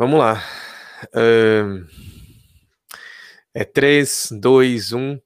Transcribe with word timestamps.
Vamos 0.00 0.18
lá. 0.18 0.42
É 3.52 3.64
3, 3.64 4.28
2, 4.40 4.94
1. 4.94 5.20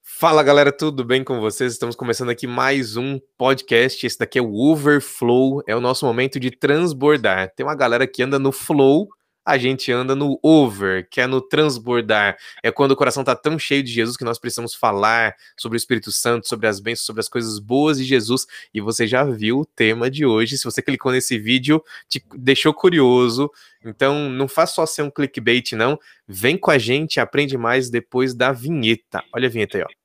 Fala 0.00 0.44
galera, 0.44 0.70
tudo 0.70 1.04
bem 1.04 1.24
com 1.24 1.40
vocês? 1.40 1.72
Estamos 1.72 1.96
começando 1.96 2.28
aqui 2.28 2.46
mais 2.46 2.96
um 2.96 3.18
podcast. 3.36 4.06
Esse 4.06 4.16
daqui 4.16 4.38
é 4.38 4.40
o 4.40 4.54
Overflow, 4.54 5.64
é 5.66 5.74
o 5.74 5.80
nosso 5.80 6.06
momento 6.06 6.38
de 6.38 6.52
transbordar. 6.52 7.52
Tem 7.56 7.66
uma 7.66 7.74
galera 7.74 8.06
que 8.06 8.22
anda 8.22 8.38
no 8.38 8.52
flow 8.52 9.08
a 9.44 9.58
gente 9.58 9.90
anda 9.90 10.14
no 10.14 10.38
over, 10.42 11.08
que 11.08 11.20
é 11.20 11.26
no 11.26 11.40
transbordar. 11.40 12.36
É 12.62 12.70
quando 12.70 12.92
o 12.92 12.96
coração 12.96 13.22
está 13.22 13.34
tão 13.34 13.58
cheio 13.58 13.82
de 13.82 13.92
Jesus 13.92 14.16
que 14.16 14.24
nós 14.24 14.38
precisamos 14.38 14.74
falar 14.74 15.34
sobre 15.56 15.76
o 15.76 15.78
Espírito 15.78 16.12
Santo, 16.12 16.48
sobre 16.48 16.66
as 16.66 16.80
bênçãos, 16.80 17.06
sobre 17.06 17.20
as 17.20 17.28
coisas 17.28 17.58
boas 17.58 17.98
de 17.98 18.04
Jesus. 18.04 18.46
E 18.72 18.80
você 18.80 19.06
já 19.06 19.24
viu 19.24 19.60
o 19.60 19.66
tema 19.66 20.10
de 20.10 20.24
hoje. 20.24 20.56
Se 20.58 20.64
você 20.64 20.80
clicou 20.80 21.10
nesse 21.10 21.38
vídeo, 21.38 21.82
te 22.08 22.24
deixou 22.34 22.72
curioso. 22.72 23.50
Então, 23.84 24.28
não 24.28 24.46
faz 24.46 24.70
só 24.70 24.86
ser 24.86 25.02
um 25.02 25.10
clickbait, 25.10 25.72
não. 25.72 25.98
Vem 26.26 26.56
com 26.56 26.70
a 26.70 26.78
gente, 26.78 27.18
aprende 27.18 27.58
mais 27.58 27.90
depois 27.90 28.34
da 28.34 28.52
vinheta. 28.52 29.24
Olha 29.34 29.48
a 29.48 29.50
vinheta 29.50 29.78
aí, 29.78 29.84
ó. 29.84 30.01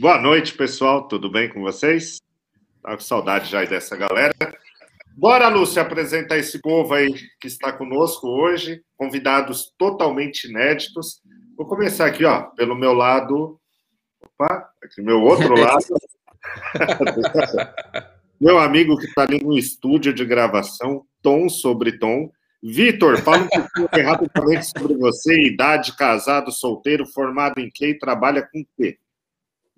Boa 0.00 0.18
noite, 0.18 0.54
pessoal. 0.54 1.06
Tudo 1.06 1.30
bem 1.30 1.50
com 1.50 1.60
vocês? 1.60 2.22
Tá 2.82 2.94
com 2.94 3.00
saudade 3.00 3.50
já 3.50 3.62
dessa 3.66 3.94
galera. 3.98 4.32
Bora, 5.14 5.46
Lúcia, 5.48 5.82
apresentar 5.82 6.38
esse 6.38 6.58
povo 6.58 6.94
aí 6.94 7.12
que 7.38 7.46
está 7.46 7.70
conosco 7.70 8.26
hoje. 8.26 8.82
Convidados 8.96 9.74
totalmente 9.76 10.48
inéditos. 10.48 11.20
Vou 11.54 11.66
começar 11.66 12.06
aqui, 12.06 12.24
ó, 12.24 12.44
pelo 12.44 12.74
meu 12.74 12.94
lado. 12.94 13.60
Opa, 14.22 14.70
aqui 14.82 15.02
meu 15.02 15.20
outro 15.20 15.52
lado. 15.60 15.84
meu 18.40 18.58
amigo 18.58 18.96
que 18.96 19.04
está 19.04 19.24
ali 19.24 19.44
no 19.44 19.58
estúdio 19.58 20.14
de 20.14 20.24
gravação, 20.24 21.04
tom 21.20 21.46
sobre 21.50 21.98
tom. 21.98 22.32
Vitor, 22.62 23.18
fala 23.18 23.42
um 23.42 23.48
pouquinho 23.76 24.06
rapidamente 24.06 24.64
sobre 24.64 24.94
você, 24.94 25.42
idade, 25.42 25.94
casado, 25.94 26.50
solteiro, 26.50 27.06
formado 27.06 27.60
em 27.60 27.70
quê 27.70 27.88
e 27.88 27.98
trabalha 27.98 28.48
com 28.50 28.64
quê? 28.78 28.98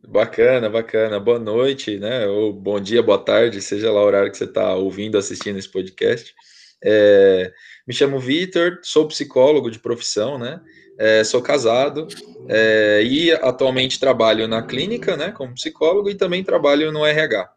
Bacana, 0.06 0.68
bacana. 0.68 1.20
Boa 1.20 1.38
noite, 1.38 1.96
né? 1.96 2.26
Ou 2.26 2.52
bom 2.52 2.80
dia, 2.80 3.02
boa 3.02 3.18
tarde, 3.18 3.62
seja 3.62 3.90
lá 3.92 4.02
o 4.02 4.04
horário 4.04 4.30
que 4.30 4.36
você 4.36 4.44
está 4.44 4.74
ouvindo, 4.74 5.16
assistindo 5.16 5.58
esse 5.58 5.68
podcast. 5.68 6.34
É, 6.82 7.52
me 7.86 7.94
chamo 7.94 8.18
Vitor, 8.18 8.80
sou 8.82 9.06
psicólogo 9.06 9.70
de 9.70 9.78
profissão, 9.78 10.38
né? 10.38 10.60
É, 10.98 11.22
sou 11.22 11.40
casado 11.40 12.08
é, 12.48 13.02
e 13.04 13.30
atualmente 13.32 14.00
trabalho 14.00 14.48
na 14.48 14.62
clínica, 14.62 15.16
né? 15.16 15.30
Como 15.30 15.54
psicólogo 15.54 16.10
e 16.10 16.16
também 16.16 16.42
trabalho 16.42 16.90
no 16.90 17.06
RH, 17.06 17.48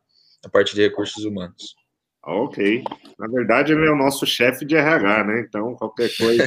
na 0.44 0.50
parte 0.50 0.76
de 0.76 0.84
recursos 0.84 1.26
humanos. 1.26 1.76
Ok. 2.26 2.84
Na 3.20 3.28
verdade, 3.28 3.72
ele 3.72 3.86
é 3.86 3.92
o 3.92 3.96
nosso 3.96 4.26
chefe 4.26 4.66
de 4.66 4.76
RH, 4.76 5.24
né? 5.26 5.46
Então, 5.48 5.76
qualquer 5.76 6.10
coisa. 6.18 6.44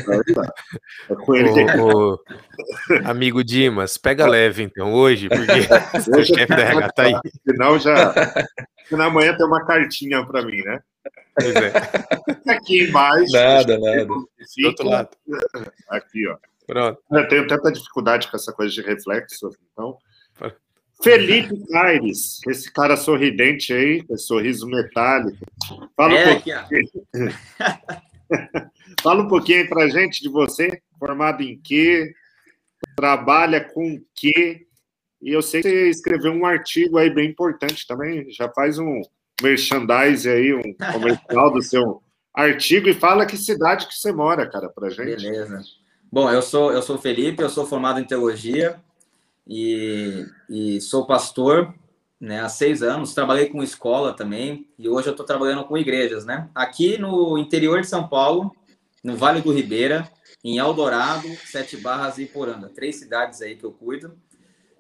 É 1.09 1.15
com 1.15 1.37
ele 1.37 1.53
que... 1.53 1.79
ô, 1.79 2.19
amigo 3.07 3.45
Dimas, 3.45 3.97
pega 3.97 4.27
leve 4.27 4.65
então 4.65 4.93
hoje, 4.93 5.29
porque 5.29 6.11
o 6.11 6.25
chefe 6.27 6.49
da 6.49 6.63
RH 6.63 6.89
tá 6.91 7.03
aí. 7.05 7.15
Senão 7.49 7.79
já. 7.79 8.13
Senão 8.89 9.07
amanhã 9.07 9.37
tem 9.37 9.47
uma 9.47 9.65
cartinha 9.65 10.27
para 10.27 10.45
mim, 10.45 10.61
né? 10.63 10.81
Pois 11.35 11.55
é. 11.55 11.73
Aqui 12.53 12.89
embaixo. 12.89 13.33
Nada, 13.33 13.79
nada. 13.79 14.05
Do 14.05 14.29
outro 14.65 14.85
lado. 14.85 15.11
Aqui, 15.89 16.27
ó. 16.27 16.37
Pronto. 16.67 17.01
Eu 17.13 17.29
tenho 17.29 17.47
tanta 17.47 17.71
dificuldade 17.71 18.29
com 18.29 18.37
essa 18.37 18.53
coisa 18.53 18.75
de 18.75 18.83
reflexo, 18.83 19.51
então. 19.73 19.97
Felipe 21.03 21.55
Aires, 21.73 22.41
esse 22.49 22.73
cara 22.73 22.97
sorridente 22.97 23.73
aí, 23.73 24.05
esse 24.11 24.25
sorriso 24.25 24.67
metálico. 24.67 25.39
Fala 25.99 26.15
é, 26.15 26.29
um 26.29 26.35
pouquinho. 26.35 26.59
Fala 29.03 29.23
um 29.25 29.29
pouquinho 29.29 29.63
aí 29.63 29.69
pra 29.69 29.89
gente 29.89 30.23
de 30.23 30.29
você, 30.29 30.81
formado 30.97 31.43
em 31.43 31.59
quê? 31.59 32.15
Trabalha 32.95 33.65
com 33.65 34.01
quê? 34.15 34.65
E 35.21 35.33
eu 35.33 35.43
sei 35.43 35.61
que 35.61 35.69
você 35.69 35.91
escreveu 35.91 36.33
um 36.33 36.47
artigo 36.47 36.99
aí 36.99 37.11
bem 37.11 37.29
importante 37.29 37.85
também, 37.85 38.31
já 38.31 38.49
faz 38.49 38.79
um 38.79 39.03
merchandise 39.43 40.29
aí, 40.29 40.55
um 40.55 40.73
comercial 40.93 41.53
do 41.53 41.61
seu 41.61 42.01
artigo 42.33 42.89
e 42.89 42.95
fala 42.95 43.27
que 43.27 43.37
cidade 43.37 43.89
que 43.89 43.95
você 43.95 44.13
mora, 44.13 44.49
cara, 44.49 44.69
pra 44.69 44.91
gente. 44.91 45.21
Beleza. 45.21 45.61
Bom, 46.13 46.31
eu 46.31 46.43
sou 46.43 46.73
eu 46.73 46.81
sou 46.81 46.97
Felipe, 46.97 47.43
eu 47.43 47.51
sou 47.51 47.67
formado 47.67 47.99
em 47.99 48.05
teologia, 48.05 48.81
e, 49.49 50.25
e 50.49 50.81
sou 50.81 51.09
pastor 51.09 51.75
né, 52.21 52.41
há 52.41 52.49
seis 52.49 52.83
anos, 52.83 53.15
trabalhei 53.15 53.47
com 53.47 53.63
escola 53.63 54.13
também, 54.13 54.69
e 54.79 54.89
hoje 54.89 55.09
eu 55.09 55.13
estou 55.13 55.25
trabalhando 55.25 55.65
com 55.65 55.79
igrejas, 55.79 56.25
né? 56.25 56.49
Aqui 56.55 56.99
no 56.99 57.39
interior 57.39 57.81
de 57.81 57.87
São 57.87 58.09
Paulo, 58.09 58.55
no 59.05 59.17
Vale 59.17 59.41
do 59.41 59.53
Ribeira, 59.53 60.11
em 60.43 60.59
Eldorado, 60.59 61.29
Sete 61.47 61.77
Barras 61.77 62.19
e 62.19 62.27
Poranga. 62.27 62.69
Três 62.69 62.97
cidades 62.97 63.41
aí 63.41 63.57
que 63.57 63.65
eu 63.65 63.73
cuido, 63.73 64.17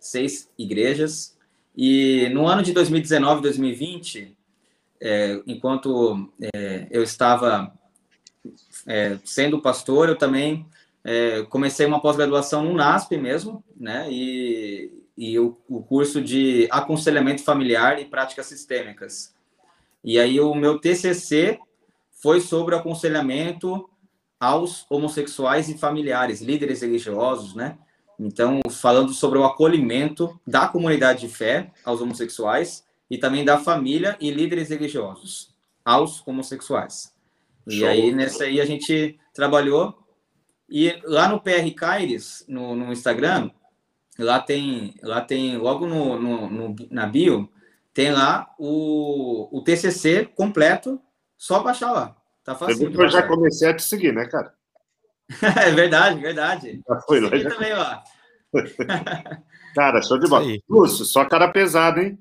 seis 0.00 0.50
igrejas. 0.58 1.36
E 1.76 2.28
no 2.30 2.46
ano 2.46 2.62
de 2.62 2.72
2019, 2.72 3.42
2020, 3.42 4.36
é, 5.00 5.40
enquanto 5.46 6.32
é, 6.54 6.88
eu 6.90 7.02
estava 7.02 7.72
é, 8.86 9.18
sendo 9.24 9.62
pastor, 9.62 10.08
eu 10.08 10.16
também 10.16 10.66
é, 11.04 11.42
comecei 11.44 11.86
uma 11.86 12.00
pós-graduação 12.00 12.64
no 12.64 12.74
NASP 12.74 13.16
mesmo, 13.16 13.62
né? 13.76 14.08
E, 14.10 14.92
e 15.18 15.36
o, 15.36 15.58
o, 15.68 15.82
curso 15.82 16.22
de 16.22 16.68
aconselhamento 16.70 17.42
familiar 17.42 18.00
e 18.00 18.04
práticas 18.04 18.46
sistêmicas. 18.46 19.34
E 20.04 20.16
aí 20.16 20.38
o 20.38 20.54
meu 20.54 20.78
TCC 20.78 21.58
foi 22.22 22.40
sobre 22.40 22.76
aconselhamento 22.76 23.90
aos 24.38 24.86
homossexuais 24.88 25.68
e 25.68 25.76
familiares, 25.76 26.40
líderes 26.40 26.82
religiosos, 26.82 27.52
né? 27.56 27.76
Então, 28.16 28.60
falando 28.70 29.12
sobre 29.12 29.40
o 29.40 29.44
acolhimento 29.44 30.40
da 30.46 30.68
comunidade 30.68 31.22
de 31.22 31.28
fé 31.28 31.72
aos 31.84 32.00
homossexuais 32.00 32.84
e 33.10 33.18
também 33.18 33.44
da 33.44 33.58
família 33.58 34.16
e 34.20 34.30
líderes 34.30 34.68
religiosos 34.68 35.52
aos 35.84 36.24
homossexuais. 36.24 37.12
E 37.66 37.80
Show. 37.80 37.88
aí, 37.88 38.14
nessa 38.14 38.44
aí, 38.44 38.60
a 38.60 38.64
gente 38.64 39.18
trabalhou 39.34 39.98
e 40.70 40.96
lá 41.04 41.28
no 41.28 41.40
PR 41.40 41.68
Caires, 41.76 42.44
no, 42.46 42.76
no 42.76 42.92
Instagram, 42.92 43.50
lá 44.18 44.40
tem, 44.40 44.94
lá 45.02 45.20
tem 45.20 45.56
logo 45.56 45.86
no, 45.86 46.18
no, 46.20 46.50
no, 46.50 46.76
na 46.90 47.06
bio, 47.06 47.48
tem 47.94 48.12
lá 48.12 48.52
o, 48.58 49.48
o 49.56 49.62
TCC 49.62 50.26
completo, 50.34 51.00
só 51.36 51.62
baixar 51.62 51.92
lá. 51.92 52.16
Tá 52.44 52.54
fácil. 52.54 52.92
Eu 52.92 53.08
já 53.08 53.22
comecei 53.22 53.68
a 53.68 53.74
te 53.74 53.82
seguir, 53.82 54.12
né, 54.12 54.26
cara? 54.26 54.52
é 55.66 55.70
verdade, 55.70 56.20
verdade. 56.20 56.80
Já 56.88 57.00
foi 57.00 57.20
lá. 57.20 57.36
Já... 57.36 57.50
também, 57.50 57.72
ó. 57.74 57.98
cara, 59.74 60.02
show 60.02 60.18
de 60.18 60.28
bola. 60.28 60.46
Lúcio, 60.68 61.04
só 61.04 61.24
cara 61.24 61.48
pesado, 61.48 62.00
hein? 62.00 62.18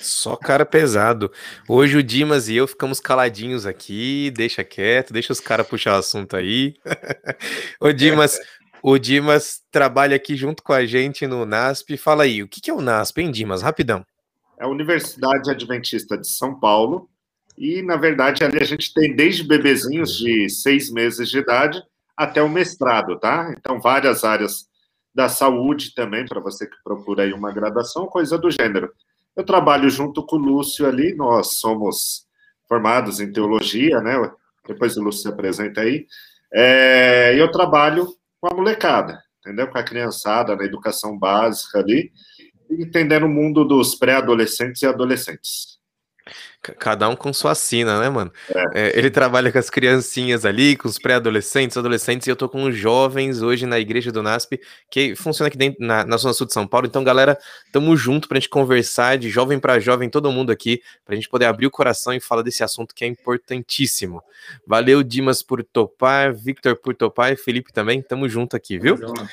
Só 0.00 0.36
cara 0.36 0.66
pesado. 0.66 1.30
Hoje 1.68 1.98
o 1.98 2.02
Dimas 2.02 2.48
e 2.48 2.56
eu 2.56 2.66
ficamos 2.66 2.98
caladinhos 2.98 3.66
aqui, 3.66 4.32
deixa 4.34 4.64
quieto, 4.64 5.12
deixa 5.12 5.32
os 5.32 5.40
caras 5.40 5.66
puxar 5.66 5.94
o 5.94 5.98
assunto 5.98 6.36
aí. 6.36 6.74
o 7.80 7.92
Dimas, 7.92 8.38
o 8.82 8.98
Dimas 8.98 9.62
trabalha 9.70 10.16
aqui 10.16 10.34
junto 10.34 10.62
com 10.62 10.72
a 10.72 10.84
gente 10.84 11.26
no 11.26 11.46
NASP. 11.46 11.96
Fala 11.96 12.24
aí, 12.24 12.42
o 12.42 12.48
que 12.48 12.68
é 12.68 12.74
o 12.74 12.80
NASP, 12.80 13.20
hein, 13.20 13.30
Dimas? 13.30 13.62
Rapidão. 13.62 14.04
É 14.58 14.64
a 14.64 14.68
Universidade 14.68 15.50
Adventista 15.50 16.18
de 16.18 16.26
São 16.26 16.58
Paulo. 16.58 17.08
E, 17.56 17.80
na 17.82 17.96
verdade, 17.96 18.42
ali 18.42 18.58
a 18.58 18.64
gente 18.64 18.92
tem 18.92 19.14
desde 19.14 19.44
bebezinhos 19.44 20.16
de 20.16 20.48
seis 20.48 20.90
meses 20.90 21.28
de 21.28 21.38
idade 21.38 21.80
até 22.16 22.42
o 22.42 22.48
mestrado, 22.48 23.18
tá? 23.18 23.54
Então, 23.56 23.80
várias 23.80 24.24
áreas 24.24 24.66
da 25.14 25.28
saúde 25.28 25.94
também, 25.94 26.26
para 26.26 26.40
você 26.40 26.66
que 26.66 26.76
procura 26.82 27.22
aí 27.22 27.32
uma 27.32 27.52
graduação, 27.52 28.06
coisa 28.06 28.36
do 28.36 28.50
gênero. 28.50 28.90
Eu 29.36 29.44
trabalho 29.44 29.88
junto 29.88 30.24
com 30.24 30.36
o 30.36 30.38
Lúcio 30.38 30.86
ali, 30.86 31.14
nós 31.14 31.58
somos 31.58 32.26
formados 32.68 33.20
em 33.20 33.30
teologia, 33.30 34.00
né? 34.00 34.30
Depois 34.66 34.96
o 34.96 35.02
Lúcio 35.02 35.22
se 35.22 35.28
apresenta 35.28 35.82
aí. 35.82 36.06
É, 36.52 37.34
eu 37.38 37.50
trabalho 37.50 38.14
com 38.42 38.48
a 38.48 38.54
molecada, 38.54 39.22
entendeu? 39.38 39.68
Com 39.68 39.78
a 39.78 39.84
criançada 39.84 40.56
na 40.56 40.64
educação 40.64 41.16
básica 41.16 41.78
ali, 41.78 42.10
entendendo 42.68 43.26
o 43.26 43.28
mundo 43.28 43.64
dos 43.64 43.94
pré-adolescentes 43.94 44.82
e 44.82 44.86
adolescentes. 44.86 45.71
Cada 46.62 47.08
um 47.08 47.16
com 47.16 47.32
sua 47.32 47.56
sina, 47.56 47.98
né, 47.98 48.08
mano? 48.08 48.32
É. 48.48 48.62
É, 48.74 48.98
ele 48.98 49.10
trabalha 49.10 49.50
com 49.50 49.58
as 49.58 49.68
criancinhas 49.68 50.44
ali, 50.44 50.76
com 50.76 50.86
os 50.86 50.96
pré-adolescentes, 50.96 51.76
adolescentes, 51.76 52.28
e 52.28 52.30
eu 52.30 52.36
tô 52.36 52.48
com 52.48 52.62
os 52.62 52.76
jovens 52.76 53.42
hoje 53.42 53.66
na 53.66 53.80
igreja 53.80 54.12
do 54.12 54.22
NASP, 54.22 54.60
que 54.88 55.16
funciona 55.16 55.48
aqui 55.48 55.58
dentro, 55.58 55.84
na, 55.84 56.04
na 56.04 56.16
Zona 56.16 56.32
Sul 56.32 56.46
de 56.46 56.52
São 56.52 56.64
Paulo. 56.64 56.86
Então, 56.86 57.02
galera, 57.02 57.36
tamo 57.72 57.96
junto 57.96 58.28
pra 58.28 58.38
gente 58.38 58.48
conversar 58.48 59.18
de 59.18 59.28
jovem 59.28 59.58
para 59.58 59.80
jovem, 59.80 60.08
todo 60.08 60.30
mundo 60.30 60.52
aqui, 60.52 60.80
pra 61.04 61.16
gente 61.16 61.28
poder 61.28 61.46
abrir 61.46 61.66
o 61.66 61.70
coração 61.70 62.12
e 62.14 62.20
falar 62.20 62.42
desse 62.42 62.62
assunto 62.62 62.94
que 62.94 63.04
é 63.04 63.08
importantíssimo. 63.08 64.22
Valeu, 64.64 65.02
Dimas, 65.02 65.42
por 65.42 65.64
topar, 65.64 66.32
Victor 66.32 66.76
por 66.76 66.94
topar 66.94 67.32
e 67.32 67.36
Felipe 67.36 67.72
também. 67.72 68.00
Tamo 68.00 68.28
junto 68.28 68.54
aqui, 68.54 68.78
viu? 68.78 68.96
Tamo 68.96 69.16
junto. 69.16 69.28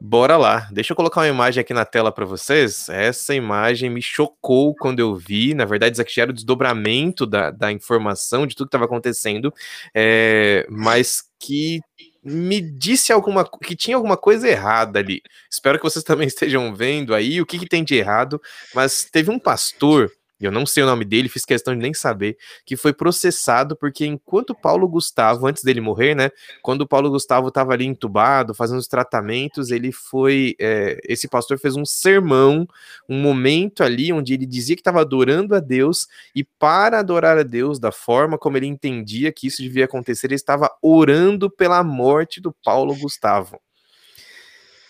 Bora 0.00 0.36
lá. 0.36 0.68
Deixa 0.70 0.92
eu 0.92 0.96
colocar 0.96 1.22
uma 1.22 1.28
imagem 1.28 1.60
aqui 1.60 1.74
na 1.74 1.84
tela 1.84 2.12
para 2.12 2.24
vocês. 2.24 2.88
Essa 2.88 3.34
imagem 3.34 3.90
me 3.90 4.00
chocou 4.00 4.72
quando 4.76 5.00
eu 5.00 5.16
vi. 5.16 5.54
Na 5.54 5.64
verdade, 5.64 5.94
isso 5.94 6.02
aqui 6.02 6.20
era 6.20 6.30
o 6.30 6.34
desdobramento 6.34 7.26
da, 7.26 7.50
da 7.50 7.72
informação 7.72 8.46
de 8.46 8.54
tudo 8.54 8.66
que 8.66 8.68
estava 8.68 8.84
acontecendo, 8.84 9.52
é, 9.92 10.64
mas 10.70 11.24
que 11.40 11.80
me 12.22 12.60
disse 12.60 13.12
alguma 13.12 13.48
que 13.64 13.74
tinha 13.74 13.96
alguma 13.96 14.16
coisa 14.16 14.48
errada 14.48 15.00
ali. 15.00 15.20
Espero 15.50 15.78
que 15.78 15.84
vocês 15.84 16.04
também 16.04 16.26
estejam 16.28 16.72
vendo 16.74 17.12
aí 17.12 17.40
o 17.40 17.46
que, 17.46 17.58
que 17.58 17.66
tem 17.66 17.82
de 17.82 17.96
errado. 17.96 18.40
Mas 18.74 19.04
teve 19.04 19.30
um 19.32 19.38
pastor 19.38 20.12
eu 20.40 20.52
não 20.52 20.64
sei 20.64 20.82
o 20.82 20.86
nome 20.86 21.04
dele, 21.04 21.28
fiz 21.28 21.44
questão 21.44 21.74
de 21.74 21.80
nem 21.80 21.92
saber, 21.92 22.36
que 22.64 22.76
foi 22.76 22.92
processado 22.92 23.76
porque 23.76 24.06
enquanto 24.06 24.54
Paulo 24.54 24.88
Gustavo, 24.88 25.46
antes 25.46 25.64
dele 25.64 25.80
morrer, 25.80 26.14
né, 26.14 26.30
quando 26.62 26.86
Paulo 26.86 27.10
Gustavo 27.10 27.48
estava 27.48 27.72
ali 27.72 27.84
entubado, 27.84 28.54
fazendo 28.54 28.78
os 28.78 28.86
tratamentos, 28.86 29.70
ele 29.70 29.90
foi, 29.90 30.54
é, 30.60 31.00
esse 31.04 31.26
pastor 31.28 31.58
fez 31.58 31.76
um 31.76 31.84
sermão, 31.84 32.66
um 33.08 33.20
momento 33.20 33.82
ali 33.82 34.12
onde 34.12 34.34
ele 34.34 34.46
dizia 34.46 34.76
que 34.76 34.80
estava 34.80 35.00
adorando 35.00 35.54
a 35.54 35.60
Deus 35.60 36.06
e 36.34 36.44
para 36.44 37.00
adorar 37.00 37.36
a 37.36 37.42
Deus 37.42 37.78
da 37.78 37.90
forma 37.90 38.38
como 38.38 38.56
ele 38.56 38.66
entendia 38.66 39.32
que 39.32 39.46
isso 39.46 39.60
devia 39.60 39.86
acontecer, 39.86 40.28
ele 40.28 40.34
estava 40.34 40.70
orando 40.80 41.50
pela 41.50 41.82
morte 41.82 42.40
do 42.40 42.54
Paulo 42.64 42.94
Gustavo. 42.94 43.60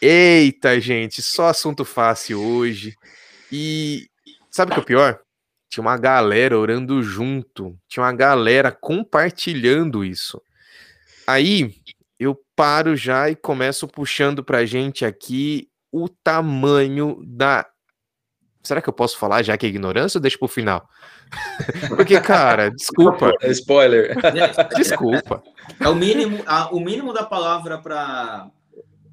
Eita, 0.00 0.81
gente, 0.81 1.21
só 1.21 1.49
assunto 1.49 1.85
fácil 1.85 2.41
hoje. 2.41 2.95
E 3.50 4.09
sabe 4.50 4.71
o 4.71 4.75
que 4.75 4.81
é 4.81 4.83
o 4.83 4.87
pior? 4.87 5.21
Tinha 5.69 5.82
uma 5.82 5.97
galera 5.97 6.59
orando 6.59 7.03
junto, 7.03 7.79
tinha 7.87 8.03
uma 8.03 8.12
galera 8.12 8.73
compartilhando 8.73 10.05
isso. 10.05 10.41
Aí 11.26 11.75
eu 12.19 12.41
paro 12.56 12.97
já 12.97 13.29
e 13.31 13.37
começo 13.37 13.87
puxando 13.87 14.43
pra 14.43 14.65
gente 14.65 15.05
aqui 15.05 15.69
o 15.93 16.09
tamanho 16.09 17.23
da. 17.25 17.67
Será 18.62 18.82
que 18.82 18.88
eu 18.88 18.93
posso 18.93 19.19
falar 19.19 19.43
já 19.43 19.56
que 19.56 19.67
é 19.67 19.69
ignorância 19.69 20.19
ou 20.19 20.23
deixa 20.23 20.38
pro 20.38 20.49
final? 20.49 20.88
Porque, 21.88 22.21
cara, 22.21 22.71
desculpa. 22.71 23.32
É 23.41 23.50
spoiler. 23.50 24.17
Desculpa. 24.75 25.43
É 25.79 25.88
o 25.88 25.94
mínimo, 25.94 26.43
a, 26.47 26.75
o 26.75 26.81
mínimo 26.81 27.12
da 27.12 27.25
palavra 27.25 27.79
para 27.79 28.50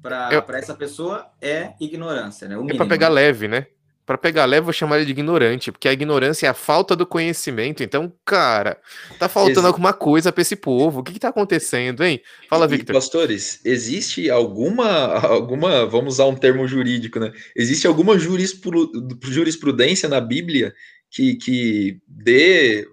para 0.02 0.28
eu... 0.32 0.44
essa 0.54 0.74
pessoa 0.74 1.26
é 1.40 1.72
ignorância, 1.80 2.46
né? 2.48 2.56
O 2.56 2.60
mínimo. 2.60 2.76
É 2.76 2.78
para 2.78 2.86
pegar 2.86 3.08
leve, 3.08 3.48
né? 3.48 3.66
Para 4.06 4.16
pegar 4.16 4.44
leve, 4.44 4.64
vou 4.64 4.72
chamar 4.72 4.98
ele 4.98 5.06
de 5.06 5.10
ignorante, 5.10 5.72
porque 5.72 5.88
a 5.88 5.92
ignorância 5.92 6.46
é 6.46 6.48
a 6.48 6.54
falta 6.54 6.94
do 6.94 7.04
conhecimento. 7.04 7.82
Então, 7.82 8.12
cara, 8.24 8.80
tá 9.18 9.28
faltando 9.28 9.58
Ex 9.58 9.66
alguma 9.66 9.92
coisa 9.92 10.30
para 10.30 10.42
esse 10.42 10.54
povo. 10.54 11.00
O 11.00 11.02
que, 11.02 11.12
que 11.12 11.18
tá 11.18 11.28
acontecendo, 11.28 12.04
hein? 12.04 12.22
Fala, 12.48 12.68
Victor. 12.68 12.94
pastores, 12.94 13.60
existe 13.64 14.30
alguma, 14.30 14.86
alguma, 15.26 15.84
vamos 15.84 16.14
usar 16.14 16.26
um 16.26 16.36
termo 16.36 16.68
jurídico, 16.68 17.18
né? 17.18 17.32
Existe 17.56 17.88
alguma 17.88 18.16
jurisprudência 18.16 20.08
na 20.08 20.20
Bíblia 20.20 20.72
que, 21.10 21.34
que 21.34 21.98
dê 22.06 22.88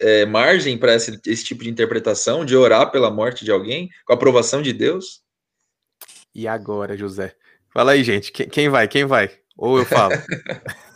é, 0.00 0.24
margem 0.24 0.78
para 0.78 0.94
esse, 0.94 1.20
esse 1.26 1.44
tipo 1.44 1.62
de 1.62 1.68
interpretação, 1.68 2.42
de 2.42 2.56
orar 2.56 2.90
pela 2.90 3.10
morte 3.10 3.44
de 3.44 3.50
alguém, 3.50 3.90
com 4.06 4.14
a 4.14 4.16
aprovação 4.16 4.62
de 4.62 4.72
Deus? 4.72 5.20
E 6.34 6.48
agora, 6.48 6.96
José? 6.96 7.34
Fala 7.70 7.92
aí, 7.92 8.02
gente. 8.02 8.32
Quem, 8.32 8.48
quem 8.48 8.68
vai? 8.70 8.88
Quem 8.88 9.04
vai? 9.04 9.43
Ou 9.56 9.78
eu 9.78 9.84
falo? 9.84 10.14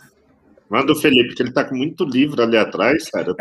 Manda 0.69 0.91
o 0.91 0.95
Felipe, 0.95 1.33
que 1.33 1.41
ele 1.41 1.51
tá 1.51 1.65
com 1.65 1.75
muito 1.75 2.05
livro 2.05 2.43
ali 2.43 2.55
atrás, 2.55 3.09
cara. 3.09 3.35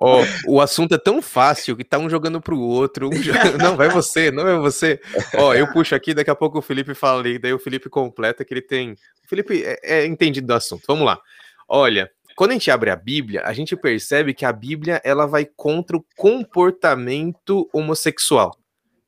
oh, 0.00 0.22
o 0.48 0.60
assunto 0.60 0.96
é 0.96 0.98
tão 0.98 1.22
fácil 1.22 1.76
que 1.76 1.84
tá 1.84 1.98
um 2.00 2.10
jogando 2.10 2.40
pro 2.40 2.58
outro. 2.58 3.06
Um... 3.06 3.10
Não, 3.62 3.76
vai 3.76 3.88
você, 3.88 4.32
não 4.32 4.46
é 4.48 4.58
você. 4.58 5.00
Ó, 5.36 5.50
oh, 5.50 5.54
eu 5.54 5.72
puxo 5.72 5.94
aqui, 5.94 6.14
daqui 6.14 6.30
a 6.30 6.34
pouco 6.34 6.58
o 6.58 6.62
Felipe 6.62 6.94
fala 6.94 7.20
ali, 7.20 7.38
daí 7.38 7.52
o 7.52 7.60
Felipe 7.60 7.88
completa 7.88 8.44
que 8.44 8.52
ele 8.52 8.60
tem. 8.60 8.92
O 9.24 9.28
Felipe 9.28 9.62
é, 9.64 9.78
é 9.82 10.06
entendido 10.06 10.48
do 10.48 10.54
assunto. 10.54 10.82
Vamos 10.88 11.06
lá. 11.06 11.20
Olha, 11.68 12.10
quando 12.34 12.50
a 12.50 12.54
gente 12.54 12.70
abre 12.72 12.90
a 12.90 12.96
Bíblia, 12.96 13.42
a 13.44 13.52
gente 13.52 13.76
percebe 13.76 14.34
que 14.34 14.44
a 14.44 14.52
Bíblia 14.52 15.00
ela 15.04 15.26
vai 15.26 15.46
contra 15.46 15.96
o 15.96 16.04
comportamento 16.16 17.70
homossexual, 17.72 18.50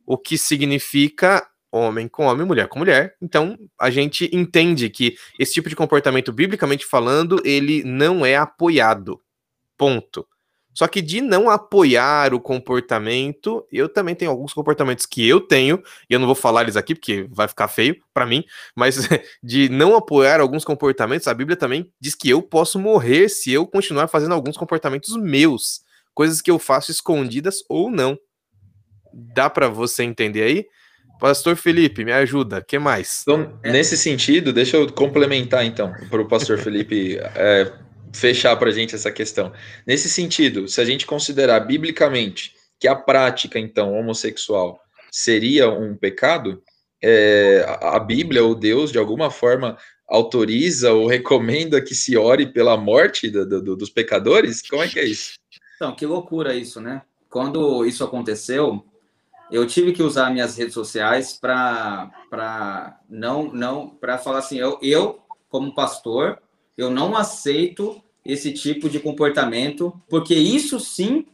o 0.06 0.16
que 0.16 0.38
significa 0.38 1.44
homem 1.70 2.08
com 2.08 2.24
homem, 2.24 2.46
mulher 2.46 2.68
com 2.68 2.78
mulher. 2.78 3.16
Então, 3.20 3.58
a 3.78 3.90
gente 3.90 4.30
entende 4.32 4.88
que 4.88 5.16
esse 5.38 5.54
tipo 5.54 5.68
de 5.68 5.76
comportamento, 5.76 6.32
biblicamente 6.32 6.86
falando, 6.86 7.40
ele 7.44 7.82
não 7.84 8.24
é 8.24 8.36
apoiado. 8.36 9.20
Ponto. 9.76 10.26
Só 10.76 10.86
que 10.86 11.00
de 11.00 11.22
não 11.22 11.48
apoiar 11.48 12.34
o 12.34 12.40
comportamento, 12.40 13.66
eu 13.72 13.88
também 13.88 14.14
tenho 14.14 14.30
alguns 14.30 14.52
comportamentos 14.52 15.06
que 15.06 15.26
eu 15.26 15.40
tenho, 15.40 15.82
e 16.08 16.12
eu 16.12 16.18
não 16.18 16.26
vou 16.26 16.34
falar 16.34 16.64
eles 16.64 16.76
aqui 16.76 16.94
porque 16.94 17.26
vai 17.30 17.48
ficar 17.48 17.66
feio 17.66 17.96
para 18.12 18.26
mim, 18.26 18.44
mas 18.74 19.08
de 19.42 19.70
não 19.70 19.96
apoiar 19.96 20.38
alguns 20.38 20.66
comportamentos, 20.66 21.26
a 21.28 21.32
Bíblia 21.32 21.56
também 21.56 21.90
diz 21.98 22.14
que 22.14 22.28
eu 22.28 22.42
posso 22.42 22.78
morrer 22.78 23.30
se 23.30 23.50
eu 23.50 23.66
continuar 23.66 24.06
fazendo 24.08 24.34
alguns 24.34 24.58
comportamentos 24.58 25.16
meus, 25.16 25.80
coisas 26.12 26.42
que 26.42 26.50
eu 26.50 26.58
faço 26.58 26.90
escondidas 26.90 27.64
ou 27.70 27.90
não. 27.90 28.18
Dá 29.14 29.48
para 29.48 29.70
você 29.70 30.02
entender 30.02 30.42
aí? 30.42 30.66
Pastor 31.18 31.56
Felipe, 31.56 32.04
me 32.04 32.12
ajuda. 32.12 32.62
que 32.62 32.78
mais? 32.78 33.22
Então, 33.22 33.58
é. 33.62 33.72
nesse 33.72 33.96
sentido, 33.96 34.52
deixa 34.52 34.76
eu 34.76 34.90
complementar 34.92 35.64
então 35.64 35.92
para 36.10 36.20
o 36.20 36.28
Pastor 36.28 36.58
Felipe 36.58 37.18
é, 37.34 37.72
fechar 38.12 38.56
para 38.56 38.70
a 38.70 38.72
gente 38.72 38.94
essa 38.94 39.10
questão. 39.10 39.52
Nesse 39.86 40.08
sentido, 40.08 40.68
se 40.68 40.80
a 40.80 40.84
gente 40.84 41.06
considerar 41.06 41.60
biblicamente 41.60 42.54
que 42.78 42.88
a 42.88 42.94
prática 42.94 43.58
então 43.58 43.94
homossexual 43.94 44.80
seria 45.10 45.70
um 45.70 45.96
pecado, 45.96 46.62
é, 47.02 47.64
a 47.80 47.98
Bíblia 47.98 48.44
ou 48.44 48.54
Deus 48.54 48.92
de 48.92 48.98
alguma 48.98 49.30
forma 49.30 49.76
autoriza 50.08 50.92
ou 50.92 51.06
recomenda 51.08 51.80
que 51.80 51.94
se 51.94 52.16
ore 52.16 52.46
pela 52.46 52.76
morte 52.76 53.30
do, 53.30 53.62
do, 53.62 53.76
dos 53.76 53.90
pecadores? 53.90 54.62
Como 54.62 54.82
é 54.82 54.88
que 54.88 54.98
é 54.98 55.04
isso? 55.04 55.34
Então, 55.76 55.94
que 55.94 56.06
loucura 56.06 56.54
isso, 56.54 56.80
né? 56.80 57.02
Quando 57.28 57.84
isso 57.84 58.02
aconteceu, 58.02 58.84
eu 59.50 59.66
tive 59.66 59.92
que 59.92 60.02
usar 60.02 60.30
minhas 60.30 60.56
redes 60.56 60.74
sociais 60.74 61.38
para 61.38 63.00
não 63.08 63.52
não 63.52 63.88
para 63.88 64.18
falar 64.18 64.38
assim, 64.38 64.58
eu, 64.58 64.78
eu 64.82 65.20
como 65.48 65.74
pastor, 65.74 66.38
eu 66.76 66.90
não 66.90 67.16
aceito 67.16 68.02
esse 68.24 68.52
tipo 68.52 68.88
de 68.88 68.98
comportamento, 68.98 69.92
porque 70.08 70.34
isso 70.34 70.80
sim 70.80 71.26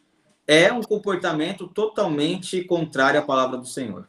é 0.47 0.73
um 0.73 0.82
comportamento 0.82 1.67
totalmente 1.67 2.62
contrário 2.64 3.19
à 3.19 3.23
palavra 3.23 3.57
do 3.57 3.66
Senhor. 3.66 4.07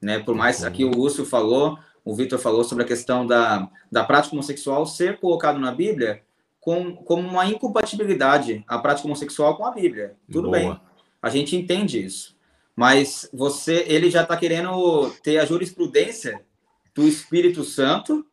Né? 0.00 0.18
Por 0.18 0.34
mais 0.34 0.64
aqui 0.64 0.84
o 0.84 0.90
Lúcio 0.90 1.24
falou, 1.26 1.78
o 2.04 2.14
Vitor 2.14 2.38
falou 2.38 2.64
sobre 2.64 2.84
a 2.84 2.86
questão 2.86 3.26
da, 3.26 3.68
da 3.90 4.02
prática 4.02 4.34
homossexual 4.34 4.86
ser 4.86 5.20
colocado 5.20 5.58
na 5.58 5.70
Bíblia 5.70 6.22
com, 6.58 6.96
como 6.96 7.28
uma 7.28 7.46
incompatibilidade, 7.46 8.64
a 8.66 8.78
prática 8.78 9.06
homossexual 9.06 9.56
com 9.56 9.66
a 9.66 9.70
Bíblia. 9.70 10.16
Tudo 10.30 10.48
Boa. 10.48 10.58
bem, 10.58 10.80
a 11.20 11.28
gente 11.28 11.54
entende 11.54 12.02
isso 12.02 12.34
mas 12.82 13.30
você, 13.32 13.84
ele 13.86 14.10
já 14.10 14.22
está 14.22 14.36
querendo 14.36 15.08
ter 15.22 15.38
a 15.38 15.44
jurisprudência 15.44 16.44
do 16.92 17.06
Espírito 17.06 17.62
Santo, 17.62 18.26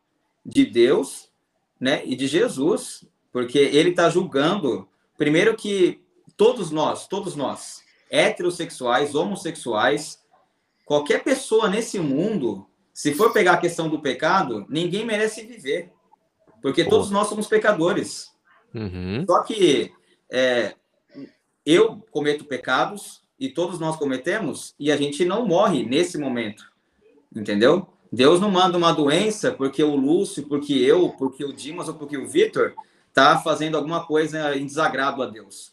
de 0.44 0.66
Deus, 0.66 1.30
né, 1.78 2.02
e 2.04 2.16
de 2.16 2.26
Jesus, 2.26 3.06
porque 3.30 3.60
ele 3.60 3.90
está 3.90 4.10
julgando, 4.10 4.88
primeiro 5.16 5.56
que 5.56 6.02
todos 6.36 6.72
nós, 6.72 7.06
todos 7.06 7.36
nós, 7.36 7.84
heterossexuais, 8.10 9.14
homossexuais, 9.14 10.20
qualquer 10.84 11.22
pessoa 11.22 11.70
nesse 11.70 12.00
mundo, 12.00 12.66
se 12.92 13.14
for 13.14 13.32
pegar 13.32 13.52
a 13.52 13.60
questão 13.60 13.88
do 13.88 14.00
pecado, 14.00 14.66
ninguém 14.68 15.06
merece 15.06 15.46
viver, 15.46 15.92
porque 16.60 16.82
Pô. 16.82 16.90
todos 16.90 17.08
nós 17.12 17.28
somos 17.28 17.46
pecadores. 17.46 18.32
Uhum. 18.74 19.24
Só 19.24 19.44
que 19.44 19.92
é, 20.28 20.74
eu 21.64 22.04
cometo 22.10 22.44
pecados, 22.44 23.19
e 23.40 23.48
todos 23.48 23.80
nós 23.80 23.96
cometemos 23.96 24.74
e 24.78 24.92
a 24.92 24.96
gente 24.96 25.24
não 25.24 25.46
morre 25.46 25.82
nesse 25.82 26.18
momento. 26.18 26.70
Entendeu? 27.34 27.88
Deus 28.12 28.40
não 28.40 28.50
manda 28.50 28.76
uma 28.76 28.92
doença 28.92 29.50
porque 29.50 29.82
o 29.82 29.96
Lúcio, 29.96 30.46
porque 30.46 30.74
eu, 30.74 31.08
porque 31.10 31.44
o 31.44 31.52
Dimas 31.52 31.88
ou 31.88 31.94
porque 31.94 32.18
o 32.18 32.28
Vitor 32.28 32.74
tá 33.14 33.38
fazendo 33.38 33.76
alguma 33.76 34.04
coisa 34.04 34.56
em 34.56 34.66
desagrado 34.66 35.22
a 35.22 35.26
Deus. 35.26 35.72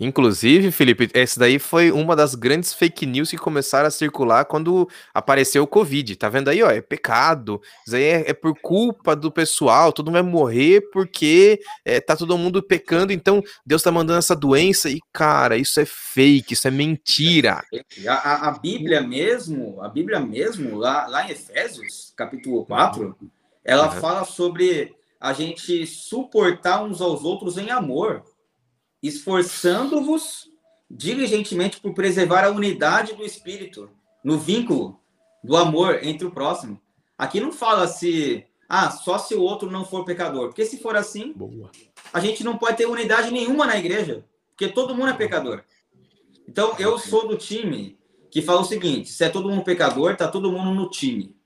Inclusive, 0.00 0.70
Felipe, 0.70 1.10
essa 1.12 1.40
daí 1.40 1.58
foi 1.58 1.90
uma 1.90 2.14
das 2.14 2.34
grandes 2.34 2.72
fake 2.72 3.06
news 3.06 3.30
que 3.30 3.36
começaram 3.36 3.88
a 3.88 3.90
circular 3.90 4.44
quando 4.44 4.88
apareceu 5.12 5.62
o 5.62 5.66
Covid. 5.66 6.16
Tá 6.16 6.28
vendo 6.28 6.48
aí, 6.48 6.62
ó? 6.62 6.70
É 6.70 6.80
pecado. 6.80 7.60
Isso 7.86 7.96
aí 7.96 8.02
é, 8.02 8.30
é 8.30 8.32
por 8.32 8.54
culpa 8.60 9.16
do 9.16 9.30
pessoal. 9.30 9.92
Todo 9.92 10.06
mundo 10.06 10.22
vai 10.22 10.22
morrer 10.22 10.82
porque 10.92 11.60
é, 11.84 12.00
tá 12.00 12.16
todo 12.16 12.38
mundo 12.38 12.62
pecando. 12.62 13.12
Então, 13.12 13.42
Deus 13.66 13.82
tá 13.82 13.90
mandando 13.90 14.18
essa 14.18 14.36
doença. 14.36 14.88
E, 14.88 15.00
cara, 15.12 15.56
isso 15.56 15.80
é 15.80 15.84
fake, 15.84 16.54
isso 16.54 16.68
é 16.68 16.70
mentira. 16.70 17.62
A, 18.06 18.48
a 18.48 18.58
Bíblia 18.58 19.00
mesmo, 19.00 19.82
a 19.82 19.88
Bíblia 19.88 20.20
mesmo, 20.20 20.76
lá, 20.76 21.06
lá 21.06 21.26
em 21.26 21.32
Efésios, 21.32 22.12
capítulo 22.16 22.64
4, 22.64 23.16
ela 23.64 23.86
uhum. 23.86 24.00
fala 24.00 24.24
sobre 24.24 24.94
a 25.20 25.32
gente 25.32 25.86
suportar 25.86 26.82
uns 26.82 27.00
aos 27.00 27.24
outros 27.24 27.58
em 27.58 27.70
amor 27.70 28.22
esforçando-vos 29.02 30.50
diligentemente 30.90 31.80
por 31.80 31.94
preservar 31.94 32.44
a 32.44 32.50
unidade 32.50 33.14
do 33.14 33.24
espírito, 33.24 33.90
no 34.24 34.38
vínculo 34.38 35.00
do 35.42 35.56
amor 35.56 36.00
entre 36.02 36.26
o 36.26 36.30
próximo. 36.30 36.80
Aqui 37.16 37.40
não 37.40 37.52
fala 37.52 37.86
se, 37.86 38.44
ah, 38.68 38.90
só 38.90 39.18
se 39.18 39.34
o 39.34 39.42
outro 39.42 39.70
não 39.70 39.84
for 39.84 40.04
pecador, 40.04 40.48
porque 40.48 40.64
se 40.64 40.78
for 40.78 40.96
assim, 40.96 41.32
Boa. 41.32 41.70
a 42.12 42.20
gente 42.20 42.42
não 42.42 42.56
pode 42.56 42.76
ter 42.76 42.86
unidade 42.86 43.30
nenhuma 43.30 43.66
na 43.66 43.76
igreja, 43.76 44.24
porque 44.50 44.68
todo 44.68 44.94
mundo 44.94 45.10
é 45.10 45.14
pecador. 45.14 45.62
Então, 46.48 46.74
eu 46.78 46.98
sou 46.98 47.28
do 47.28 47.36
time 47.36 47.98
que 48.30 48.40
fala 48.40 48.60
o 48.60 48.64
seguinte: 48.64 49.10
se 49.10 49.22
é 49.24 49.28
todo 49.28 49.48
mundo 49.48 49.62
pecador, 49.62 50.16
tá 50.16 50.26
todo 50.26 50.50
mundo 50.50 50.74
no 50.74 50.88
time. 50.88 51.36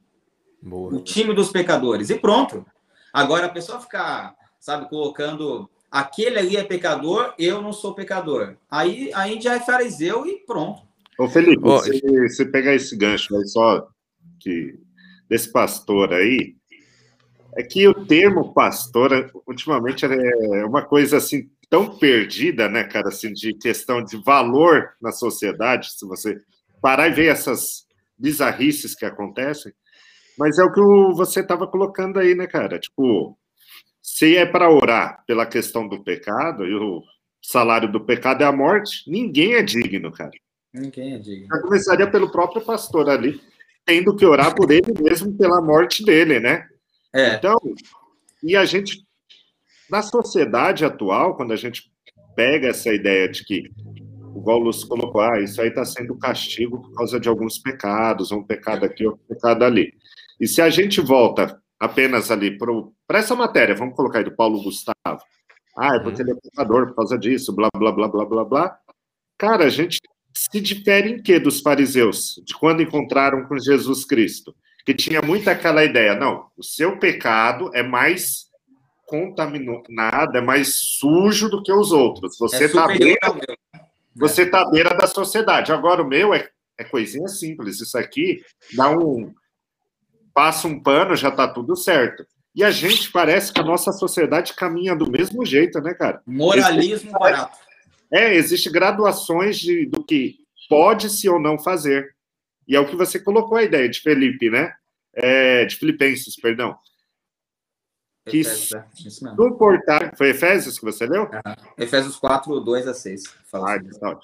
Boa. 0.60 0.94
O 0.94 1.00
time 1.00 1.34
dos 1.34 1.50
pecadores. 1.50 2.08
E 2.08 2.18
pronto. 2.18 2.64
Agora, 3.12 3.46
a 3.46 3.50
pessoa 3.50 3.80
ficar, 3.80 4.36
sabe, 4.60 4.88
colocando 4.88 5.68
aquele 5.92 6.38
ali 6.38 6.56
é 6.56 6.64
pecador, 6.64 7.34
eu 7.38 7.60
não 7.60 7.72
sou 7.72 7.94
pecador. 7.94 8.56
Aí, 8.70 9.10
aí 9.14 9.38
já 9.38 9.56
é 9.56 9.60
fariseu 9.60 10.26
e 10.26 10.38
pronto. 10.38 10.82
Ô, 11.18 11.28
Felipe, 11.28 11.60
oh, 11.62 11.78
você, 11.78 12.00
você 12.00 12.46
pegar 12.46 12.74
esse 12.74 12.96
gancho 12.96 13.36
aí 13.36 13.46
só 13.46 13.86
que, 14.40 14.74
desse 15.28 15.52
pastor 15.52 16.14
aí, 16.14 16.56
é 17.54 17.62
que 17.62 17.86
o 17.86 18.06
termo 18.06 18.54
pastor, 18.54 19.30
ultimamente, 19.46 20.06
é 20.06 20.64
uma 20.64 20.82
coisa 20.82 21.18
assim 21.18 21.50
tão 21.68 21.98
perdida, 21.98 22.68
né, 22.68 22.84
cara, 22.84 23.08
assim, 23.08 23.32
de 23.32 23.52
questão 23.54 24.02
de 24.02 24.16
valor 24.22 24.90
na 25.00 25.12
sociedade, 25.12 25.92
se 25.92 26.06
você 26.06 26.38
parar 26.80 27.08
e 27.08 27.12
ver 27.12 27.26
essas 27.26 27.86
bizarrices 28.18 28.94
que 28.94 29.04
acontecem, 29.04 29.72
mas 30.38 30.58
é 30.58 30.64
o 30.64 30.72
que 30.72 30.80
você 31.14 31.40
estava 31.40 31.66
colocando 31.66 32.18
aí, 32.18 32.34
né, 32.34 32.46
cara? 32.46 32.78
Tipo, 32.78 33.38
se 34.02 34.36
é 34.36 34.44
para 34.44 34.68
orar 34.68 35.22
pela 35.26 35.46
questão 35.46 35.86
do 35.86 36.02
pecado, 36.02 36.66
e 36.66 36.74
o 36.74 37.02
salário 37.40 37.90
do 37.90 38.04
pecado 38.04 38.42
é 38.42 38.46
a 38.46 38.52
morte, 38.52 39.08
ninguém 39.08 39.54
é 39.54 39.62
digno, 39.62 40.10
cara. 40.10 40.32
Ninguém 40.74 41.14
é 41.14 41.18
digno. 41.18 41.46
Já 41.46 41.60
começaria 41.60 42.10
pelo 42.10 42.30
próprio 42.30 42.62
pastor 42.62 43.08
ali, 43.08 43.40
tendo 43.86 44.16
que 44.16 44.26
orar 44.26 44.54
por 44.54 44.70
ele 44.72 44.92
mesmo 45.00 45.32
pela 45.36 45.62
morte 45.62 46.04
dele, 46.04 46.40
né? 46.40 46.66
É. 47.14 47.34
Então, 47.34 47.56
e 48.42 48.56
a 48.56 48.64
gente, 48.64 49.04
na 49.88 50.02
sociedade 50.02 50.84
atual, 50.84 51.36
quando 51.36 51.52
a 51.52 51.56
gente 51.56 51.92
pega 52.34 52.68
essa 52.68 52.92
ideia 52.92 53.28
de 53.28 53.44
que, 53.44 53.70
o 54.34 54.58
Lúcio 54.58 54.88
colocou, 54.88 55.20
ah, 55.20 55.40
isso 55.40 55.60
aí 55.60 55.68
está 55.68 55.84
sendo 55.84 56.18
castigo 56.18 56.80
por 56.80 56.92
causa 56.94 57.20
de 57.20 57.28
alguns 57.28 57.58
pecados, 57.58 58.32
um 58.32 58.42
pecado 58.42 58.84
aqui, 58.84 59.06
outro 59.06 59.22
pecado 59.28 59.62
ali. 59.62 59.92
E 60.40 60.48
se 60.48 60.60
a 60.60 60.70
gente 60.70 61.00
volta 61.00 61.61
apenas 61.82 62.30
ali 62.30 62.56
para 62.56 63.18
essa 63.18 63.34
matéria, 63.34 63.74
vamos 63.74 63.96
colocar 63.96 64.18
aí 64.18 64.24
do 64.24 64.36
Paulo 64.36 64.62
Gustavo. 64.62 65.20
Ah, 65.76 65.96
é 65.96 65.98
porque 65.98 66.22
uhum. 66.22 66.28
ele 66.28 66.38
é 66.38 66.40
pecador 66.40 66.86
por 66.86 66.94
causa 66.94 67.18
disso, 67.18 67.52
blá, 67.52 67.68
blá, 67.74 67.90
blá, 67.90 68.06
blá, 68.06 68.24
blá, 68.24 68.44
blá. 68.44 68.78
Cara, 69.36 69.64
a 69.64 69.68
gente 69.68 69.98
se 70.32 70.60
difere 70.60 71.10
em 71.10 71.22
que 71.22 71.40
dos 71.40 71.60
fariseus, 71.60 72.40
de 72.46 72.54
quando 72.54 72.82
encontraram 72.82 73.46
com 73.46 73.58
Jesus 73.58 74.04
Cristo? 74.04 74.54
Que 74.86 74.94
tinha 74.94 75.20
muito 75.20 75.50
aquela 75.50 75.84
ideia, 75.84 76.14
não, 76.14 76.46
o 76.56 76.62
seu 76.62 76.98
pecado 76.98 77.70
é 77.74 77.82
mais 77.82 78.46
contaminado, 79.06 80.36
é 80.36 80.40
mais 80.40 80.76
sujo 80.76 81.48
do 81.48 81.62
que 81.62 81.72
os 81.72 81.90
outros. 81.90 82.38
Você 82.38 82.66
está 82.66 82.92
é 82.92 82.98
beira, 82.98 83.20
você 84.14 84.46
tá 84.46 84.62
à 84.62 84.70
beira 84.70 84.94
da 84.94 85.08
sociedade. 85.08 85.72
Agora 85.72 86.02
o 86.02 86.08
meu 86.08 86.32
é, 86.32 86.48
é 86.78 86.84
coisinha 86.84 87.28
simples. 87.28 87.80
Isso 87.80 87.98
aqui 87.98 88.40
dá 88.74 88.88
um, 88.90 89.32
passa 90.32 90.68
um 90.68 90.80
pano, 90.80 91.16
já 91.16 91.28
está 91.28 91.46
tudo 91.48 91.76
certo. 91.76 92.26
E 92.54 92.62
a 92.62 92.70
gente 92.70 93.10
parece 93.10 93.52
que 93.52 93.60
a 93.60 93.64
nossa 93.64 93.92
sociedade 93.92 94.54
caminha 94.54 94.94
do 94.94 95.10
mesmo 95.10 95.44
jeito, 95.44 95.80
né, 95.80 95.94
cara? 95.94 96.22
Moralismo 96.26 96.94
existe, 96.94 97.10
barato. 97.10 97.58
É, 98.10 98.34
existe 98.34 98.70
graduações 98.70 99.58
de, 99.58 99.86
do 99.86 100.04
que 100.04 100.36
pode-se 100.68 101.28
ou 101.28 101.40
não 101.40 101.58
fazer. 101.58 102.14
E 102.68 102.76
é 102.76 102.80
o 102.80 102.86
que 102.86 102.96
você 102.96 103.18
colocou 103.18 103.56
a 103.56 103.62
ideia 103.62 103.88
de 103.88 104.00
Felipe, 104.00 104.50
né? 104.50 104.74
É, 105.14 105.64
de 105.64 105.76
Filipenses, 105.76 106.36
perdão. 106.36 106.76
Que 108.28 108.40
Efésios, 108.40 108.72
é, 109.22 109.34
suportar. 109.34 110.16
Foi 110.16 110.28
Efésios 110.28 110.78
que 110.78 110.84
você 110.84 111.06
leu? 111.06 111.28
Efésios 111.76 112.16
4, 112.16 112.60
2 112.60 112.86
a 112.86 112.94
6. 112.94 113.22
Ah, 113.52 113.78
tá, 113.98 114.20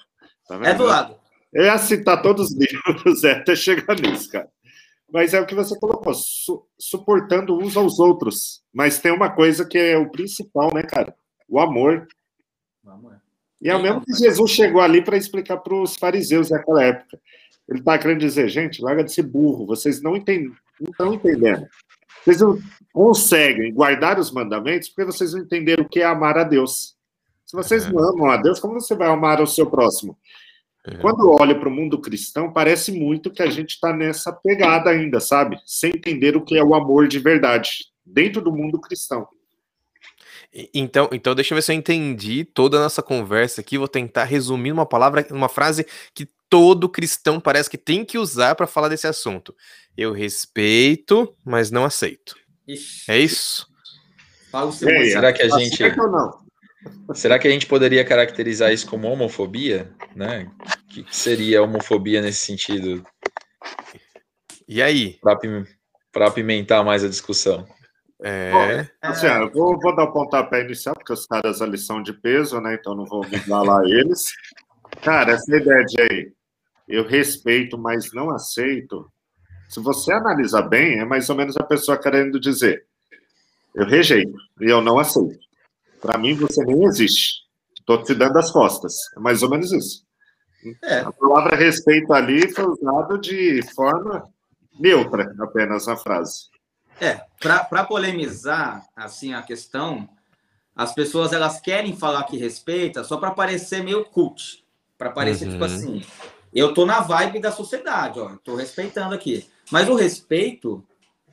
tá 0.47 0.69
é 0.69 0.73
do 0.73 0.85
lado. 0.85 1.17
Eu 1.51 1.65
ia 1.65 1.77
citar 1.79 2.21
todos 2.21 2.51
os 2.51 2.57
livros, 2.57 3.23
é, 3.25 3.31
até 3.31 3.55
chegar 3.55 3.99
nisso, 3.99 4.31
cara. 4.31 4.47
Mas 5.11 5.33
é 5.33 5.41
o 5.41 5.45
que 5.45 5.55
você 5.55 5.77
colocou, 5.77 6.13
su 6.13 6.63
suportando 6.77 7.57
uns 7.57 7.75
aos 7.75 7.99
outros. 7.99 8.61
Mas 8.73 8.99
tem 8.99 9.11
uma 9.11 9.29
coisa 9.29 9.65
que 9.65 9.77
é 9.77 9.97
o 9.97 10.09
principal, 10.09 10.73
né, 10.73 10.83
cara? 10.83 11.15
O 11.47 11.59
amor. 11.59 12.07
O 12.83 12.89
amor. 12.89 13.21
E 13.61 13.69
é 13.69 13.75
o 13.75 13.81
mesmo 13.81 14.01
que 14.01 14.13
Jesus 14.13 14.51
chegou 14.51 14.81
ali 14.81 15.03
para 15.03 15.17
explicar 15.17 15.57
para 15.57 15.73
os 15.73 15.95
fariseus 15.95 16.49
naquela 16.49 16.83
época. 16.83 17.19
Ele 17.67 17.79
está 17.79 17.97
querendo 17.97 18.19
dizer, 18.19 18.47
gente, 18.49 18.81
larga 18.81 19.03
de 19.03 19.11
ser 19.11 19.23
burro, 19.23 19.65
vocês 19.65 20.01
não 20.01 20.15
entendem, 20.15 20.51
não 20.79 20.91
estão 20.91 21.13
entendendo. 21.13 21.67
Vocês 22.23 22.41
não 22.41 22.59
conseguem 22.93 23.73
guardar 23.73 24.19
os 24.19 24.31
mandamentos 24.31 24.89
porque 24.89 25.05
vocês 25.05 25.33
não 25.33 25.41
entenderam 25.41 25.83
o 25.83 25.89
que 25.89 26.01
é 26.01 26.05
amar 26.05 26.37
a 26.37 26.43
Deus. 26.43 26.95
Se 27.45 27.55
vocês 27.55 27.91
não 27.91 27.99
amam 27.99 28.29
a 28.29 28.37
Deus, 28.37 28.59
como 28.59 28.79
você 28.79 28.95
vai 28.95 29.07
amar 29.07 29.41
o 29.41 29.47
seu 29.47 29.69
próximo? 29.69 30.17
É. 30.85 30.95
Quando 30.95 31.29
olho 31.29 31.59
para 31.59 31.69
o 31.69 31.71
mundo 31.71 31.99
cristão, 31.99 32.51
parece 32.51 32.91
muito 32.91 33.31
que 33.31 33.41
a 33.41 33.49
gente 33.49 33.71
está 33.71 33.93
nessa 33.93 34.31
pegada 34.31 34.89
ainda, 34.89 35.19
sabe? 35.19 35.59
Sem 35.65 35.91
entender 35.91 36.37
o 36.37 36.43
que 36.43 36.57
é 36.57 36.63
o 36.63 36.73
amor 36.73 37.07
de 37.07 37.19
verdade, 37.19 37.85
dentro 38.05 38.41
do 38.41 38.51
mundo 38.51 38.79
cristão. 38.79 39.27
Então, 40.73 41.09
então 41.11 41.35
deixa 41.35 41.53
eu 41.53 41.55
ver 41.55 41.61
se 41.61 41.71
eu 41.71 41.75
entendi 41.75 42.43
toda 42.43 42.77
a 42.77 42.81
nossa 42.81 43.03
conversa 43.03 43.61
aqui. 43.61 43.77
Vou 43.77 43.87
tentar 43.87 44.23
resumir 44.23 44.71
uma 44.71 44.85
palavra, 44.85 45.25
uma 45.31 45.49
frase 45.49 45.85
que 46.13 46.27
todo 46.49 46.89
cristão 46.89 47.39
parece 47.39 47.69
que 47.69 47.77
tem 47.77 48.03
que 48.03 48.17
usar 48.17 48.55
para 48.55 48.65
falar 48.65 48.89
desse 48.89 49.05
assunto. 49.05 49.53
Eu 49.95 50.11
respeito, 50.11 51.35
mas 51.45 51.69
não 51.69 51.85
aceito. 51.85 52.35
Ixi. 52.67 53.11
É 53.11 53.19
isso? 53.19 53.67
Será 55.11 55.31
que 55.31 55.43
a 55.43 55.49
gente. 55.49 55.83
Será 57.13 57.37
que 57.37 57.47
a 57.47 57.51
gente 57.51 57.65
poderia 57.65 58.05
caracterizar 58.05 58.71
isso 58.71 58.87
como 58.87 59.07
homofobia? 59.07 59.91
Né? 60.15 60.49
O 60.59 60.87
que 60.87 61.05
seria 61.09 61.61
homofobia 61.61 62.21
nesse 62.21 62.45
sentido? 62.45 63.05
E 64.67 64.81
aí? 64.81 65.19
Para 66.11 66.27
apimentar 66.27 66.83
mais 66.83 67.03
a 67.03 67.09
discussão. 67.09 67.67
É. 68.21 68.51
Bom, 68.51 68.87
assim, 69.01 69.27
eu 69.27 69.51
vou, 69.51 69.79
vou, 69.79 69.95
dar 69.95 70.03
o 70.03 70.11
pontapé 70.11 70.61
inicial, 70.61 70.93
porque 70.93 71.13
os 71.13 71.25
caras 71.25 71.61
ali 71.61 71.77
são 71.77 72.03
de 72.03 72.13
peso, 72.13 72.59
né? 72.59 72.75
Então 72.75 72.93
não 72.93 73.05
vou 73.05 73.25
lá 73.47 73.81
eles. 73.85 74.25
Cara, 75.01 75.33
essa 75.33 75.55
ideia 75.55 75.85
de 75.85 76.01
aí, 76.01 76.31
eu 76.87 77.07
respeito, 77.07 77.77
mas 77.77 78.11
não 78.13 78.29
aceito. 78.29 79.09
Se 79.69 79.79
você 79.79 80.11
analisar 80.11 80.63
bem, 80.63 80.99
é 80.99 81.05
mais 81.05 81.29
ou 81.29 81.35
menos 81.35 81.55
a 81.55 81.63
pessoa 81.63 81.97
querendo 81.97 82.39
dizer: 82.39 82.85
eu 83.73 83.85
rejeito 83.85 84.35
e 84.59 84.69
eu 84.69 84.81
não 84.81 84.99
aceito. 84.99 85.48
Para 86.01 86.17
mim, 86.17 86.35
você 86.35 86.63
nem 86.63 86.85
existe. 86.85 87.43
Estou 87.77 88.03
te 88.03 88.13
dando 88.13 88.37
as 88.37 88.51
costas. 88.51 88.95
É 89.17 89.19
mais 89.19 89.41
ou 89.41 89.49
menos 89.49 89.71
isso. 89.71 90.03
É. 90.83 90.99
A 90.99 91.11
palavra 91.11 91.55
respeito 91.55 92.13
ali 92.13 92.49
foi 92.53 92.65
usada 92.65 93.17
de 93.17 93.61
forma 93.73 94.23
neutra, 94.79 95.33
apenas 95.39 95.87
na 95.87 95.95
frase. 95.95 96.49
É, 96.99 97.21
para 97.39 97.83
polemizar 97.85 98.85
assim 98.95 99.33
a 99.33 99.41
questão, 99.41 100.09
as 100.75 100.93
pessoas 100.93 101.31
elas 101.31 101.59
querem 101.61 101.95
falar 101.95 102.23
que 102.23 102.37
respeita 102.37 103.03
só 103.03 103.17
para 103.17 103.31
parecer 103.31 103.83
meio 103.83 104.03
cult, 104.05 104.65
para 104.97 105.09
parecer 105.09 105.49
tipo 105.49 105.63
uhum. 105.63 105.67
tipo 105.67 105.77
assim, 105.77 106.05
eu 106.53 106.73
tô 106.73 106.85
na 106.85 106.99
vibe 106.99 107.39
da 107.39 107.51
sociedade, 107.51 108.19
ó, 108.19 108.35
tô 108.43 108.55
respeitando 108.55 109.15
aqui. 109.15 109.47
Mas 109.71 109.87
o 109.87 109.95
respeito, 109.95 110.83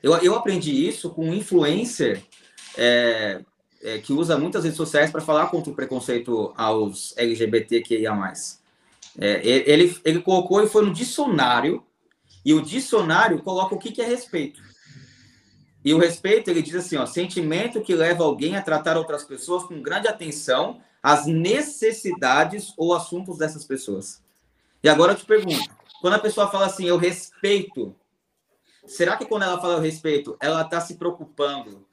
eu, 0.01 0.15
eu 0.17 0.35
aprendi 0.35 0.71
isso 0.71 1.09
com 1.09 1.29
um 1.29 1.33
influencer 1.33 2.23
é, 2.77 3.41
é, 3.81 3.97
que 3.99 4.13
usa 4.13 4.37
muitas 4.37 4.63
redes 4.63 4.77
sociais 4.77 5.11
para 5.11 5.21
falar 5.21 5.47
contra 5.47 5.71
o 5.71 5.75
preconceito 5.75 6.53
aos 6.55 7.15
LGBTQIA+. 7.17 8.33
É, 9.19 9.41
ele, 9.47 9.95
ele 10.05 10.21
colocou 10.21 10.63
e 10.63 10.67
foi 10.67 10.85
no 10.85 10.93
dicionário, 10.93 11.83
e 12.45 12.53
o 12.53 12.61
dicionário 12.61 13.41
coloca 13.41 13.75
o 13.75 13.79
que, 13.79 13.91
que 13.91 14.01
é 14.01 14.05
respeito. 14.05 14.61
E 15.83 15.93
o 15.93 15.97
respeito, 15.97 16.49
ele 16.49 16.61
diz 16.61 16.75
assim, 16.75 16.97
ó, 16.97 17.05
sentimento 17.05 17.81
que 17.81 17.95
leva 17.95 18.23
alguém 18.23 18.55
a 18.55 18.61
tratar 18.61 18.97
outras 18.97 19.23
pessoas 19.23 19.63
com 19.63 19.81
grande 19.81 20.07
atenção, 20.07 20.81
as 21.01 21.25
necessidades 21.25 22.73
ou 22.77 22.93
assuntos 22.93 23.37
dessas 23.37 23.63
pessoas. 23.63 24.21
E 24.83 24.89
agora 24.89 25.13
eu 25.13 25.17
te 25.17 25.25
pergunto, 25.25 25.69
quando 26.01 26.15
a 26.15 26.19
pessoa 26.19 26.51
fala 26.51 26.65
assim, 26.65 26.85
eu 26.85 26.97
respeito, 26.97 27.95
será 28.85 29.15
que 29.15 29.25
quando 29.25 29.43
ela 29.43 29.61
fala 29.61 29.75
eu 29.75 29.81
respeito, 29.81 30.35
ela 30.39 30.61
está 30.61 30.81
se 30.81 30.95
preocupando 30.95 31.86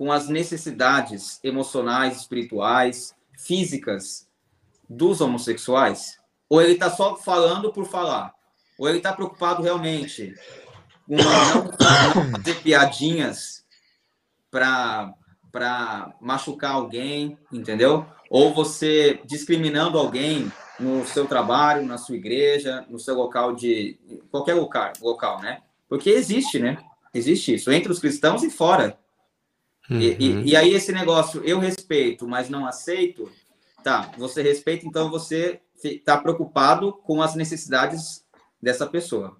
com 0.00 0.10
as 0.10 0.30
necessidades 0.30 1.38
emocionais, 1.44 2.16
espirituais, 2.16 3.14
físicas 3.36 4.26
dos 4.88 5.20
homossexuais? 5.20 6.16
Ou 6.48 6.62
ele 6.62 6.72
está 6.72 6.88
só 6.88 7.16
falando 7.16 7.70
por 7.70 7.84
falar? 7.84 8.32
Ou 8.78 8.88
ele 8.88 8.96
está 8.96 9.12
preocupado 9.12 9.62
realmente 9.62 10.34
com 11.06 11.18
fazer 12.32 12.54
piadinhas 12.64 13.62
para 14.50 15.14
machucar 16.18 16.76
alguém, 16.76 17.36
entendeu? 17.52 18.06
Ou 18.30 18.54
você 18.54 19.20
discriminando 19.26 19.98
alguém 19.98 20.50
no 20.78 21.04
seu 21.04 21.26
trabalho, 21.26 21.84
na 21.84 21.98
sua 21.98 22.16
igreja, 22.16 22.86
no 22.88 22.98
seu 22.98 23.14
local 23.14 23.54
de. 23.54 24.00
qualquer 24.30 24.54
local, 24.54 24.94
local 25.02 25.42
né? 25.42 25.60
Porque 25.86 26.08
existe, 26.08 26.58
né? 26.58 26.78
Existe 27.12 27.52
isso, 27.52 27.70
entre 27.70 27.92
os 27.92 27.98
cristãos 27.98 28.42
e 28.42 28.48
fora. 28.48 28.98
Uhum. 29.90 30.00
E, 30.00 30.16
e, 30.18 30.32
uhum. 30.32 30.42
e, 30.44 30.56
aí, 30.56 30.72
esse 30.72 30.92
negócio, 30.92 31.42
eu 31.44 31.58
respeito, 31.58 32.26
mas 32.28 32.48
não 32.48 32.66
aceito, 32.66 33.30
tá? 33.82 34.10
Você 34.16 34.42
respeita, 34.42 34.86
então 34.86 35.10
você 35.10 35.60
está 35.82 36.16
preocupado 36.16 36.92
com 36.92 37.22
as 37.22 37.34
necessidades 37.34 38.24
dessa 38.62 38.86
pessoa. 38.86 39.36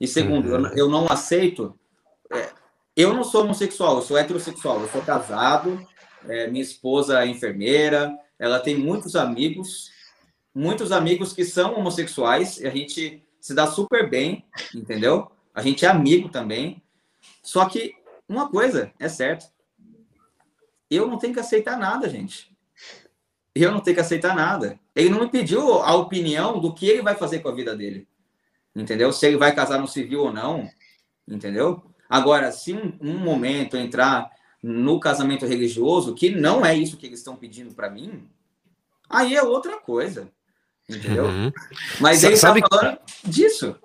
E 0.00 0.06
segundo, 0.06 0.48
uhum. 0.50 0.66
eu, 0.68 0.76
eu, 0.76 0.88
não 0.88 1.10
aceito. 1.10 1.78
É, 2.32 2.50
eu 2.94 3.14
não 3.14 3.24
sou 3.24 3.44
homossexual, 3.44 3.96
eu 3.96 4.02
sou 4.02 4.18
heterossexual, 4.18 4.80
eu 4.80 4.88
sou 4.88 5.00
casado, 5.02 5.80
é, 6.28 6.48
minha 6.48 6.62
esposa 6.62 7.22
é 7.22 7.26
enfermeira, 7.26 8.12
ela 8.38 8.58
tem 8.58 8.76
muitos 8.76 9.16
amigos 9.16 9.90
muitos 10.56 10.90
amigos 10.90 11.34
que 11.34 11.44
são 11.44 11.74
homossexuais, 11.74 12.58
e 12.58 12.66
a 12.66 12.70
gente 12.70 13.22
se 13.38 13.54
dá 13.54 13.66
super 13.66 14.08
bem, 14.08 14.42
entendeu? 14.74 15.30
A 15.54 15.60
gente 15.60 15.84
é 15.84 15.88
amigo 15.88 16.30
também. 16.30 16.82
Só 17.42 17.66
que 17.66 17.94
uma 18.26 18.48
coisa 18.48 18.90
é 18.98 19.06
certa. 19.06 19.44
Eu 20.90 21.06
não 21.06 21.18
tenho 21.18 21.34
que 21.34 21.40
aceitar 21.40 21.78
nada, 21.78 22.08
gente. 22.08 22.54
Eu 23.54 23.72
não 23.72 23.80
tenho 23.80 23.94
que 23.94 24.00
aceitar 24.00 24.34
nada. 24.34 24.78
Ele 24.94 25.08
não 25.08 25.20
me 25.20 25.28
pediu 25.28 25.74
a 25.82 25.94
opinião 25.94 26.60
do 26.60 26.74
que 26.74 26.86
ele 26.86 27.02
vai 27.02 27.14
fazer 27.14 27.40
com 27.40 27.48
a 27.48 27.54
vida 27.54 27.74
dele. 27.74 28.06
Entendeu? 28.74 29.12
Se 29.12 29.26
ele 29.26 29.36
vai 29.36 29.54
casar 29.54 29.80
no 29.80 29.88
civil 29.88 30.24
ou 30.24 30.32
não. 30.32 30.68
Entendeu? 31.26 31.82
Agora, 32.08 32.52
se 32.52 32.72
um, 32.72 32.96
um 33.00 33.18
momento 33.18 33.76
entrar 33.76 34.30
no 34.62 35.00
casamento 35.00 35.46
religioso, 35.46 36.14
que 36.14 36.30
não 36.30 36.64
é 36.64 36.74
isso 36.74 36.96
que 36.96 37.06
eles 37.06 37.20
estão 37.20 37.36
pedindo 37.36 37.74
para 37.74 37.90
mim, 37.90 38.28
aí 39.08 39.34
é 39.34 39.42
outra 39.42 39.78
coisa. 39.78 40.30
Entendeu? 40.88 41.24
Uhum. 41.24 41.52
Mas 42.00 42.22
ele 42.22 42.38
tá 42.38 42.54
falando 42.68 42.98
disso. 43.24 43.76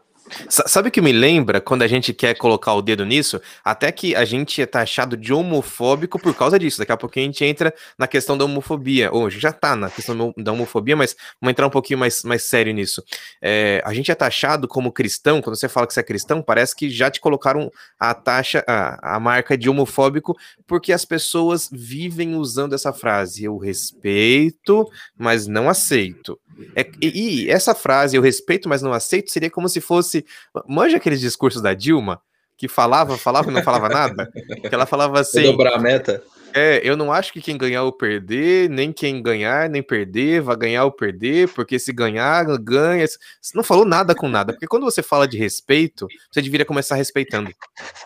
Sabe 0.50 0.90
o 0.90 0.92
que 0.92 1.02
me 1.02 1.12
lembra 1.12 1.62
quando 1.62 1.82
a 1.82 1.88
gente 1.88 2.14
quer 2.14 2.36
colocar 2.36 2.74
o 2.74 2.82
dedo 2.82 3.06
nisso? 3.06 3.42
Até 3.64 3.92
que 3.92 4.16
a 4.16 4.26
gente 4.26 4.62
é 4.62 4.66
taxado 4.66 5.18
de 5.18 5.34
homofóbico 5.34 6.20
por 6.20 6.36
causa 6.36 6.58
disso. 6.58 6.80
Daqui 6.80 6.92
a 6.92 6.98
pouquinho 6.98 7.26
a 7.26 7.28
gente 7.28 7.46
entra 7.46 7.74
na 7.98 8.08
questão 8.08 8.38
da 8.38 8.46
homofobia. 8.46 9.14
Hoje 9.14 9.40
já 9.40 9.52
tá 9.52 9.76
na 9.76 9.90
questão 9.90 10.34
da 10.38 10.52
homofobia, 10.52 10.96
mas 10.96 11.16
vamos 11.40 11.52
entrar 11.52 11.68
um 11.68 11.72
pouquinho 11.72 12.00
mais, 12.00 12.24
mais 12.24 12.44
sério 12.44 12.74
nisso. 12.74 13.04
É, 13.42 13.82
a 13.86 13.94
gente 13.94 14.12
é 14.12 14.16
taxado 14.16 14.68
como 14.68 14.92
cristão, 14.92 15.42
quando 15.42 15.56
você 15.56 15.70
fala 15.70 15.88
que 15.88 15.94
você 15.94 16.00
é 16.00 16.04
cristão, 16.04 16.42
parece 16.42 16.76
que 16.76 16.90
já 16.90 17.10
te 17.10 17.20
colocaram 17.20 17.72
a 18.00 18.14
taxa, 18.14 18.64
a, 18.68 19.16
a 19.16 19.20
marca 19.20 19.58
de 19.58 19.70
homofóbico, 19.70 20.38
porque 20.68 20.94
as 20.94 21.06
pessoas 21.06 21.70
vivem 21.72 22.36
usando 22.36 22.74
essa 22.74 22.94
frase. 22.94 23.44
Eu 23.44 23.58
respeito, 23.58 24.90
mas 25.18 25.48
não 25.48 25.70
aceito. 25.70 26.40
É, 26.76 26.90
e, 27.02 27.44
e 27.46 27.50
essa 27.50 27.76
frase, 27.76 28.16
eu 28.16 28.22
respeito, 28.22 28.70
mas 28.70 28.82
não 28.82 28.94
aceito, 28.94 29.32
seria 29.32 29.50
como 29.50 29.70
se 29.70 29.82
fosse 29.82 30.26
Manja 30.68 30.98
aqueles 30.98 31.20
discursos 31.20 31.62
da 31.62 31.74
Dilma, 31.74 32.22
que 32.58 32.68
falava, 32.68 33.18
falava 33.18 33.50
e 33.50 33.54
não 33.54 33.64
falava 33.64 33.90
nada? 33.90 34.32
Que 34.68 34.74
ela 34.74 34.86
falava 34.86 35.20
assim. 35.22 35.44
Dobrar 35.44 35.76
a 35.76 35.80
meta. 35.80 36.24
É, 36.54 36.82
eu 36.84 36.98
não 36.98 37.12
acho 37.12 37.32
que 37.32 37.42
quem 37.42 37.58
ganhar 37.58 37.84
ou 37.84 37.92
perder, 37.92 38.70
nem 38.70 38.92
quem 38.92 39.22
ganhar 39.22 39.70
nem 39.70 39.82
perder, 39.82 40.42
vai 40.42 40.56
ganhar 40.56 40.84
ou 40.84 40.92
perder, 40.92 41.48
porque 41.50 41.80
se 41.80 41.94
ganhar, 41.94 42.44
ganha. 42.60 43.06
Você 43.08 43.56
não 43.56 43.64
falou 43.64 43.86
nada 43.86 44.14
com 44.14 44.28
nada, 44.28 44.54
porque 44.54 44.68
quando 44.68 44.84
você 44.84 45.02
fala 45.02 45.28
de 45.28 45.38
respeito, 45.38 46.08
você 46.32 46.42
deveria 46.42 46.66
começar 46.66 46.96
respeitando. 46.96 47.52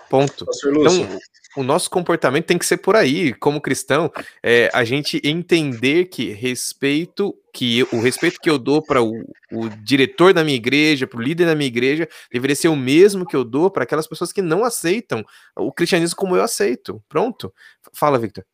Ponto. 0.09 0.45
Então, 0.63 1.19
o 1.55 1.63
nosso 1.63 1.89
comportamento 1.89 2.45
tem 2.45 2.57
que 2.57 2.65
ser 2.65 2.77
por 2.77 2.95
aí, 2.95 3.33
como 3.33 3.62
cristão, 3.62 4.12
é, 4.43 4.69
a 4.74 4.83
gente 4.83 5.21
entender 5.24 6.05
que 6.05 6.31
respeito, 6.31 7.35
que 7.53 7.83
o 7.91 8.01
respeito 8.01 8.39
que 8.41 8.50
eu 8.50 8.57
dou 8.57 8.81
para 8.83 9.01
o, 9.01 9.13
o, 9.51 9.69
diretor 9.83 10.33
da 10.33 10.43
minha 10.43 10.57
igreja, 10.57 11.07
para 11.07 11.19
o 11.19 11.21
líder 11.21 11.45
da 11.45 11.55
minha 11.55 11.67
igreja, 11.67 12.07
deveria 12.31 12.55
ser 12.55 12.67
o 12.67 12.75
mesmo 12.75 13.25
que 13.25 13.35
eu 13.35 13.43
dou 13.43 13.71
para 13.71 13.84
aquelas 13.84 14.08
pessoas 14.08 14.34
que 14.34 14.41
não 14.41 14.63
aceitam 14.63 15.23
o 15.56 15.71
cristianismo 15.71 16.15
como 16.15 16.36
eu 16.36 16.43
aceito. 16.43 17.01
Pronto. 17.08 17.53
Fala, 17.93 18.19
Victor. 18.19 18.45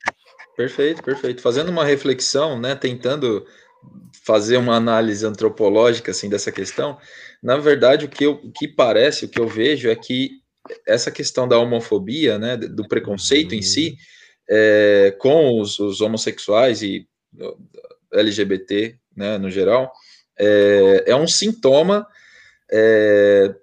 Perfeito, 0.55 1.01
perfeito. 1.01 1.41
Fazendo 1.41 1.69
uma 1.69 1.85
reflexão, 1.85 2.59
né, 2.59 2.75
tentando 2.75 3.45
fazer 4.23 4.57
uma 4.57 4.75
análise 4.75 5.25
antropológica 5.25 6.11
assim 6.11 6.29
dessa 6.29 6.51
questão, 6.51 6.99
na 7.41 7.57
verdade 7.57 8.05
o 8.05 8.09
que, 8.09 8.23
eu, 8.23 8.33
o 8.33 8.51
que 8.51 8.67
parece, 8.67 9.25
o 9.25 9.29
que 9.29 9.39
eu 9.39 9.47
vejo 9.47 9.89
é 9.89 9.95
que 9.95 10.40
essa 10.85 11.11
questão 11.11 11.47
da 11.47 11.57
homofobia, 11.57 12.37
né, 12.37 12.57
do 12.57 12.87
preconceito 12.87 13.55
em 13.55 13.61
si, 13.61 13.97
é, 14.49 15.15
com 15.19 15.59
os, 15.59 15.79
os, 15.79 16.01
homossexuais 16.01 16.81
e 16.81 17.07
LGBT, 18.11 18.95
né, 19.15 19.37
no 19.37 19.49
geral, 19.49 19.91
é, 20.37 21.05
é 21.07 21.15
um 21.15 21.27
sintoma 21.27 22.05
é, 22.71 23.53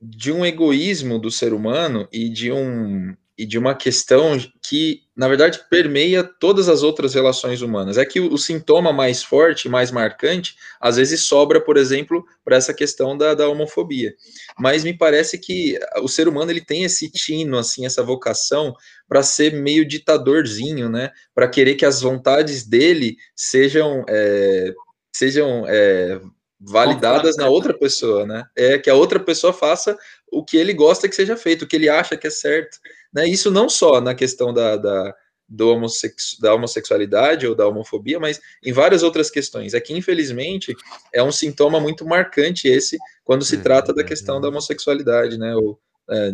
de 0.00 0.32
um 0.32 0.44
egoísmo 0.44 1.18
do 1.18 1.30
ser 1.30 1.52
humano 1.52 2.08
e 2.12 2.28
de 2.28 2.52
um 2.52 3.14
e 3.38 3.44
de 3.44 3.58
uma 3.58 3.74
questão 3.74 4.38
que, 4.66 5.02
na 5.14 5.28
verdade, 5.28 5.60
permeia 5.68 6.24
todas 6.24 6.68
as 6.68 6.82
outras 6.82 7.12
relações 7.14 7.60
humanas. 7.60 7.98
É 7.98 8.04
que 8.04 8.18
o, 8.18 8.38
sintoma 8.38 8.92
mais 8.92 9.22
forte, 9.22 9.68
mais 9.68 9.90
marcante, 9.90 10.56
às 10.80 10.96
vezes 10.96 11.22
sobra, 11.24 11.60
por 11.60 11.76
exemplo, 11.76 12.24
para 12.42 12.56
essa 12.56 12.72
questão 12.72 13.16
da, 13.16 13.34
da, 13.34 13.48
homofobia. 13.48 14.14
Mas 14.58 14.84
me 14.84 14.96
parece 14.96 15.38
que 15.38 15.78
o 16.00 16.08
ser 16.08 16.28
humano 16.28 16.50
ele 16.50 16.64
tem 16.64 16.84
esse 16.84 17.10
tino, 17.10 17.58
assim, 17.58 17.84
essa 17.84 18.02
vocação 18.02 18.74
para 19.06 19.22
ser 19.22 19.52
meio 19.52 19.86
ditadorzinho, 19.86 20.88
né? 20.88 21.10
Para 21.34 21.48
querer 21.48 21.74
que 21.74 21.84
as 21.84 22.00
vontades 22.00 22.66
dele 22.66 23.16
sejam 23.34 24.02
é, 24.08 24.72
sejam 25.14 25.64
é, 25.68 26.20
validadas 26.58 27.36
na 27.36 27.48
outra 27.48 27.76
pessoa, 27.76 28.26
né? 28.26 28.44
É 28.56 28.78
que 28.78 28.88
a 28.88 28.94
outra 28.94 29.20
pessoa 29.20 29.52
faça 29.52 29.96
o 30.30 30.44
que 30.44 30.56
ele 30.56 30.72
gosta 30.72 31.08
que 31.08 31.14
seja 31.14 31.36
feito, 31.36 31.62
o 31.62 31.66
que 31.66 31.76
ele 31.76 31.88
acha 31.88 32.16
que 32.16 32.26
é 32.26 32.30
certo. 32.30 32.78
Né? 33.12 33.28
Isso 33.28 33.50
não 33.50 33.68
só 33.68 34.00
na 34.00 34.14
questão 34.14 34.52
da, 34.52 34.76
da, 34.76 35.14
do 35.48 35.70
homossexu 35.70 36.40
da 36.40 36.54
homossexualidade 36.54 37.46
ou 37.46 37.54
da 37.54 37.66
homofobia, 37.66 38.18
mas 38.18 38.40
em 38.64 38.72
várias 38.72 39.02
outras 39.02 39.30
questões. 39.30 39.74
É 39.74 39.80
que, 39.80 39.92
infelizmente, 39.92 40.74
é 41.12 41.22
um 41.22 41.32
sintoma 41.32 41.80
muito 41.80 42.04
marcante 42.04 42.68
esse 42.68 42.98
quando 43.24 43.44
se 43.44 43.58
trata 43.58 43.92
da 43.92 44.04
questão 44.04 44.40
da 44.40 44.48
homossexualidade, 44.48 45.38
né? 45.38 45.54
Ou, 45.54 45.78
é, 46.10 46.32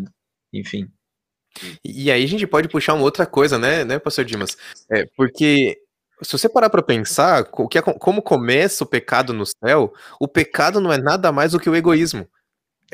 enfim. 0.53 0.91
E 1.85 2.11
aí 2.11 2.25
a 2.25 2.29
gente 2.29 2.47
pode 2.47 2.69
puxar 2.69 2.95
uma 2.95 3.05
outra 3.05 3.27
coisa, 3.27 3.59
né, 3.59 3.85
né, 3.85 3.99
pastor 3.99 4.25
Dimas? 4.25 4.57
É, 4.91 5.05
porque 5.15 5.79
se 6.23 6.33
você 6.33 6.49
parar 6.49 6.71
para 6.71 6.83
pensar, 6.83 7.41
é, 7.41 7.45
como 7.45 8.23
começa 8.23 8.85
o 8.85 8.87
pecado 8.87 9.35
no 9.35 9.45
céu, 9.45 9.93
o 10.19 10.27
pecado 10.27 10.81
não 10.81 10.93
é 10.93 10.97
nada 10.97 11.31
mais 11.31 11.53
do 11.53 11.61
que 11.61 11.69
o 11.69 11.77
egoísmo 11.77 12.27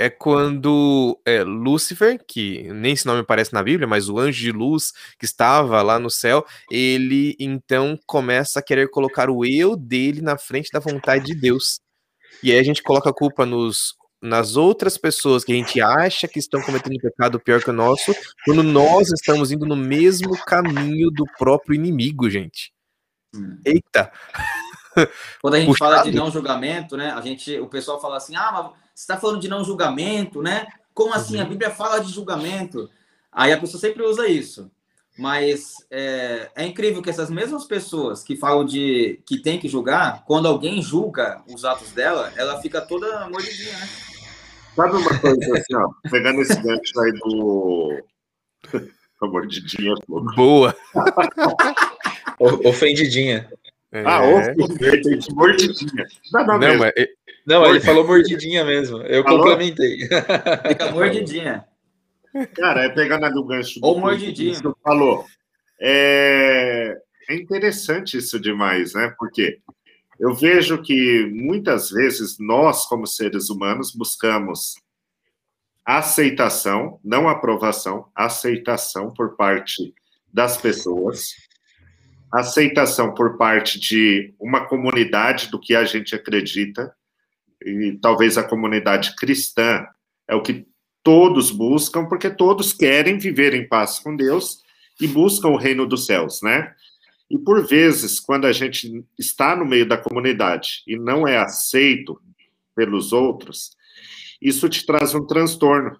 é 0.00 0.08
quando 0.08 1.20
é, 1.26 1.42
Lúcifer, 1.42 2.24
que 2.24 2.72
nem 2.72 2.92
esse 2.92 3.04
nome 3.04 3.22
aparece 3.22 3.52
na 3.52 3.64
Bíblia, 3.64 3.88
mas 3.88 4.08
o 4.08 4.16
anjo 4.16 4.38
de 4.38 4.52
luz 4.52 4.92
que 5.18 5.24
estava 5.24 5.82
lá 5.82 5.98
no 5.98 6.08
céu, 6.08 6.46
ele 6.70 7.34
então 7.40 7.98
começa 8.06 8.60
a 8.60 8.62
querer 8.62 8.88
colocar 8.90 9.28
o 9.28 9.44
eu 9.44 9.76
dele 9.76 10.22
na 10.22 10.38
frente 10.38 10.70
da 10.72 10.78
vontade 10.78 11.24
de 11.24 11.34
Deus. 11.34 11.80
E 12.44 12.52
aí 12.52 12.60
a 12.60 12.62
gente 12.62 12.80
coloca 12.80 13.10
a 13.10 13.12
culpa 13.12 13.44
nos, 13.44 13.96
nas 14.22 14.54
outras 14.54 14.96
pessoas 14.96 15.42
que 15.42 15.50
a 15.50 15.56
gente 15.56 15.80
acha 15.80 16.28
que 16.28 16.38
estão 16.38 16.62
cometendo 16.62 16.94
um 16.94 17.00
pecado 17.00 17.40
pior 17.40 17.60
que 17.60 17.70
o 17.70 17.72
nosso, 17.72 18.14
quando 18.44 18.62
nós 18.62 19.10
estamos 19.10 19.50
indo 19.50 19.66
no 19.66 19.74
mesmo 19.74 20.38
caminho 20.44 21.10
do 21.10 21.24
próprio 21.36 21.74
inimigo, 21.74 22.30
gente. 22.30 22.72
Hum. 23.34 23.58
Eita! 23.64 24.12
Quando 25.42 25.54
a 25.54 25.58
gente 25.58 25.68
Puxado. 25.68 25.96
fala 25.96 26.08
de 26.08 26.16
não 26.16 26.30
julgamento, 26.30 26.96
né? 26.96 27.10
A 27.10 27.20
gente, 27.20 27.58
o 27.58 27.66
pessoal 27.66 28.00
fala 28.00 28.16
assim: 28.16 28.34
"Ah, 28.36 28.50
mas 28.52 28.87
está 29.00 29.16
falando 29.16 29.40
de 29.40 29.48
não 29.48 29.64
julgamento, 29.64 30.42
né? 30.42 30.66
Como 30.92 31.14
assim? 31.14 31.36
Uhum. 31.36 31.42
A 31.42 31.46
Bíblia 31.46 31.70
fala 31.70 32.00
de 32.00 32.12
julgamento. 32.12 32.90
Aí 33.32 33.52
a 33.52 33.58
pessoa 33.58 33.80
sempre 33.80 34.02
usa 34.02 34.26
isso. 34.26 34.70
Mas 35.16 35.74
é, 35.90 36.50
é, 36.54 36.64
incrível 36.64 37.02
que 37.02 37.10
essas 37.10 37.30
mesmas 37.30 37.64
pessoas 37.64 38.22
que 38.22 38.36
falam 38.36 38.64
de 38.64 39.20
que 39.26 39.38
tem 39.40 39.58
que 39.58 39.68
julgar, 39.68 40.24
quando 40.26 40.46
alguém 40.46 40.80
julga 40.80 41.42
os 41.52 41.64
atos 41.64 41.90
dela, 41.90 42.32
ela 42.36 42.60
fica 42.60 42.80
toda 42.80 43.28
mordidinha, 43.28 43.76
né? 43.78 43.88
Sabe 44.76 44.96
uma 44.96 45.18
coisa 45.18 45.58
assim, 45.58 45.74
ó, 45.74 45.88
pegando 46.08 46.40
esse 46.40 46.54
gancho 46.62 47.00
aí 47.00 47.12
do. 47.12 48.04
A 49.20 49.26
mordidinha. 49.26 49.94
Boa! 50.36 50.76
Ofendidinha. 52.38 53.50
É. 53.90 54.04
Ah, 54.06 54.20
de 54.52 55.34
mordidinha. 55.34 56.06
Não, 56.32 56.46
não, 56.46 56.58
não, 56.58 56.78
mas, 56.78 56.92
não 57.48 57.66
ele 57.66 57.80
falou 57.80 58.06
mordidinha 58.06 58.64
mesmo. 58.64 58.98
Eu 59.02 59.22
falou? 59.22 59.38
complementei. 59.38 60.00
Fica 60.00 60.90
mordidinha. 60.92 61.64
Cara, 62.54 62.84
é 62.84 62.88
pegando 62.90 63.24
ali 63.24 63.38
o 63.38 63.44
gancho. 63.44 63.80
Ou 63.82 63.98
mordidinha. 63.98 64.54
Que 64.54 64.72
falou. 64.82 65.24
É... 65.80 66.94
é 67.28 67.34
interessante 67.34 68.18
isso 68.18 68.38
demais, 68.38 68.92
né? 68.92 69.14
Porque 69.18 69.60
eu 70.20 70.34
vejo 70.34 70.82
que 70.82 71.26
muitas 71.32 71.90
vezes 71.90 72.36
nós, 72.38 72.84
como 72.86 73.06
seres 73.06 73.48
humanos, 73.48 73.94
buscamos 73.94 74.74
aceitação, 75.86 77.00
não 77.02 77.30
aprovação, 77.30 78.10
aceitação 78.14 79.10
por 79.10 79.36
parte 79.36 79.94
das 80.30 80.58
pessoas, 80.58 81.30
aceitação 82.30 83.14
por 83.14 83.38
parte 83.38 83.80
de 83.80 84.34
uma 84.38 84.66
comunidade 84.66 85.50
do 85.50 85.58
que 85.58 85.74
a 85.74 85.84
gente 85.84 86.14
acredita, 86.14 86.94
e 87.64 87.98
talvez 88.00 88.38
a 88.38 88.42
comunidade 88.42 89.14
cristã 89.16 89.86
é 90.28 90.34
o 90.34 90.42
que 90.42 90.66
todos 91.02 91.50
buscam, 91.50 92.06
porque 92.06 92.30
todos 92.30 92.72
querem 92.72 93.18
viver 93.18 93.54
em 93.54 93.66
paz 93.66 93.98
com 93.98 94.14
Deus 94.14 94.62
e 95.00 95.06
buscam 95.06 95.48
o 95.48 95.56
reino 95.56 95.86
dos 95.86 96.06
céus, 96.06 96.42
né? 96.42 96.74
E 97.30 97.38
por 97.38 97.66
vezes, 97.66 98.18
quando 98.18 98.46
a 98.46 98.52
gente 98.52 99.04
está 99.18 99.54
no 99.54 99.64
meio 99.64 99.86
da 99.86 99.98
comunidade 99.98 100.82
e 100.86 100.96
não 100.96 101.26
é 101.26 101.36
aceito 101.36 102.20
pelos 102.74 103.12
outros, 103.12 103.76
isso 104.40 104.68
te 104.68 104.84
traz 104.86 105.14
um 105.14 105.26
transtorno. 105.26 105.98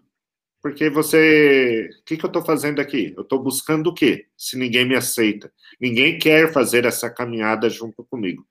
Porque 0.61 0.91
você. 0.91 1.89
O 2.01 2.05
que, 2.05 2.17
que 2.17 2.25
eu 2.25 2.29
estou 2.29 2.45
fazendo 2.45 2.81
aqui? 2.81 3.15
Eu 3.17 3.23
estou 3.23 3.43
buscando 3.43 3.89
o 3.89 3.95
quê? 3.95 4.27
Se 4.37 4.57
ninguém 4.57 4.87
me 4.87 4.97
aceita. 4.97 5.53
Ninguém 5.81 6.19
quer 6.19 6.53
fazer 6.53 6.85
essa 6.85 7.09
caminhada 7.09 7.71
junto 7.71 8.05
comigo. 8.05 8.45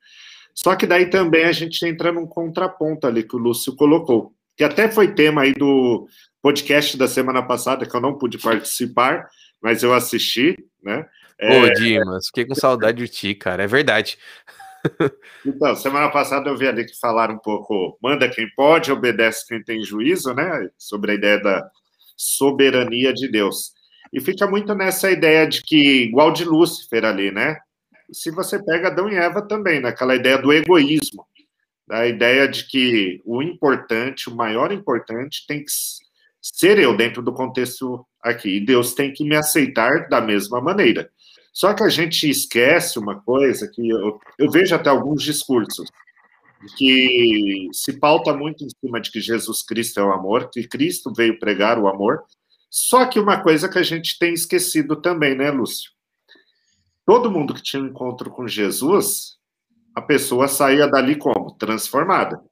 Só 0.57 0.75
que 0.75 0.87
daí 0.87 1.07
também 1.07 1.45
a 1.45 1.51
gente 1.51 1.85
entra 1.85 2.11
num 2.11 2.25
contraponto 2.25 3.05
ali 3.05 3.21
que 3.21 3.35
o 3.35 3.39
Lúcio 3.39 3.75
colocou, 3.75 4.33
que 4.55 4.63
até 4.63 4.89
foi 4.89 5.13
tema 5.13 5.43
aí 5.43 5.53
do 5.53 6.07
podcast 6.41 6.97
da 6.97 7.07
semana 7.07 7.43
passada, 7.43 7.85
que 7.85 7.95
eu 7.95 8.01
não 8.01 8.17
pude 8.17 8.39
participar, 8.39 9.29
mas 9.61 9.83
eu 9.83 9.93
assisti, 9.93 10.57
né? 10.83 11.05
Ô, 11.39 11.65
é... 11.67 11.73
Dimas, 11.73 12.27
fiquei 12.27 12.45
com 12.45 12.55
saudade 12.55 12.97
de 12.97 13.07
ti, 13.07 13.35
cara, 13.35 13.63
é 13.63 13.67
verdade. 13.67 14.17
Então, 15.45 15.75
semana 15.75 16.09
passada 16.09 16.49
eu 16.49 16.55
vi 16.55 16.67
ali 16.67 16.85
que 16.85 16.97
falaram 16.97 17.35
um 17.35 17.39
pouco, 17.39 17.97
manda 18.01 18.29
quem 18.29 18.47
pode, 18.55 18.91
obedece 18.91 19.45
quem 19.45 19.61
tem 19.61 19.83
juízo, 19.83 20.33
né? 20.33 20.69
Sobre 20.77 21.11
a 21.11 21.15
ideia 21.15 21.41
da 21.41 21.69
soberania 22.15 23.13
de 23.13 23.27
Deus. 23.27 23.73
E 24.13 24.21
fica 24.21 24.47
muito 24.47 24.73
nessa 24.75 25.11
ideia 25.11 25.45
de 25.47 25.61
que, 25.61 26.03
igual 26.03 26.31
de 26.31 26.45
Lúcifer 26.45 27.03
ali, 27.03 27.31
né? 27.31 27.57
Se 28.11 28.31
você 28.31 28.61
pega 28.63 28.87
Adão 28.87 29.09
e 29.09 29.15
Eva 29.15 29.41
também, 29.41 29.79
naquela 29.79 30.15
ideia 30.15 30.37
do 30.37 30.53
egoísmo, 30.53 31.25
da 31.87 32.05
ideia 32.05 32.47
de 32.47 32.67
que 32.67 33.21
o 33.25 33.41
importante, 33.41 34.29
o 34.29 34.35
maior 34.35 34.71
importante, 34.71 35.45
tem 35.47 35.63
que 35.63 35.71
ser 36.41 36.79
eu 36.79 36.95
dentro 36.95 37.21
do 37.21 37.33
contexto 37.33 38.05
aqui. 38.21 38.57
E 38.57 38.65
Deus 38.65 38.93
tem 38.93 39.13
que 39.13 39.23
me 39.23 39.35
aceitar 39.35 40.07
da 40.09 40.21
mesma 40.21 40.61
maneira. 40.61 41.09
Só 41.53 41.73
que 41.73 41.83
a 41.83 41.89
gente 41.89 42.29
esquece 42.29 42.99
uma 42.99 43.19
coisa 43.21 43.67
que 43.67 43.89
eu, 43.89 44.19
eu 44.37 44.51
vejo 44.51 44.75
até 44.75 44.89
alguns 44.89 45.23
discursos 45.23 45.89
que 46.77 47.67
se 47.71 47.93
pauta 47.93 48.33
muito 48.33 48.63
em 48.63 48.69
cima 48.79 48.99
de 48.99 49.11
que 49.11 49.21
Jesus 49.21 49.63
Cristo 49.63 49.99
é 49.99 50.03
o 50.03 50.11
amor, 50.11 50.49
que 50.49 50.67
Cristo 50.67 51.13
veio 51.13 51.39
pregar 51.39 51.79
o 51.79 51.87
amor. 51.87 52.23
Só 52.69 53.05
que 53.05 53.19
uma 53.19 53.41
coisa 53.41 53.69
que 53.69 53.77
a 53.77 53.83
gente 53.83 54.19
tem 54.19 54.33
esquecido 54.33 54.95
também, 54.95 55.35
né, 55.35 55.49
Lúcio? 55.49 55.91
Todo 57.07 57.31
mundo 57.31 57.53
que 57.53 57.63
tinha 57.63 57.81
um 57.81 57.87
encontro 57.87 58.29
com 58.29 58.45
Jesus, 58.45 59.37
a 59.95 60.01
pessoa 60.01 60.49
saía 60.49 60.89
dali 60.89 61.15
como? 61.15 61.55
Transformada. 61.57 62.43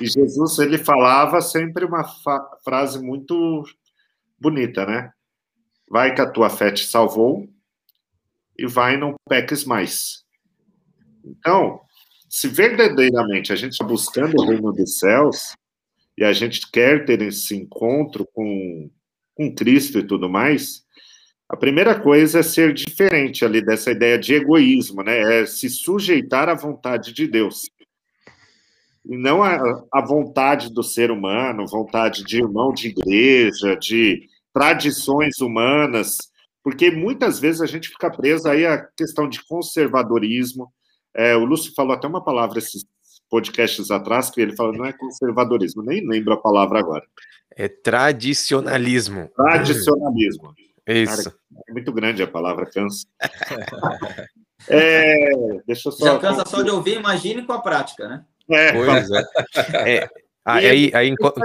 E 0.00 0.06
Jesus, 0.06 0.58
ele 0.58 0.78
falava 0.78 1.40
sempre 1.40 1.84
uma 1.84 2.02
frase 2.64 3.00
muito 3.00 3.62
bonita, 4.36 4.84
né? 4.84 5.12
Vai 5.88 6.12
que 6.12 6.20
a 6.20 6.28
tua 6.28 6.50
fé 6.50 6.72
te 6.72 6.84
salvou, 6.84 7.48
e 8.58 8.66
vai 8.66 8.96
não 8.96 9.14
peques 9.28 9.64
mais. 9.64 10.24
Então, 11.24 11.80
se 12.28 12.48
verdadeiramente 12.48 13.52
a 13.52 13.56
gente 13.56 13.74
está 13.74 13.84
buscando 13.84 14.34
o 14.40 14.44
reino 14.44 14.72
dos 14.72 14.98
céus 14.98 15.54
e 16.18 16.24
a 16.24 16.32
gente 16.32 16.68
quer 16.68 17.04
ter 17.04 17.22
esse 17.22 17.54
encontro 17.56 18.26
com, 18.34 18.90
com 19.36 19.54
Cristo 19.54 20.00
e 20.00 20.04
tudo 20.04 20.28
mais, 20.28 20.84
a 21.48 21.56
primeira 21.56 21.98
coisa 21.98 22.40
é 22.40 22.42
ser 22.42 22.72
diferente 22.72 23.44
ali 23.44 23.64
dessa 23.64 23.90
ideia 23.90 24.18
de 24.18 24.34
egoísmo, 24.34 25.02
né? 25.02 25.40
É 25.40 25.46
se 25.46 25.68
sujeitar 25.68 26.48
à 26.48 26.54
vontade 26.54 27.12
de 27.12 27.26
Deus. 27.26 27.68
E 29.04 29.16
não 29.18 29.42
a, 29.42 29.84
a 29.92 30.00
vontade 30.00 30.72
do 30.72 30.82
ser 30.82 31.10
humano, 31.10 31.66
vontade 31.66 32.24
de 32.24 32.38
irmão 32.38 32.72
de 32.72 32.88
igreja, 32.88 33.76
de 33.76 34.26
tradições 34.52 35.40
humanas, 35.40 36.16
porque 36.62 36.90
muitas 36.90 37.38
vezes 37.38 37.60
a 37.60 37.66
gente 37.66 37.90
fica 37.90 38.10
preso 38.10 38.48
aí 38.48 38.64
à 38.64 38.78
questão 38.96 39.28
de 39.28 39.44
conservadorismo. 39.44 40.72
É, 41.14 41.36
o 41.36 41.44
Lúcio 41.44 41.74
falou 41.76 41.92
até 41.92 42.06
uma 42.06 42.24
palavra 42.24 42.58
esses 42.58 42.86
podcasts 43.28 43.90
atrás, 43.90 44.30
que 44.30 44.40
ele 44.40 44.56
fala, 44.56 44.72
não 44.72 44.86
é 44.86 44.92
conservadorismo, 44.92 45.82
nem 45.82 46.06
lembro 46.06 46.32
a 46.32 46.40
palavra 46.40 46.78
agora. 46.78 47.04
É 47.54 47.68
tradicionalismo. 47.68 49.28
Tradicionalismo. 49.36 50.54
Isso. 50.86 51.24
Cara, 51.24 51.36
é 51.68 51.72
muito 51.72 51.92
grande 51.92 52.22
a 52.22 52.26
palavra, 52.26 52.66
cansa. 52.66 53.06
é, 54.68 55.30
deixa 55.66 55.90
só... 55.90 56.04
Já 56.04 56.18
cansa 56.18 56.44
só 56.46 56.62
de 56.62 56.70
ouvir, 56.70 56.96
imagine 56.96 57.42
com 57.42 57.52
a 57.52 57.60
prática, 57.60 58.08
né? 58.08 58.24
É, 58.50 58.72
pois 58.72 59.10
é. 59.10 59.24
é. 59.98 60.10
Ah, 60.44 60.56
aí, 60.56 60.90
aí, 60.94 61.08
enquanto... 61.08 61.40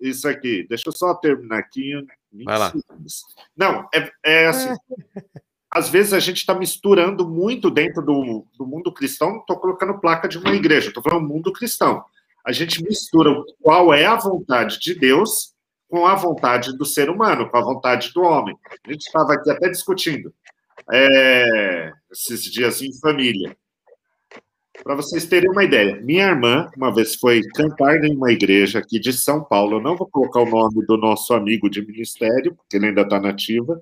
Isso 0.00 0.28
aqui, 0.28 0.66
deixa 0.68 0.88
eu 0.88 0.92
só 0.92 1.14
terminar 1.14 1.58
aqui. 1.58 1.92
Vai 2.44 2.58
lá. 2.58 2.72
Não, 3.56 3.88
é, 3.94 4.10
é 4.24 4.46
assim. 4.46 4.74
Às 5.70 5.88
vezes 5.88 6.12
a 6.12 6.20
gente 6.20 6.38
está 6.38 6.54
misturando 6.54 7.28
muito 7.28 7.70
dentro 7.70 8.00
do, 8.00 8.46
do 8.56 8.66
mundo 8.66 8.92
cristão. 8.92 9.30
Não 9.32 9.40
estou 9.40 9.58
colocando 9.58 10.00
placa 10.00 10.26
de 10.26 10.38
uma 10.38 10.54
igreja, 10.54 10.88
estou 10.88 11.02
falando 11.02 11.28
mundo 11.28 11.52
cristão. 11.52 12.04
A 12.44 12.52
gente 12.52 12.82
mistura 12.82 13.30
qual 13.60 13.92
é 13.92 14.06
a 14.06 14.16
vontade 14.16 14.78
de 14.80 14.94
Deus 14.94 15.52
com 15.88 16.06
a 16.06 16.14
vontade 16.14 16.76
do 16.76 16.84
ser 16.84 17.08
humano, 17.08 17.48
com 17.48 17.56
a 17.56 17.62
vontade 17.62 18.12
do 18.12 18.22
homem. 18.22 18.56
A 18.86 18.92
gente 18.92 19.02
estava 19.02 19.34
aqui 19.34 19.50
até 19.50 19.68
discutindo 19.68 20.32
é, 20.92 21.92
esses 22.10 22.42
dias 22.44 22.82
em 22.82 22.92
família. 22.98 23.56
Para 24.82 24.94
vocês 24.94 25.24
terem 25.24 25.50
uma 25.50 25.64
ideia, 25.64 26.00
minha 26.02 26.26
irmã, 26.26 26.70
uma 26.76 26.94
vez 26.94 27.14
foi 27.16 27.40
cantar 27.54 28.04
em 28.04 28.14
uma 28.14 28.30
igreja 28.30 28.78
aqui 28.78 28.98
de 28.98 29.12
São 29.12 29.42
Paulo, 29.42 29.76
eu 29.76 29.82
não 29.82 29.96
vou 29.96 30.06
colocar 30.08 30.40
o 30.40 30.50
nome 30.50 30.84
do 30.86 30.96
nosso 30.96 31.32
amigo 31.32 31.68
de 31.70 31.84
ministério, 31.84 32.54
porque 32.54 32.76
ele 32.76 32.86
ainda 32.86 33.02
está 33.02 33.18
nativa. 33.18 33.80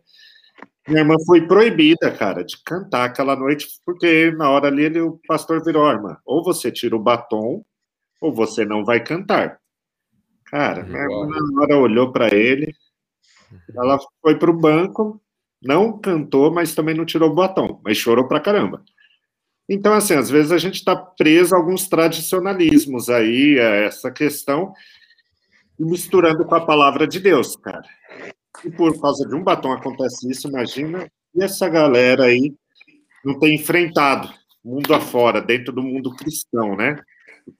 Minha 0.86 1.00
irmã 1.00 1.16
foi 1.26 1.46
proibida, 1.46 2.10
cara, 2.12 2.44
de 2.44 2.62
cantar 2.62 3.06
aquela 3.06 3.34
noite, 3.34 3.66
porque 3.84 4.30
na 4.32 4.50
hora 4.50 4.68
ali 4.68 4.84
ele, 4.84 5.00
o 5.00 5.18
pastor 5.26 5.64
virou, 5.64 5.90
irmã, 5.90 6.16
ou 6.24 6.44
você 6.44 6.70
tira 6.70 6.94
o 6.94 7.02
batom, 7.02 7.64
ou 8.20 8.32
você 8.32 8.64
não 8.64 8.84
vai 8.84 9.02
cantar. 9.02 9.58
Cara, 10.54 10.84
minha 10.84 11.02
irmã 11.02 11.26
na 11.26 11.62
hora 11.62 11.76
olhou 11.76 12.12
para 12.12 12.32
ele, 12.32 12.72
ela 13.76 13.98
foi 14.22 14.38
para 14.38 14.48
o 14.48 14.56
banco, 14.56 15.20
não 15.60 15.98
cantou, 15.98 16.48
mas 16.52 16.76
também 16.76 16.94
não 16.94 17.04
tirou 17.04 17.30
o 17.30 17.34
batom, 17.34 17.80
mas 17.84 17.96
chorou 17.96 18.28
pra 18.28 18.38
caramba. 18.38 18.80
Então, 19.68 19.92
assim, 19.92 20.14
às 20.14 20.30
vezes 20.30 20.52
a 20.52 20.58
gente 20.58 20.76
está 20.76 20.94
preso 20.94 21.56
a 21.56 21.58
alguns 21.58 21.88
tradicionalismos 21.88 23.10
aí, 23.10 23.58
a 23.58 23.64
essa 23.64 24.12
questão, 24.12 24.72
misturando 25.76 26.44
com 26.44 26.54
a 26.54 26.64
palavra 26.64 27.04
de 27.08 27.18
Deus, 27.18 27.56
cara. 27.56 27.82
E 28.64 28.70
por 28.70 28.96
causa 29.00 29.26
de 29.26 29.34
um 29.34 29.42
batom 29.42 29.72
acontece 29.72 30.30
isso, 30.30 30.46
imagina. 30.46 31.10
E 31.34 31.42
essa 31.42 31.68
galera 31.68 32.26
aí 32.26 32.54
não 33.24 33.40
tem 33.40 33.56
enfrentado 33.56 34.32
mundo 34.64 34.94
afora, 34.94 35.42
dentro 35.42 35.72
do 35.72 35.82
mundo 35.82 36.14
cristão, 36.14 36.76
né? 36.76 36.96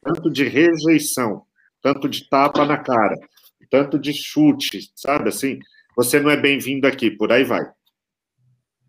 Tanto 0.01 0.31
de 0.31 0.45
rejeição, 0.45 1.45
tanto 1.85 2.09
de 2.09 2.27
tapa 2.31 2.65
na 2.65 2.79
cara, 2.79 3.15
tanto 3.71 3.99
de 3.99 4.15
chute, 4.15 4.91
sabe 4.97 5.29
assim? 5.29 5.59
Você 5.95 6.19
não 6.19 6.31
é 6.31 6.37
bem-vindo 6.37 6.87
aqui, 6.87 7.11
por 7.11 7.31
aí 7.31 7.45
vai. 7.45 7.63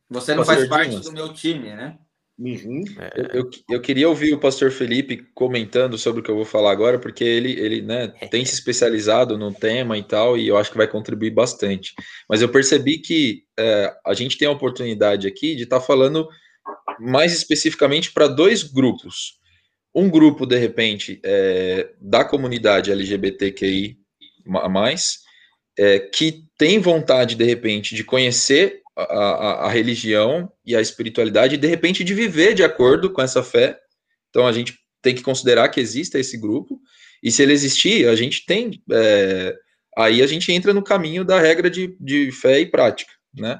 Você 0.09 0.33
não 0.33 0.45
faz 0.45 0.65
parte 0.69 1.01
do 1.01 1.11
meu 1.11 1.33
time, 1.33 1.75
né? 1.75 1.97
Uhum. 2.39 2.83
É, 2.97 3.37
eu, 3.37 3.49
eu, 3.69 3.81
queria 3.81 4.07
ouvir 4.07 4.33
o 4.33 4.39
pastor 4.39 4.71
Felipe 4.71 5.25
comentando 5.33 5.97
sobre 5.97 6.21
o 6.21 6.23
que 6.23 6.31
eu 6.31 6.35
vou 6.35 6.45
falar 6.45 6.71
agora, 6.71 6.97
porque 6.97 7.23
ele, 7.23 7.51
ele 7.59 7.81
né, 7.81 8.07
tem 8.31 8.45
se 8.45 8.53
especializado 8.53 9.37
no 9.37 9.53
tema 9.53 9.97
e 9.97 10.03
tal, 10.03 10.37
e 10.37 10.47
eu 10.47 10.57
acho 10.57 10.71
que 10.71 10.77
vai 10.77 10.87
contribuir 10.87 11.31
bastante. 11.31 11.93
Mas 12.29 12.41
eu 12.41 12.49
percebi 12.49 12.99
que 12.99 13.43
é, 13.59 13.93
a 14.05 14.13
gente 14.13 14.37
tem 14.37 14.47
a 14.47 14.51
oportunidade 14.51 15.27
aqui 15.27 15.53
de 15.55 15.63
estar 15.63 15.79
tá 15.79 15.85
falando 15.85 16.27
mais 16.99 17.33
especificamente 17.33 18.13
para 18.13 18.27
dois 18.27 18.63
grupos. 18.63 19.39
Um 19.95 20.09
grupo, 20.09 20.45
de 20.45 20.57
repente, 20.57 21.21
é, 21.23 21.89
da 22.01 22.25
comunidade 22.25 22.91
LGBTQI, 22.91 23.97
mais, 24.45 25.19
é, 25.77 25.99
que 25.99 26.43
tem 26.57 26.79
vontade, 26.79 27.35
de 27.35 27.45
repente, 27.45 27.95
de 27.95 28.03
conhecer 28.03 28.81
a, 28.95 29.03
a, 29.03 29.65
a, 29.65 29.69
religião 29.69 30.51
e 30.65 30.75
a 30.75 30.81
espiritualidade, 30.81 31.55
e 31.55 31.57
de 31.57 31.67
repente 31.67 32.03
de 32.03 32.13
viver 32.13 32.53
de 32.53 32.63
acordo 32.63 33.09
com 33.09 33.21
essa 33.21 33.41
fé. 33.41 33.79
Então 34.29 34.45
a 34.45 34.51
gente 34.51 34.77
tem 35.01 35.15
que 35.15 35.23
considerar 35.23 35.69
que 35.69 35.79
exista 35.79 36.19
esse 36.19 36.37
grupo, 36.37 36.79
e 37.21 37.31
se 37.31 37.41
ele 37.41 37.53
existir, 37.53 38.07
a 38.07 38.15
gente 38.15 38.45
tem. 38.45 38.81
É, 38.91 39.55
aí 39.97 40.21
a 40.21 40.27
gente 40.27 40.51
entra 40.51 40.73
no 40.73 40.83
caminho 40.83 41.23
da 41.23 41.39
regra 41.39 41.69
de, 41.69 41.95
de 41.99 42.31
fé 42.31 42.59
e 42.59 42.65
prática, 42.65 43.11
né? 43.33 43.59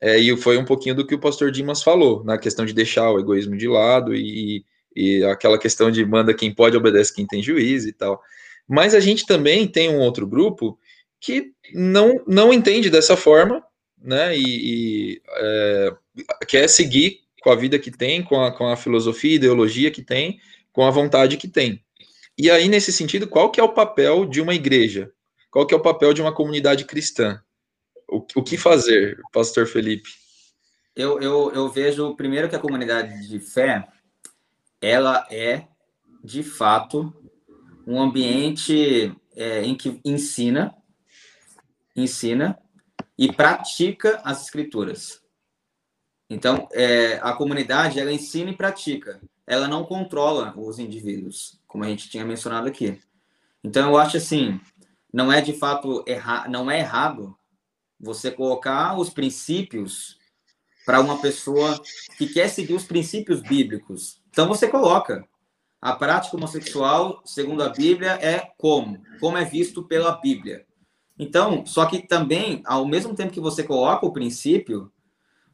É, 0.00 0.18
e 0.18 0.34
foi 0.36 0.56
um 0.56 0.64
pouquinho 0.64 0.94
do 0.94 1.06
que 1.06 1.14
o 1.14 1.20
pastor 1.20 1.50
Dimas 1.50 1.82
falou, 1.82 2.24
na 2.24 2.38
questão 2.38 2.64
de 2.64 2.72
deixar 2.72 3.10
o 3.10 3.18
egoísmo 3.18 3.56
de 3.56 3.68
lado 3.68 4.14
e, 4.14 4.64
e 4.94 5.24
aquela 5.24 5.58
questão 5.58 5.90
de 5.90 6.04
manda 6.04 6.34
quem 6.34 6.52
pode, 6.52 6.76
obedece 6.76 7.14
quem 7.14 7.26
tem 7.26 7.42
juízo 7.42 7.88
e 7.88 7.92
tal. 7.92 8.20
Mas 8.68 8.94
a 8.94 9.00
gente 9.00 9.26
também 9.26 9.66
tem 9.66 9.90
um 9.90 9.98
outro 9.98 10.26
grupo 10.26 10.78
que 11.20 11.52
não, 11.74 12.22
não 12.26 12.52
entende 12.52 12.88
dessa 12.88 13.16
forma, 13.16 13.62
né? 14.00 14.36
E, 14.36 14.42
e 14.44 15.22
é, 15.28 15.96
quer 16.46 16.68
seguir 16.68 17.20
com 17.42 17.50
a 17.50 17.56
vida 17.56 17.78
que 17.78 17.90
tem, 17.90 18.22
com 18.22 18.42
a, 18.42 18.52
com 18.52 18.68
a 18.68 18.76
filosofia, 18.76 19.36
ideologia 19.36 19.90
que 19.90 20.02
tem, 20.02 20.40
com 20.72 20.84
a 20.84 20.90
vontade 20.90 21.36
que 21.36 21.48
tem. 21.48 21.82
E 22.38 22.50
aí, 22.50 22.68
nesse 22.68 22.92
sentido, 22.92 23.26
qual 23.26 23.50
que 23.50 23.60
é 23.60 23.62
o 23.62 23.72
papel 23.72 24.24
de 24.24 24.40
uma 24.40 24.54
igreja? 24.54 25.12
Qual 25.50 25.66
que 25.66 25.74
é 25.74 25.76
o 25.76 25.82
papel 25.82 26.14
de 26.14 26.22
uma 26.22 26.32
comunidade 26.32 26.84
cristã? 26.84 27.40
O, 28.08 28.24
o 28.36 28.42
que 28.42 28.56
fazer, 28.56 29.20
pastor 29.32 29.66
Felipe? 29.66 30.08
Eu, 30.96 31.20
eu, 31.20 31.52
eu 31.54 31.68
vejo, 31.68 32.14
primeiro, 32.14 32.48
que 32.48 32.56
a 32.56 32.60
comunidade 32.60 33.28
de 33.28 33.38
fé, 33.38 33.86
ela 34.80 35.26
é, 35.30 35.66
de 36.22 36.42
fato, 36.42 37.14
um 37.86 38.00
ambiente 38.00 39.14
é, 39.36 39.62
em 39.62 39.74
que 39.74 40.00
ensina, 40.04 40.74
ensina 41.94 42.58
e 43.18 43.32
pratica 43.32 44.20
as 44.24 44.42
escrituras. 44.42 45.20
Então, 46.28 46.68
é, 46.72 47.18
a 47.22 47.32
comunidade, 47.32 47.98
ela 47.98 48.12
ensina 48.12 48.50
e 48.50 48.56
pratica. 48.56 49.20
Ela 49.46 49.66
não 49.66 49.84
controla 49.84 50.54
os 50.56 50.78
indivíduos, 50.78 51.60
como 51.66 51.84
a 51.84 51.88
gente 51.88 52.08
tinha 52.08 52.24
mencionado 52.24 52.68
aqui. 52.68 53.00
Então, 53.64 53.90
eu 53.90 53.98
acho 53.98 54.16
assim, 54.16 54.60
não 55.12 55.32
é 55.32 55.40
de 55.40 55.52
fato 55.52 56.04
erra 56.06 56.48
não 56.48 56.70
é 56.70 56.78
errado 56.78 57.36
você 57.98 58.30
colocar 58.30 58.98
os 58.98 59.10
princípios 59.10 60.18
para 60.86 61.00
uma 61.00 61.20
pessoa 61.20 61.80
que 62.16 62.26
quer 62.26 62.48
seguir 62.48 62.74
os 62.74 62.84
princípios 62.84 63.42
bíblicos. 63.42 64.19
Então, 64.30 64.48
você 64.48 64.68
coloca. 64.68 65.24
A 65.80 65.94
prática 65.94 66.36
homossexual, 66.36 67.22
segundo 67.24 67.62
a 67.62 67.70
Bíblia, 67.70 68.12
é 68.20 68.50
como? 68.58 69.02
Como 69.18 69.38
é 69.38 69.44
visto 69.44 69.82
pela 69.82 70.12
Bíblia. 70.12 70.66
Então, 71.18 71.64
só 71.66 71.86
que 71.86 72.06
também, 72.06 72.62
ao 72.64 72.86
mesmo 72.86 73.14
tempo 73.14 73.32
que 73.32 73.40
você 73.40 73.62
coloca 73.62 74.06
o 74.06 74.12
princípio, 74.12 74.90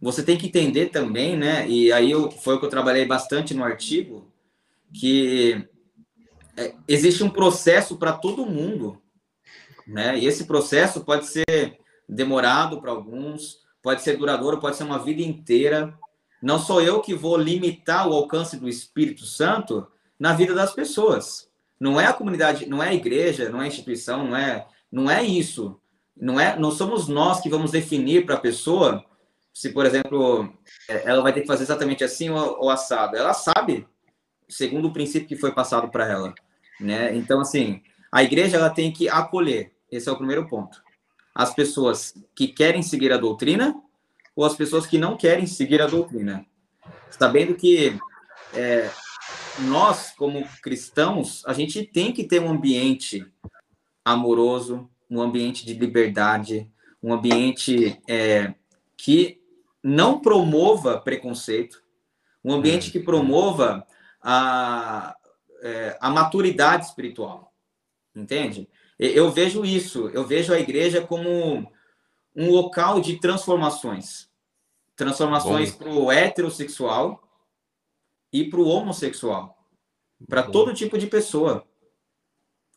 você 0.01 0.23
tem 0.23 0.37
que 0.37 0.47
entender 0.47 0.87
também, 0.87 1.37
né? 1.37 1.69
E 1.69 1.93
aí 1.93 2.11
eu, 2.11 2.31
foi 2.31 2.55
o 2.55 2.61
que 2.61 2.67
eu 2.67 2.71
trabalhei 2.71 3.05
bastante 3.05 3.55
no 3.55 3.65
artigo, 3.65 4.31
que 4.93 5.67
é, 6.57 6.75
existe 6.87 7.23
um 7.23 7.31
processo 7.31 7.97
para 7.97 8.12
todo 8.12 8.47
mundo, 8.47 9.01
né? 9.87 10.19
E 10.19 10.27
esse 10.27 10.45
processo 10.45 11.05
pode 11.05 11.27
ser 11.27 11.79
demorado 12.09 12.81
para 12.81 12.91
alguns, 12.91 13.59
pode 13.83 14.03
ser 14.03 14.17
duradouro, 14.17 14.61
pode 14.61 14.77
ser 14.77 14.85
uma 14.85 14.99
vida 14.99 15.23
inteira. 15.23 15.97
Não 16.42 16.59
sou 16.59 16.83
eu 16.83 17.01
que 17.01 17.14
vou 17.14 17.37
limitar 17.37 18.09
o 18.09 18.12
alcance 18.12 18.57
do 18.57 18.68
Espírito 18.68 19.25
Santo 19.25 19.87
na 20.18 20.33
vida 20.33 20.55
das 20.55 20.72
pessoas. 20.72 21.49
Não 21.79 22.01
é 22.01 22.07
a 22.07 22.12
comunidade, 22.12 22.66
não 22.66 22.83
é 22.83 22.88
a 22.88 22.94
igreja, 22.94 23.51
não 23.51 23.61
é 23.61 23.64
a 23.64 23.68
instituição, 23.68 24.27
não 24.27 24.37
é, 24.37 24.66
não 24.90 25.11
é 25.11 25.22
isso. 25.22 25.81
Não 26.16 26.40
é, 26.40 26.59
não 26.59 26.70
somos 26.70 27.09
nós 27.09 27.40
que 27.40 27.51
vamos 27.51 27.70
definir 27.70 28.25
para 28.25 28.37
a 28.37 28.40
pessoa 28.40 29.05
se, 29.57 29.70
por 29.70 29.87
exemplo, 29.87 30.53
é, 30.87 31.09
ela 31.11 31.22
vai 31.22 31.33
ter 31.33 31.40
que 31.40 31.46
fazer 31.46 31.62
exatamente 31.62 32.05
assim 32.05 32.29
ou, 32.29 32.61
ou 32.61 32.70
assado. 32.70 33.16
Ela 33.16 33.33
sabe, 33.33 33.87
segundo 34.46 34.88
o 34.88 34.92
princípio 34.92 35.27
que 35.27 35.35
foi 35.35 35.51
passado 35.51 35.88
para 35.88 36.07
ela, 36.07 36.35
né? 36.79 37.16
Então, 37.16 37.40
assim, 37.40 37.83
a 38.12 38.22
igreja 38.22 38.59
ela 38.59 38.68
tem 38.68 38.92
que 38.92 39.09
acolher. 39.09 39.72
Esse 39.90 40.11
é 40.11 40.12
o 40.12 40.16
primeiro 40.16 40.46
ponto. 40.46 40.83
As 41.35 41.55
pessoas 41.55 42.14
que 42.35 42.49
querem 42.49 42.83
seguir 42.83 43.11
a 43.12 43.16
doutrina 43.16 43.75
ou 44.37 44.44
as 44.44 44.55
pessoas 44.55 44.87
que 44.87 44.99
não 44.99 45.16
querem 45.16 45.46
seguir 45.46 45.81
a 45.81 45.87
doutrina. 45.87 46.44
Sabendo 47.11 47.55
que 47.55 47.99
é, 48.53 48.90
nós, 49.61 50.11
como 50.11 50.46
cristãos, 50.62 51.42
a 51.46 51.55
gente 51.55 51.83
tem 51.83 52.12
que 52.12 52.22
ter 52.22 52.40
um 52.40 52.51
ambiente 52.51 53.27
amoroso, 54.05 54.88
um 55.11 55.20
ambiente 55.22 55.64
de 55.64 55.72
liberdade, 55.72 56.70
um 57.03 57.14
ambiente 57.14 57.99
é, 58.07 58.55
que 58.96 59.40
não 59.83 60.20
promova 60.20 61.01
preconceito, 61.01 61.83
um 62.44 62.53
ambiente 62.53 62.90
que 62.90 63.01
promova 63.01 63.87
a, 64.22 65.16
é, 65.62 65.96
a 66.01 66.11
maturidade 66.11 66.85
espiritual, 66.85 67.53
entende? 68.14 68.68
Eu 68.99 69.31
vejo 69.31 69.64
isso, 69.64 70.09
eu 70.11 70.25
vejo 70.25 70.53
a 70.53 70.59
igreja 70.59 71.01
como 71.03 71.70
um 72.37 72.51
local 72.51 73.01
de 73.01 73.18
transformações, 73.18 74.29
transformações 74.94 75.72
para 75.72 75.88
o 75.88 76.12
heterossexual, 76.12 77.27
e 78.33 78.44
para 78.44 78.61
o 78.61 78.68
homossexual, 78.68 79.57
para 80.29 80.42
todo 80.42 80.75
tipo 80.75 80.99
de 80.99 81.07
pessoa. 81.07 81.64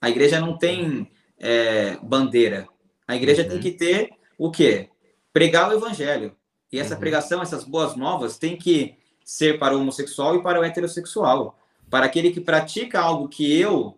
A 0.01 0.09
igreja 0.09 0.39
não 0.39 0.57
tem 0.57 1.11
é, 1.37 1.97
bandeira. 1.97 2.67
A 3.07 3.15
igreja 3.15 3.43
uhum. 3.43 3.49
tem 3.49 3.59
que 3.59 3.71
ter 3.71 4.11
o 4.37 4.49
quê? 4.49 4.89
Pregar 5.33 5.69
o 5.69 5.73
evangelho. 5.73 6.35
E 6.71 6.79
essa 6.79 6.93
uhum. 6.93 6.99
pregação, 6.99 7.41
essas 7.41 7.63
boas 7.65 7.95
novas, 7.95 8.37
tem 8.37 8.55
que 8.55 8.95
ser 9.25 9.59
para 9.59 9.75
o 9.75 9.81
homossexual 9.81 10.35
e 10.35 10.41
para 10.41 10.59
o 10.59 10.63
heterossexual. 10.63 11.59
Para 11.89 12.05
aquele 12.05 12.31
que 12.31 12.39
pratica 12.39 13.01
algo 13.01 13.27
que 13.27 13.59
eu, 13.59 13.97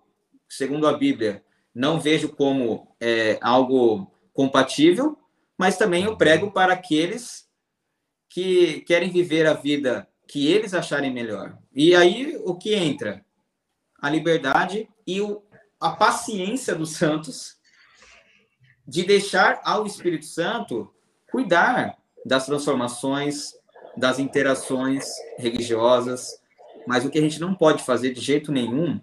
segundo 0.49 0.87
a 0.87 0.93
Bíblia, 0.93 1.43
não 1.75 1.99
vejo 1.99 2.29
como 2.29 2.87
é, 2.99 3.37
algo 3.41 4.11
compatível, 4.33 5.17
mas 5.61 5.77
também 5.77 6.05
eu 6.05 6.17
prego 6.17 6.49
para 6.49 6.73
aqueles 6.73 7.47
que 8.27 8.81
querem 8.81 9.11
viver 9.11 9.45
a 9.45 9.53
vida 9.53 10.07
que 10.27 10.51
eles 10.51 10.73
acharem 10.73 11.13
melhor. 11.13 11.55
E 11.71 11.93
aí 11.93 12.35
o 12.43 12.55
que 12.55 12.73
entra? 12.73 13.23
A 14.01 14.09
liberdade 14.09 14.89
e 15.05 15.21
o, 15.21 15.43
a 15.79 15.91
paciência 15.91 16.73
dos 16.73 16.93
santos 16.93 17.57
de 18.87 19.03
deixar 19.03 19.61
ao 19.63 19.85
Espírito 19.85 20.25
Santo 20.25 20.91
cuidar 21.31 21.95
das 22.25 22.47
transformações, 22.47 23.51
das 23.95 24.17
interações 24.17 25.05
religiosas, 25.37 26.41
mas 26.87 27.05
o 27.05 27.09
que 27.11 27.19
a 27.19 27.21
gente 27.21 27.39
não 27.39 27.53
pode 27.53 27.83
fazer 27.83 28.15
de 28.15 28.19
jeito 28.19 28.51
nenhum 28.51 28.99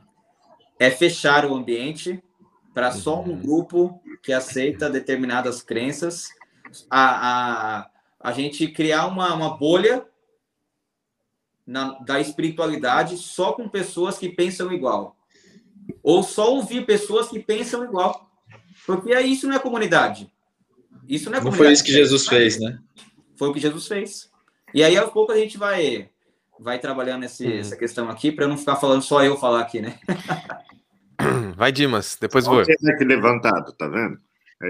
é 0.77 0.91
fechar 0.91 1.47
o 1.47 1.55
ambiente 1.55 2.21
para 2.75 2.91
só 2.91 3.23
um 3.23 3.29
uhum. 3.29 3.41
grupo 3.41 4.03
que 4.25 4.33
aceita 4.33 4.91
determinadas 4.91 5.63
crenças, 5.63 6.37
a, 6.91 7.81
a, 7.81 7.91
a 8.21 8.33
gente 8.33 8.69
criar 8.69 9.07
uma, 9.07 9.35
uma 9.35 9.57
bolha 9.57 10.05
na, 11.67 11.99
da 12.01 12.21
espiritualidade 12.21 13.17
só 13.17 13.53
com 13.53 13.69
pessoas 13.69 14.19
que 14.19 14.29
pensam 14.29 14.73
igual. 14.73 15.17
Ou 16.03 16.23
só 16.23 16.53
ouvir 16.53 16.87
pessoas 16.87 17.29
que 17.29 17.39
pensam 17.39 17.85
igual. 17.85 18.31
Porque 18.87 19.19
isso 19.21 19.47
não 19.47 19.55
é 19.55 19.59
comunidade. 19.59 20.31
Isso 21.07 21.31
não 21.31 21.39
é 21.39 21.45
não 21.45 21.53
foi 21.53 21.73
isso 21.73 21.85
que 21.85 21.93
Jesus 21.93 22.27
fez, 22.27 22.59
né? 22.59 22.79
Foi 23.37 23.49
o 23.49 23.53
que 23.53 23.61
Jesus 23.61 23.87
fez. 23.87 24.31
E 24.75 24.83
aí, 24.83 24.97
aos 24.97 25.11
poucos, 25.11 25.35
a 25.35 25.39
gente 25.39 25.57
vai, 25.57 26.11
vai 26.59 26.79
trabalhando 26.79 27.25
esse, 27.25 27.47
hum. 27.47 27.59
essa 27.59 27.77
questão 27.77 28.11
aqui, 28.11 28.33
para 28.33 28.47
não 28.47 28.57
ficar 28.57 28.77
falando 28.77 29.03
só 29.03 29.23
eu 29.25 29.37
falar 29.37 29.61
aqui, 29.61 29.81
né? 29.81 29.99
Vai, 31.57 31.73
Dimas, 31.73 32.17
depois 32.21 32.47
vou. 32.47 32.61
Aqui 32.61 33.05
levantado, 33.05 33.73
tá 33.73 33.89
vendo? 33.89 34.21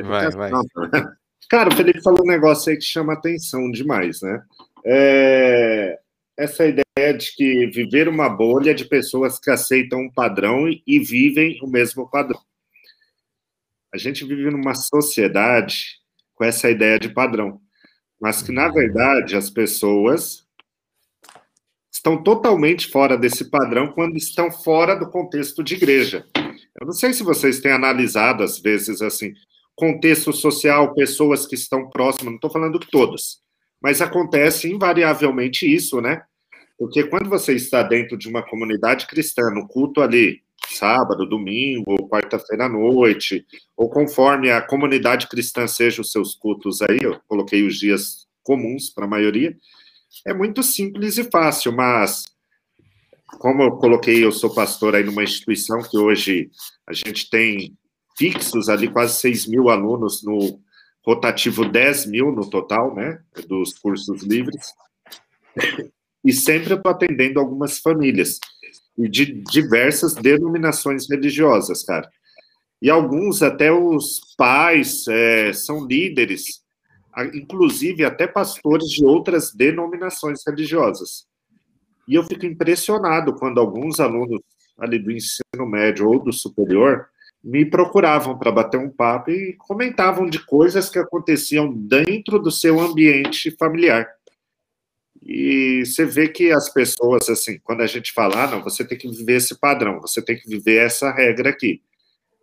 vai, 0.07 0.31
vai. 0.31 0.51
Tá 0.51 1.19
Cara, 1.49 1.71
o 1.71 1.75
Felipe 1.75 2.03
falou 2.03 2.23
um 2.23 2.29
negócio 2.29 2.71
aí 2.71 2.77
que 2.77 2.85
chama 2.85 3.15
atenção 3.15 3.71
demais, 3.71 4.21
né? 4.21 4.43
É... 4.85 5.99
Essa 6.37 6.67
ideia 6.67 7.15
de 7.17 7.35
que 7.35 7.67
viver 7.67 8.09
uma 8.09 8.29
bolha 8.29 8.75
de 8.75 8.85
pessoas 8.85 9.39
que 9.41 9.51
aceitam 9.51 10.03
um 10.03 10.11
padrão 10.11 10.69
e 10.69 10.99
vivem 11.01 11.59
o 11.63 11.67
mesmo 11.67 12.09
padrão. 12.09 12.41
A 13.93 13.97
gente 13.97 14.25
vive 14.25 14.51
numa 14.51 14.75
sociedade 14.75 15.99
com 16.35 16.45
essa 16.45 16.71
ideia 16.71 16.99
de 16.99 17.09
padrão, 17.09 17.61
mas 18.21 18.43
que, 18.43 18.53
na 18.53 18.69
verdade, 18.69 19.35
as 19.35 19.51
pessoas 19.51 20.47
estão 21.91 22.23
totalmente 22.23 22.87
fora 22.89 23.17
desse 23.17 23.51
padrão 23.51 23.91
quando 23.93 24.17
estão 24.17 24.51
fora 24.51 24.95
do 24.95 25.11
contexto 25.11 25.65
de 25.65 25.75
igreja. 25.75 26.25
Eu 26.81 26.87
não 26.87 26.93
sei 26.93 27.13
se 27.13 27.25
vocês 27.25 27.61
têm 27.61 27.73
analisado, 27.73 28.45
às 28.45 28.61
vezes, 28.61 29.03
assim, 29.03 29.33
contexto 29.79 30.33
social, 30.33 30.93
pessoas 30.93 31.47
que 31.47 31.55
estão 31.55 31.89
próximas, 31.89 32.33
não 32.33 32.35
estou 32.35 32.51
falando 32.51 32.81
todas, 32.81 33.39
mas 33.81 34.03
acontece 34.03 34.69
invariavelmente 34.69 35.73
isso, 35.73 36.01
né? 36.01 36.21
Porque 36.77 37.05
quando 37.05 37.31
você 37.31 37.55
está 37.55 37.81
dentro 37.85 38.19
de 38.19 38.29
uma 38.29 38.43
comunidade 38.43 39.07
cristã, 39.07 39.51
no 39.51 39.69
culto 39.69 40.01
ali, 40.01 40.43
sábado, 40.69 41.29
domingo, 41.29 41.93
ou 41.93 42.09
quarta-feira 42.09 42.65
à 42.65 42.69
noite, 42.69 43.47
ou 43.77 43.89
conforme 43.89 44.51
a 44.51 44.61
comunidade 44.61 45.29
cristã 45.29 45.69
seja 45.69 46.03
os 46.03 46.11
seus 46.11 46.35
cultos 46.35 46.83
aí, 46.83 46.99
eu 47.01 47.21
coloquei 47.29 47.63
os 47.63 47.79
dias 47.79 48.27
comuns 48.43 48.91
para 48.91 49.05
a 49.05 49.09
maioria, 49.09 49.57
é 50.27 50.35
muito 50.35 50.61
simples 50.61 51.19
e 51.19 51.25
fácil, 51.31 51.73
mas 51.73 52.25
como 53.39 53.63
eu 53.63 53.73
coloquei, 53.77 54.25
eu 54.25 54.33
sou 54.33 54.53
pastor 54.53 54.97
aí 54.97 55.05
numa 55.05 55.23
instituição 55.23 55.81
que 55.83 55.97
hoje 55.97 56.51
a 56.85 56.93
gente 56.93 57.31
tem 57.31 57.77
fixos 58.19 58.69
ali, 58.69 58.91
quase 58.91 59.21
6 59.21 59.47
mil 59.47 59.71
alunos 59.71 60.25
no 60.25 60.61
rotativo 61.07 61.65
10 61.65 62.07
mil 62.07 62.33
no 62.33 62.51
total, 62.51 62.95
né, 62.95 63.21
dos 63.47 63.73
cursos 63.79 64.23
livres, 64.23 64.75
e 66.25 66.33
sempre 66.33 66.75
estou 66.75 66.91
atendendo 66.91 67.41
algumas 67.41 67.79
famílias, 67.79 68.39
e 68.99 69.09
de 69.09 69.43
diversas 69.45 70.15
denominações 70.15 71.09
religiosas, 71.09 71.85
cara. 71.85 72.11
E 72.83 72.91
alguns, 72.91 73.43
até 73.43 73.73
os 73.73 74.21
pais, 74.37 75.07
é, 75.09 75.53
são 75.53 75.87
líderes, 75.87 76.63
inclusive 77.33 78.05
até 78.05 78.27
pastores 78.27 78.89
de 78.89 79.05
outras 79.05 79.53
denominações 79.53 80.41
religiosas. 80.47 81.27
E 82.07 82.15
eu 82.15 82.25
fico 82.25 82.47
impressionado 82.47 83.35
quando 83.35 83.61
alguns 83.61 83.99
alunos 84.01 84.41
ali 84.79 84.99
do 84.99 85.11
ensino 85.11 85.67
médio 85.67 86.09
ou 86.09 86.23
do 86.23 86.33
superior 86.33 87.09
me 87.43 87.65
procuravam 87.65 88.37
para 88.37 88.53
bater 88.53 88.79
um 88.79 88.91
papo 88.91 89.31
e 89.31 89.55
comentavam 89.55 90.29
de 90.29 90.45
coisas 90.45 90.91
que 90.91 90.99
aconteciam 90.99 91.73
dentro 91.73 92.39
do 92.39 92.51
seu 92.51 92.81
ambiente 92.81 93.51
familiar. 93.53 94.09
E 95.23 95.85
você 95.85 96.05
vê 96.05 96.29
que 96.29 96.51
as 96.53 96.73
pessoas, 96.73 97.29
assim, 97.29 97.59
quando 97.63 97.83
a 97.83 97.87
gente 97.87 98.13
fala, 98.13 98.45
ah, 98.45 98.47
não, 98.51 98.63
você 98.63 98.85
tem 98.85 98.97
que 98.97 99.09
viver 99.09 99.37
esse 99.37 99.59
padrão, 99.59 100.01
você 100.01 100.23
tem 100.23 100.37
que 100.37 100.49
viver 100.49 100.77
essa 100.77 101.13
regra 101.13 101.51
aqui. 101.51 101.83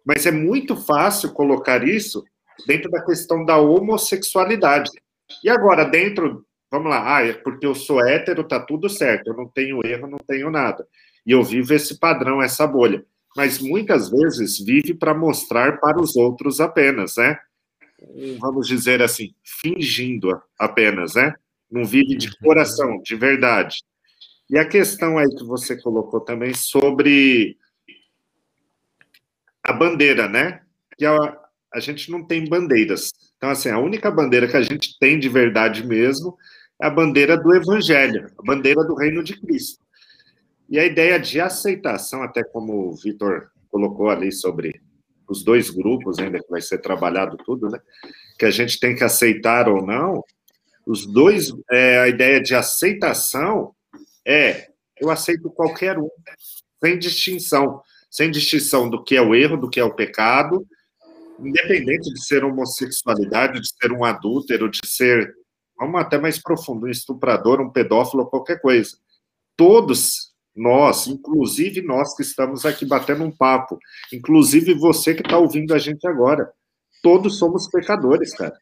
Mas 0.06 0.26
é 0.26 0.32
muito 0.32 0.76
fácil 0.76 1.34
colocar 1.34 1.88
isso 1.88 2.24
dentro 2.68 2.90
da 2.90 3.04
questão 3.04 3.44
da 3.44 3.58
homossexualidade. 3.58 4.92
E 5.44 5.50
agora, 5.50 5.84
dentro, 5.84 6.46
vamos 6.72 6.90
lá, 6.90 7.18
ah, 7.18 7.26
é 7.26 7.34
porque 7.34 7.66
eu 7.66 7.74
sou 7.74 8.06
hétero, 8.06 8.44
tá 8.44 8.60
tudo 8.60 8.90
certo, 8.90 9.28
eu 9.28 9.36
não 9.36 9.48
tenho 9.48 9.86
erro, 9.86 10.08
não 10.08 10.20
tenho 10.20 10.52
nada. 10.52 10.88
E 11.26 11.32
eu 11.32 11.44
vivo 11.44 11.74
esse 11.74 12.00
padrão, 12.00 12.42
essa 12.42 12.68
bolha. 12.68 13.04
Mas 13.36 13.60
muitas 13.60 14.10
vezes 14.10 14.60
vive 14.60 14.94
para 14.94 15.14
mostrar 15.14 15.80
para 15.80 16.00
os 16.00 16.16
outros 16.16 16.62
apenas, 16.62 17.18
né? 17.18 17.38
Vamos 18.40 18.68
dizer 18.68 19.02
assim, 19.02 19.34
fingindo 19.44 20.42
apenas, 20.58 21.16
né? 21.16 21.34
Não 21.70 21.84
vive 21.84 22.16
de 22.16 22.28
uhum. 22.28 22.34
coração, 22.44 23.02
de 23.04 23.16
verdade. 23.16 23.84
E 24.50 24.58
a 24.58 24.66
questão 24.66 25.18
aí 25.18 25.28
que 25.28 25.44
você 25.44 25.76
colocou 25.82 26.22
também 26.22 26.54
sobre 26.54 27.58
a 29.64 29.74
bandeira, 29.74 30.30
né? 30.30 30.62
Que 30.98 31.06
a, 31.06 31.16
a 31.74 31.80
gente 31.80 32.12
não 32.12 32.24
tem 32.24 32.48
bandeiras. 32.48 33.12
Então, 33.38 33.50
assim, 33.50 33.70
a 33.70 33.80
única 33.80 34.10
bandeira 34.12 34.48
que 34.48 34.58
a 34.58 34.62
gente 34.62 34.98
tem 35.00 35.20
de 35.20 35.28
verdade 35.28 35.86
mesmo 35.86 36.38
é 36.82 36.88
a 36.88 36.90
bandeira 36.90 37.38
do 37.38 37.54
Evangelho, 37.54 38.32
a 38.38 38.44
bandeira 38.44 38.84
do 38.84 38.96
Reino 38.96 39.24
de 39.24 39.40
Cristo. 39.40 39.85
E 40.70 40.80
a 40.80 40.86
ideia 40.86 41.20
de 41.20 41.40
aceitação, 41.40 42.24
até 42.24 42.44
como 42.44 42.90
o 42.90 42.96
Vitor 42.96 43.50
colocou 43.70 44.10
ali 44.10 44.32
sobre 44.32 44.82
os 45.28 45.44
dois 45.44 45.70
grupos, 45.70 46.20
ainda 46.20 46.40
que 46.40 46.50
vai 46.50 46.62
ser 46.62 46.80
trabalhado 46.80 47.38
tudo, 47.38 47.70
né? 47.70 47.80
Que 48.38 48.46
a 48.46 48.52
gente 48.52 48.80
tem 48.80 48.96
que 48.96 49.04
aceitar 49.04 49.68
ou 49.68 49.86
não. 49.86 50.24
Os 50.86 51.06
dois, 51.06 51.52
é, 51.72 52.00
a 52.00 52.08
ideia 52.08 52.42
de 52.42 52.56
aceitação 52.56 53.76
é 54.26 54.70
eu 54.98 55.10
aceito 55.10 55.50
qualquer 55.50 56.00
um, 56.00 56.10
sem 56.82 56.98
distinção 56.98 57.82
sem 58.16 58.32
distinção 58.32 58.90
do 58.90 59.04
que 59.04 59.18
é 59.18 59.22
o 59.22 59.36
erro, 59.36 59.58
do 59.58 59.70
que 59.70 59.78
é 59.78 59.84
o 59.84 59.94
pecado, 59.94 60.66
independente 61.38 62.14
de 62.14 62.26
ser 62.26 62.46
homossexualidade, 62.46 63.60
de 63.60 63.68
ser 63.68 63.92
um 63.92 64.06
adúltero, 64.06 64.72
de 64.72 64.80
ser, 64.86 65.36
vamos 65.78 66.00
até 66.00 66.18
mais 66.18 66.42
profundo, 66.42 66.86
um 66.86 66.90
estuprador, 66.90 67.60
um 67.60 67.70
pedófilo, 67.70 68.30
qualquer 68.30 68.62
coisa. 68.62 68.98
Todos 69.58 70.34
nós, 70.56 71.08
inclusive 71.08 71.82
nós 71.82 72.16
que 72.16 72.22
estamos 72.22 72.66
aqui 72.66 72.86
batendo 72.86 73.24
um 73.24 73.32
papo, 73.32 73.78
inclusive 74.14 74.74
você 74.74 75.14
que 75.14 75.22
está 75.22 75.38
ouvindo 75.38 75.74
a 75.74 75.78
gente 75.78 76.08
agora, 76.08 76.50
todos 77.04 77.38
somos 77.38 77.68
pecadores, 77.68 78.34
cara. 78.34 78.56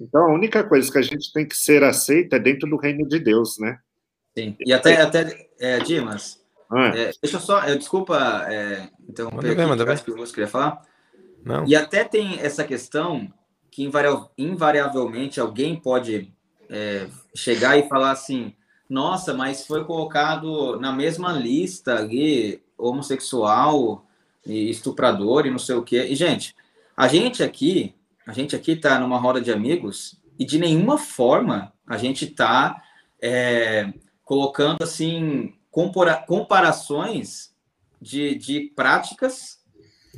Então 0.00 0.22
a 0.22 0.32
única 0.32 0.62
coisa 0.62 0.90
que 0.90 0.98
a 0.98 1.02
gente 1.02 1.32
tem 1.32 1.46
que 1.46 1.56
ser 1.56 1.82
aceita 1.82 2.36
é 2.36 2.38
dentro 2.38 2.68
do 2.68 2.76
reino 2.76 3.06
de 3.08 3.18
Deus, 3.18 3.58
né? 3.58 3.78
Sim. 4.36 4.56
E 4.64 4.72
até, 4.72 5.00
até 5.00 5.48
é, 5.58 5.78
Dimas, 5.80 6.38
ah. 6.70 6.88
É, 6.88 7.10
deixa 7.22 7.36
eu 7.36 7.40
só, 7.40 7.64
eu, 7.64 7.78
desculpa 7.78 8.46
é, 8.48 8.88
interromper 9.08 9.56
manda 9.56 9.82
aqui, 9.84 10.04
ver, 10.04 10.04
que 10.04 10.10
o 10.10 10.24
queria 10.26 10.46
falar. 10.46 10.82
Não. 11.42 11.66
E 11.66 11.74
até 11.74 12.04
tem 12.04 12.38
essa 12.40 12.62
questão 12.62 13.32
que 13.70 13.90
invariavelmente 14.36 15.40
alguém 15.40 15.80
pode 15.80 16.32
é, 16.68 17.06
chegar 17.34 17.78
e 17.78 17.88
falar 17.88 18.10
assim, 18.10 18.54
nossa, 18.88 19.34
mas 19.34 19.66
foi 19.66 19.84
colocado 19.84 20.80
na 20.80 20.92
mesma 20.92 21.32
lista 21.32 21.96
ali 21.96 22.62
homossexual 22.76 24.06
e 24.46 24.70
estuprador 24.70 25.46
e 25.46 25.50
não 25.50 25.58
sei 25.58 25.74
o 25.74 25.82
quê. 25.82 26.06
E, 26.08 26.14
gente, 26.14 26.54
a 26.96 27.06
gente 27.06 27.42
aqui, 27.42 27.94
a 28.26 28.32
gente 28.32 28.56
aqui 28.56 28.74
tá 28.76 28.98
numa 28.98 29.18
roda 29.18 29.40
de 29.40 29.52
amigos 29.52 30.16
e 30.38 30.44
de 30.44 30.58
nenhuma 30.58 30.96
forma 30.96 31.72
a 31.86 31.98
gente 31.98 32.26
tá 32.26 32.82
é, 33.20 33.92
colocando 34.24 34.82
assim 34.82 35.54
compara 35.70 36.16
comparações 36.16 37.54
de, 38.00 38.34
de 38.36 38.72
práticas 38.74 39.58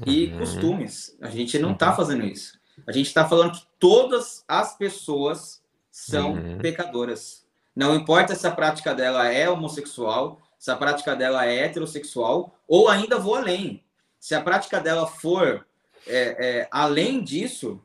e 0.07 0.27
uhum. 0.27 0.39
costumes. 0.39 1.17
A 1.21 1.29
gente 1.29 1.59
não 1.59 1.73
está 1.73 1.91
uhum. 1.91 1.97
fazendo 1.97 2.25
isso. 2.25 2.59
A 2.87 2.93
gente 2.93 3.07
está 3.07 3.29
falando 3.29 3.53
que 3.53 3.67
todas 3.79 4.45
as 4.49 4.77
pessoas 4.77 5.63
são 5.91 6.33
uhum. 6.33 6.59
pecadoras. 6.59 7.40
Não 7.75 7.95
importa 7.95 8.35
se 8.35 8.47
a 8.47 8.51
prática 8.51 8.95
dela 8.95 9.27
é 9.27 9.49
homossexual, 9.49 10.41
se 10.59 10.71
a 10.71 10.77
prática 10.77 11.17
dela 11.17 11.47
é 11.47 11.65
heterossexual, 11.65 12.55
ou 12.69 12.89
ainda 12.89 13.19
vou 13.19 13.35
além. 13.35 13.83
Se 14.19 14.35
a 14.35 14.41
prática 14.41 14.81
dela 14.81 15.07
for 15.07 15.67
é, 16.07 16.61
é, 16.61 16.69
além 16.71 17.23
disso, 17.23 17.81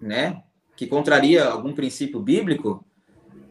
né, 0.00 0.42
que 0.76 0.86
contraria 0.86 1.44
algum 1.44 1.72
princípio 1.72 2.20
bíblico, 2.20 2.84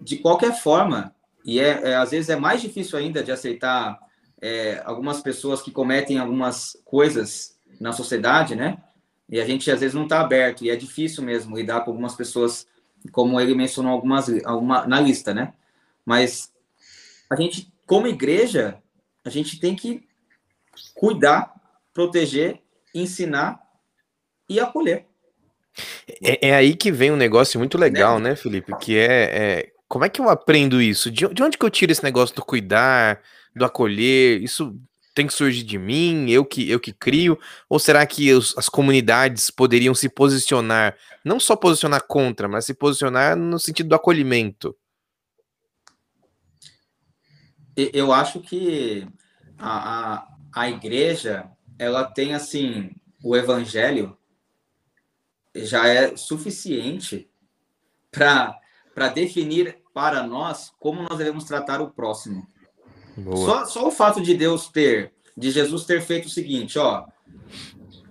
de 0.02 0.17
qualquer 0.17 0.54
forma, 0.60 1.15
e 1.43 1.60
é, 1.60 1.91
é, 1.91 1.95
às 1.95 2.12
vezes 2.12 2.30
é 2.30 2.36
mais 2.36 2.62
difícil 2.62 2.98
ainda 2.98 3.24
de 3.24 3.32
aceitar 3.32 4.00
é, 4.41 4.82
algumas 4.86 5.21
pessoas 5.21 5.62
que 5.62 5.71
cometem 5.71 6.19
algumas 6.19 6.78
coisas 6.84 7.58
na 7.80 7.91
sociedade, 7.91 8.56
né? 8.56 8.78
E 9.30 9.39
a 9.39 9.45
gente 9.45 9.71
às 9.71 9.80
vezes 9.80 9.95
não 9.95 10.04
está 10.04 10.21
aberto, 10.21 10.63
e 10.63 10.69
é 10.69 10.76
difícil 10.76 11.24
mesmo 11.24 11.56
lidar 11.56 11.82
com 11.82 11.91
algumas 11.91 12.15
pessoas, 12.15 12.67
como 13.12 13.39
ele 13.39 13.56
mencionou 13.56 13.91
algumas 13.91 14.30
alguma, 14.45 14.86
na 14.86 15.00
lista, 15.00 15.34
né? 15.34 15.54
Mas 16.06 16.52
a 17.30 17.36
gente, 17.36 17.74
como 17.86 18.08
igreja, 18.08 18.82
a 19.24 19.30
gente 19.30 19.60
tem 19.60 19.76
que 19.76 20.08
cuidar, 20.94 21.54
proteger, 21.94 22.62
ensinar 22.94 23.60
e 24.48 24.60
acolher. 24.60 25.06
É, 26.22 26.50
é 26.50 26.56
aí 26.56 26.76
que 26.76 26.91
vem 26.91 27.12
um 27.12 27.18
negócio 27.18 27.60
muito 27.60 27.78
legal, 27.78 28.20
né, 28.20 28.30
né 28.30 28.36
Felipe? 28.36 28.78
Que 28.78 28.98
é, 28.98 29.08
é 29.08 29.72
como 29.88 30.06
é 30.06 30.10
que 30.10 30.22
eu 30.22 30.30
aprendo 30.30 30.82
isso? 30.82 31.12
De, 31.12 31.28
de 31.28 31.44
onde 31.44 31.58
que 31.58 31.65
eu 31.65 31.70
tiro 31.70 31.91
esse 31.91 32.04
negócio 32.04 32.36
do 32.36 32.46
cuidar, 32.46 33.22
do 33.56 33.65
acolher? 33.65 34.41
Isso 34.41 34.80
tem 35.13 35.28
que 35.28 35.34
surgir 35.34 35.63
de 35.63 35.78
mim, 35.78 36.30
eu 36.30 36.44
que 36.44 36.70
eu 36.70 36.80
que 36.80 36.91
crio, 36.91 37.39
ou 37.70 37.80
será 37.80 38.06
que 38.06 38.32
os, 38.34 38.56
as 38.58 38.68
comunidades 38.68 39.50
poderiam 39.50 39.96
se 39.96 40.10
posicionar, 40.10 40.96
não 41.24 41.39
só 41.39 41.56
posicionar 41.56 42.04
contra, 42.06 42.50
mas 42.50 42.65
se 42.65 42.74
posicionar 42.74 43.36
no 43.36 43.58
sentido 43.58 43.88
do 43.89 43.96
acolhimento? 43.96 44.76
Eu 47.76 48.14
acho 48.14 48.40
que 48.40 49.08
a, 49.58 50.16
a, 50.16 50.28
a 50.54 50.70
igreja 50.70 51.50
ela 51.78 52.06
tem 52.06 52.34
assim 52.34 52.96
o 53.24 53.36
evangelho 53.36 54.18
já 55.54 55.88
é 55.88 56.16
suficiente 56.16 57.30
para 58.12 58.58
para 58.94 59.10
definir 59.10 59.78
para 59.94 60.24
nós 60.24 60.74
como 60.80 61.02
nós 61.02 61.18
devemos 61.18 61.44
tratar 61.44 61.82
o 61.82 61.90
próximo. 61.90 62.48
Só, 63.36 63.66
só 63.66 63.88
o 63.88 63.92
fato 63.92 64.22
de 64.22 64.34
Deus 64.34 64.68
ter, 64.70 65.14
de 65.36 65.52
Jesus 65.52 65.86
ter 65.86 66.02
feito 66.02 66.26
o 66.26 66.30
seguinte, 66.30 66.78
ó, 66.80 67.06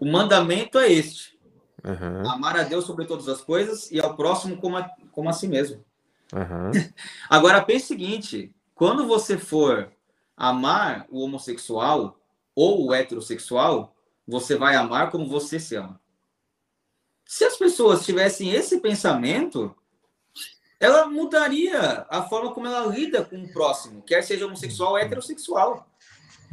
o 0.00 0.06
mandamento 0.06 0.78
é 0.78 0.92
este: 0.92 1.38
uhum. 1.82 2.30
amar 2.30 2.58
a 2.58 2.62
Deus 2.62 2.84
sobre 2.84 3.06
todas 3.06 3.28
as 3.28 3.40
coisas 3.40 3.90
e 3.90 4.00
ao 4.00 4.14
próximo 4.16 4.56
como 4.56 4.76
a, 4.76 4.90
como 5.12 5.28
a 5.28 5.32
si 5.32 5.48
mesmo. 5.48 5.84
Uhum. 6.32 6.70
Agora 7.28 7.62
pense 7.62 7.84
o 7.84 7.88
seguinte: 7.88 8.54
quando 8.74 9.06
você 9.06 9.38
for 9.38 9.92
amar 10.36 11.06
o 11.10 11.20
homossexual 11.20 12.18
ou 12.54 12.86
o 12.86 12.94
heterossexual, 12.94 13.94
você 14.26 14.56
vai 14.56 14.74
amar 14.74 15.10
como 15.10 15.28
você 15.28 15.60
se 15.60 15.76
ama. 15.76 16.00
Se 17.24 17.44
as 17.44 17.56
pessoas 17.56 18.04
tivessem 18.04 18.50
esse 18.50 18.80
pensamento, 18.80 19.74
ela 20.78 21.06
mudaria 21.06 22.06
a 22.10 22.22
forma 22.22 22.52
como 22.52 22.66
ela 22.66 22.86
lida 22.86 23.24
com 23.24 23.36
o 23.36 23.52
próximo, 23.52 24.02
quer 24.02 24.22
seja 24.22 24.46
homossexual 24.46 24.92
ou 24.92 24.98
heterossexual. 24.98 25.86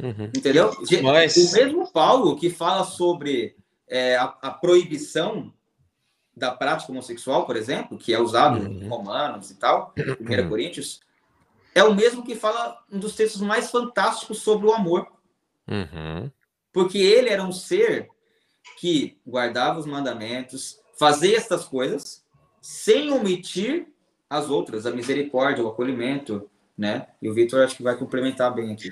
Uhum. 0.00 0.24
Entendeu? 0.36 0.74
Mas... 1.02 1.36
O 1.36 1.52
mesmo 1.52 1.90
Paulo 1.92 2.36
que 2.36 2.50
fala 2.50 2.84
sobre 2.84 3.56
é, 3.88 4.16
a, 4.16 4.24
a, 4.24 4.50
proibição 4.50 5.52
da 6.34 6.50
prática 6.50 6.90
homossexual, 6.90 7.44
por 7.44 7.56
exemplo, 7.56 7.98
que 7.98 8.14
é 8.14 8.18
usado 8.18 8.58
uhum. 8.58 8.82
em 8.82 8.88
Romanos 8.88 9.50
e 9.50 9.54
tal, 9.56 9.92
1 9.96 10.42
uhum. 10.42 10.48
Coríntios, 10.48 11.00
é 11.74 11.82
o 11.82 11.94
mesmo 11.94 12.24
que 12.24 12.34
fala 12.34 12.78
um 12.90 12.98
dos 12.98 13.14
textos 13.14 13.40
mais 13.40 13.70
fantásticos 13.70 14.40
sobre 14.40 14.66
o 14.66 14.72
amor. 14.72 15.06
Uhum. 15.68 16.30
Porque 16.72 16.98
ele 16.98 17.28
era 17.28 17.42
um 17.42 17.52
ser 17.52 18.08
que 18.78 19.18
guardava 19.26 19.78
os 19.78 19.86
mandamentos, 19.86 20.78
fazia 20.98 21.36
estas 21.36 21.64
coisas, 21.64 22.22
sem 22.60 23.12
omitir 23.12 23.86
as 24.28 24.48
outras, 24.48 24.86
a 24.86 24.90
misericórdia, 24.90 25.64
o 25.64 25.68
acolhimento, 25.68 26.48
né? 26.76 27.06
E 27.20 27.28
o 27.28 27.34
Vitor 27.34 27.62
acho 27.62 27.76
que 27.76 27.82
vai 27.82 27.96
complementar 27.96 28.54
bem 28.54 28.72
aqui. 28.72 28.90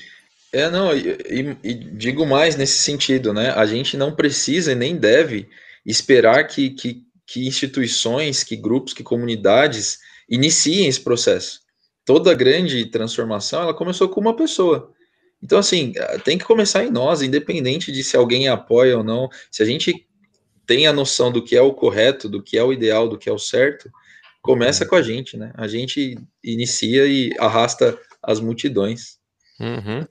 É, 0.53 0.69
não, 0.69 0.95
e, 0.95 1.17
e, 1.29 1.57
e, 1.63 1.75
digo 1.75 2.27
mais 2.27 2.57
nesse 2.57 2.79
sentido, 2.79 3.33
né? 3.33 3.51
A 3.51 3.65
gente 3.65 3.97
não 3.97 4.15
precisa 4.15 4.73
e 4.73 4.75
nem 4.75 4.97
deve 4.97 5.49
esperar 5.87 6.47
que, 6.47 6.71
que, 6.71 7.05
que 7.27 7.47
instituições, 7.47 8.43
que 8.43 8.57
grupos, 8.57 8.93
que 8.93 9.03
comunidades 9.03 9.99
iniciem 10.29 10.89
esse 10.89 11.01
processo. 11.01 11.61
Toda 12.11 12.35
grande 12.35 12.87
transformação, 12.87 13.63
ela 13.63 13.73
começou 13.73 14.09
com 14.09 14.21
uma 14.21 14.35
pessoa. 14.35 14.91
Então, 15.41 15.57
assim, 15.57 15.93
tem 16.25 16.37
que 16.37 16.45
começar 16.45 16.83
em 16.83 16.91
nós, 16.91 17.23
independente 17.23 17.93
de 17.93 18.03
se 18.03 18.17
alguém 18.17 18.49
apoia 18.49 18.99
ou 18.99 19.05
não. 19.05 19.29
Se 19.49 19.63
a 19.63 19.65
gente 19.65 20.09
tem 20.67 20.89
a 20.89 20.93
noção 20.93 21.31
do 21.31 21.41
que 21.41 21.55
é 21.55 21.63
o 21.63 21.73
correto, 21.73 22.29
do 22.29 22.43
que 22.43 22.59
é 22.59 22.65
o 22.65 22.73
ideal, 22.73 23.09
do 23.09 23.17
que 23.17 23.29
é 23.29 23.33
o 23.33 23.39
certo, 23.39 23.89
começa 24.43 24.85
com 24.85 24.97
a 24.97 25.03
gente, 25.03 25.37
né? 25.37 25.53
A 25.55 25.69
gente 25.69 26.19
inicia 26.43 27.07
e 27.07 27.31
arrasta 27.39 27.97
as 28.21 28.41
multidões. 28.41 29.21
Uhum. 29.61 30.05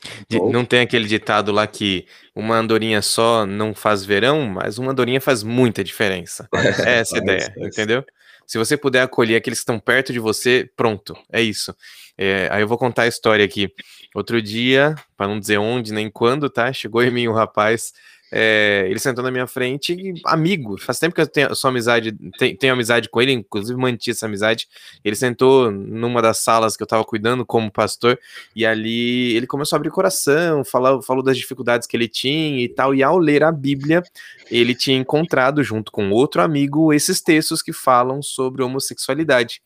Não 0.54 0.64
tem 0.64 0.80
aquele 0.80 1.06
ditado 1.06 1.52
lá 1.52 1.68
que 1.68 2.06
uma 2.34 2.56
andorinha 2.56 3.02
só 3.02 3.46
não 3.46 3.76
faz 3.76 4.06
verão, 4.06 4.48
mas 4.48 4.78
uma 4.78 4.94
andorinha 4.94 5.20
faz 5.20 5.44
muita 5.44 5.84
diferença. 5.84 6.48
É 6.88 7.00
essa 7.00 7.18
a 7.18 7.20
ideia, 7.20 7.54
entendeu? 7.58 8.06
Se 8.50 8.58
você 8.58 8.76
puder 8.76 9.04
acolher 9.04 9.36
aqueles 9.36 9.60
que 9.60 9.62
estão 9.62 9.80
perto 9.80 10.12
de 10.12 10.18
você, 10.18 10.68
pronto, 10.76 11.16
é 11.32 11.40
isso. 11.40 11.72
É, 12.18 12.50
aí 12.52 12.64
eu 12.64 12.68
vou 12.68 12.80
contar 12.80 13.04
a 13.04 13.08
história 13.08 13.46
aqui. 13.46 13.72
Outro 14.16 14.42
dia, 14.42 14.96
para 15.16 15.28
não 15.28 15.40
dizer 15.40 15.60
onde 15.60 15.94
nem 15.94 16.10
quando, 16.10 16.50
tá? 16.50 16.74
Chegou 16.74 17.04
em 17.04 17.12
mim 17.12 17.28
um 17.28 17.32
rapaz 17.32 17.94
é, 18.32 18.86
ele 18.88 19.00
sentou 19.00 19.24
na 19.24 19.32
minha 19.32 19.48
frente, 19.48 20.14
amigo. 20.26 20.80
Faz 20.80 21.00
tempo 21.00 21.16
que 21.16 21.22
eu 21.22 21.28
tenho 21.28 21.54
sua 21.56 21.70
amizade, 21.70 22.12
tenho, 22.38 22.58
tenho, 22.58 22.74
amizade 22.74 23.10
com 23.10 23.22
ele, 23.22 23.32
inclusive 23.32 23.80
mantive 23.80 24.16
essa 24.16 24.28
amizade. 24.28 24.68
Ele 25.04 25.16
sentou 25.16 25.72
numa 25.72 26.22
das 26.22 26.40
salas 26.40 26.78
que 26.78 26.84
eu 26.84 26.88
tava 26.88 27.04
cuidando 27.04 27.46
como 27.46 27.72
pastor, 27.72 28.20
e 28.56 28.66
ali 28.66 29.36
ele 29.36 29.48
começou 29.48 29.76
a 29.76 29.78
abrir 29.78 29.90
coração, 29.90 30.64
falou, 30.64 31.02
falou 31.02 31.24
das 31.24 31.38
dificuldades 31.38 31.88
que 31.88 31.98
ele 31.98 32.08
tinha 32.08 32.64
e 32.64 32.70
tal. 32.70 32.94
E 32.94 33.02
ao 33.02 33.18
ler 33.18 33.44
a 33.44 33.52
Bíblia, 33.52 34.04
ele 34.52 34.76
tinha 34.76 34.98
encontrado, 34.98 35.64
junto 35.64 35.92
com 35.92 36.12
outro 36.12 36.42
amigo, 36.42 36.94
esses 36.94 37.22
textos 37.22 37.62
que 37.62 37.74
falam 37.74 38.22
sobre 38.22 38.64
homossexualidade. 38.64 39.62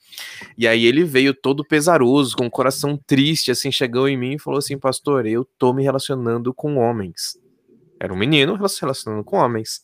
E 0.57 0.68
aí 0.68 0.86
ele 0.86 1.03
veio 1.03 1.34
todo 1.34 1.66
pesaroso, 1.66 2.38
com 2.38 2.45
o 2.45 2.51
coração 2.51 2.97
triste, 3.05 3.51
assim, 3.51 3.72
chegou 3.72 4.07
em 4.07 4.18
mim 4.18 4.36
e 4.36 4.39
falou 4.39 4.59
assim: 4.59 4.78
Pastor, 4.78 5.26
eu 5.26 5.45
tô 5.57 5.74
me 5.74 5.84
relacionando 5.84 6.53
com 6.53 6.78
homens. 6.78 7.42
Era 8.04 8.14
um 8.14 8.18
menino 8.18 8.58
se 8.68 8.82
relacionando 8.82 9.24
com 9.24 9.38
homens. 9.38 9.82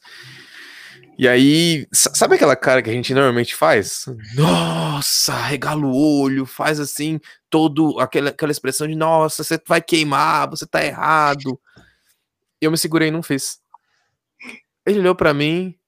E 1.18 1.28
aí, 1.28 1.88
sabe 1.92 2.36
aquela 2.36 2.56
cara 2.56 2.82
que 2.82 2.90
a 2.90 2.94
gente 2.94 3.14
normalmente 3.14 3.54
faz? 3.56 4.06
Nossa, 4.36 5.34
regala 5.34 5.86
o 5.86 6.22
olho, 6.22 6.46
faz 6.46 6.80
assim, 6.80 7.20
todo 7.50 8.00
aquela, 8.00 8.30
aquela 8.30 8.52
expressão 8.52 8.88
de 8.88 8.96
nossa, 8.96 9.44
você 9.44 9.60
vai 9.68 9.82
queimar, 9.82 10.50
você 10.50 10.66
tá 10.66 10.84
errado. 10.84 11.60
Eu 12.62 12.72
me 12.72 12.78
segurei 12.78 13.10
e 13.10 13.12
não 13.12 13.24
fiz. 13.24 13.60
Ele 14.86 15.00
olhou 15.00 15.16
para 15.16 15.34
mim 15.34 15.80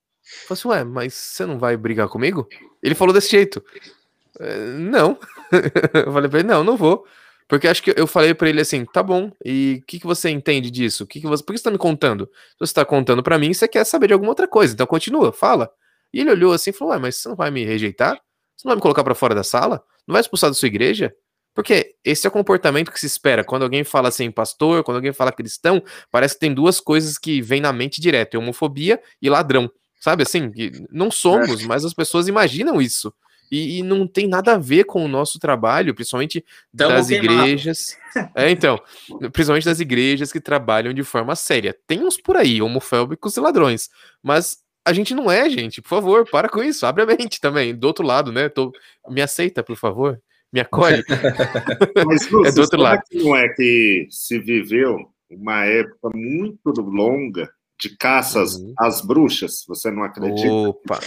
falou 0.47 0.53
assim: 0.53 0.67
Ué, 0.67 0.83
mas 0.83 1.13
você 1.13 1.45
não 1.45 1.59
vai 1.59 1.75
brigar 1.75 2.07
comigo? 2.07 2.47
Ele 2.81 2.95
falou 2.95 3.13
desse 3.13 3.29
jeito. 3.29 3.63
É, 4.39 4.57
não. 4.77 5.19
eu 5.93 6.11
falei 6.11 6.29
pra 6.29 6.39
ele: 6.39 6.47
Não, 6.47 6.63
não 6.63 6.77
vou. 6.77 7.05
Porque 7.51 7.67
acho 7.67 7.83
que 7.83 7.93
eu 7.97 8.07
falei 8.07 8.33
para 8.33 8.47
ele 8.47 8.61
assim, 8.61 8.85
tá 8.85 9.03
bom, 9.03 9.29
e 9.43 9.81
o 9.83 9.85
que, 9.85 9.99
que 9.99 10.07
você 10.07 10.29
entende 10.29 10.71
disso? 10.71 11.05
Que 11.05 11.19
que 11.19 11.27
você, 11.27 11.43
por 11.43 11.51
que 11.51 11.57
você 11.57 11.65
tá 11.65 11.69
me 11.69 11.77
contando? 11.77 12.29
Se 12.51 12.59
você 12.59 12.73
tá 12.73 12.85
contando 12.85 13.21
para 13.21 13.37
mim, 13.37 13.53
você 13.53 13.67
quer 13.67 13.83
saber 13.83 14.07
de 14.07 14.13
alguma 14.13 14.31
outra 14.31 14.47
coisa, 14.47 14.73
então 14.73 14.87
continua, 14.87 15.33
fala. 15.33 15.69
E 16.13 16.21
ele 16.21 16.31
olhou 16.31 16.53
assim 16.53 16.69
e 16.69 16.73
falou, 16.73 16.93
ué, 16.93 16.99
mas 16.99 17.17
você 17.17 17.27
não 17.27 17.35
vai 17.35 17.51
me 17.51 17.65
rejeitar? 17.65 18.13
Você 18.55 18.65
não 18.65 18.69
vai 18.69 18.77
me 18.77 18.81
colocar 18.81 19.03
para 19.03 19.13
fora 19.13 19.35
da 19.35 19.43
sala? 19.43 19.83
Não 20.07 20.13
vai 20.13 20.21
expulsar 20.21 20.49
da 20.49 20.53
sua 20.53 20.67
igreja? 20.67 21.13
Porque 21.53 21.93
esse 22.05 22.25
é 22.25 22.29
o 22.29 22.31
comportamento 22.31 22.89
que 22.89 22.97
se 22.97 23.05
espera. 23.05 23.43
Quando 23.43 23.63
alguém 23.63 23.83
fala 23.83 24.07
assim, 24.07 24.31
pastor, 24.31 24.81
quando 24.85 24.95
alguém 24.95 25.11
fala 25.11 25.29
cristão, 25.33 25.83
parece 26.09 26.35
que 26.35 26.39
tem 26.39 26.53
duas 26.53 26.79
coisas 26.79 27.17
que 27.17 27.41
vêm 27.41 27.59
na 27.59 27.73
mente 27.73 27.99
direto: 27.99 28.35
é 28.35 28.37
homofobia 28.37 28.97
e 29.21 29.29
ladrão. 29.29 29.69
Sabe 29.99 30.23
assim? 30.23 30.53
Não 30.89 31.11
somos, 31.11 31.65
mas 31.65 31.83
as 31.83 31.93
pessoas 31.93 32.29
imaginam 32.29 32.81
isso. 32.81 33.13
E, 33.51 33.79
e, 33.79 33.83
não 33.83 34.07
tem 34.07 34.27
nada 34.27 34.53
a 34.53 34.57
ver 34.57 34.85
com 34.85 35.03
o 35.03 35.09
nosso 35.09 35.37
trabalho, 35.37 35.93
principalmente 35.93 36.45
Tamo 36.75 36.95
das 36.95 37.07
queimado. 37.07 37.33
igrejas. 37.33 37.97
É, 38.33 38.49
então, 38.49 38.79
principalmente 39.33 39.65
das 39.65 39.81
igrejas 39.81 40.31
que 40.31 40.39
trabalham 40.39 40.93
de 40.93 41.03
forma 41.03 41.35
séria. 41.35 41.75
Tem 41.85 42.03
uns 42.05 42.17
por 42.17 42.37
aí, 42.37 42.61
homofóbicos 42.61 43.35
e 43.35 43.41
ladrões, 43.41 43.89
mas 44.23 44.59
a 44.85 44.93
gente 44.93 45.13
não 45.13 45.29
é, 45.29 45.49
gente. 45.49 45.81
Por 45.81 45.89
favor, 45.89 46.29
para 46.29 46.49
com 46.49 46.63
isso, 46.63 46.85
abre 46.85 47.03
a 47.03 47.05
mente 47.05 47.39
também. 47.39 47.75
Do 47.75 47.87
outro 47.87 48.05
lado, 48.05 48.31
né? 48.31 48.49
Tô... 48.49 48.71
Me 49.09 49.21
aceita, 49.21 49.63
por 49.63 49.75
favor. 49.75 50.19
Me 50.51 50.59
acolhe. 50.59 51.03
Mas, 52.05 52.29
Lúcio, 52.29 52.47
é 52.47 52.51
do 52.51 52.61
outro 52.61 52.81
lado. 52.81 53.01
Que 53.09 53.23
não 53.23 53.35
é 53.35 53.47
que 53.49 54.07
se 54.09 54.39
viveu 54.39 54.97
uma 55.29 55.65
época 55.65 56.09
muito 56.13 56.71
longa 56.81 57.49
de 57.79 57.95
caças 57.95 58.55
uhum. 58.55 58.73
às 58.77 59.01
bruxas? 59.01 59.63
Você 59.67 59.89
não 59.89 60.03
acredita? 60.03 60.51
Opa! 60.51 60.99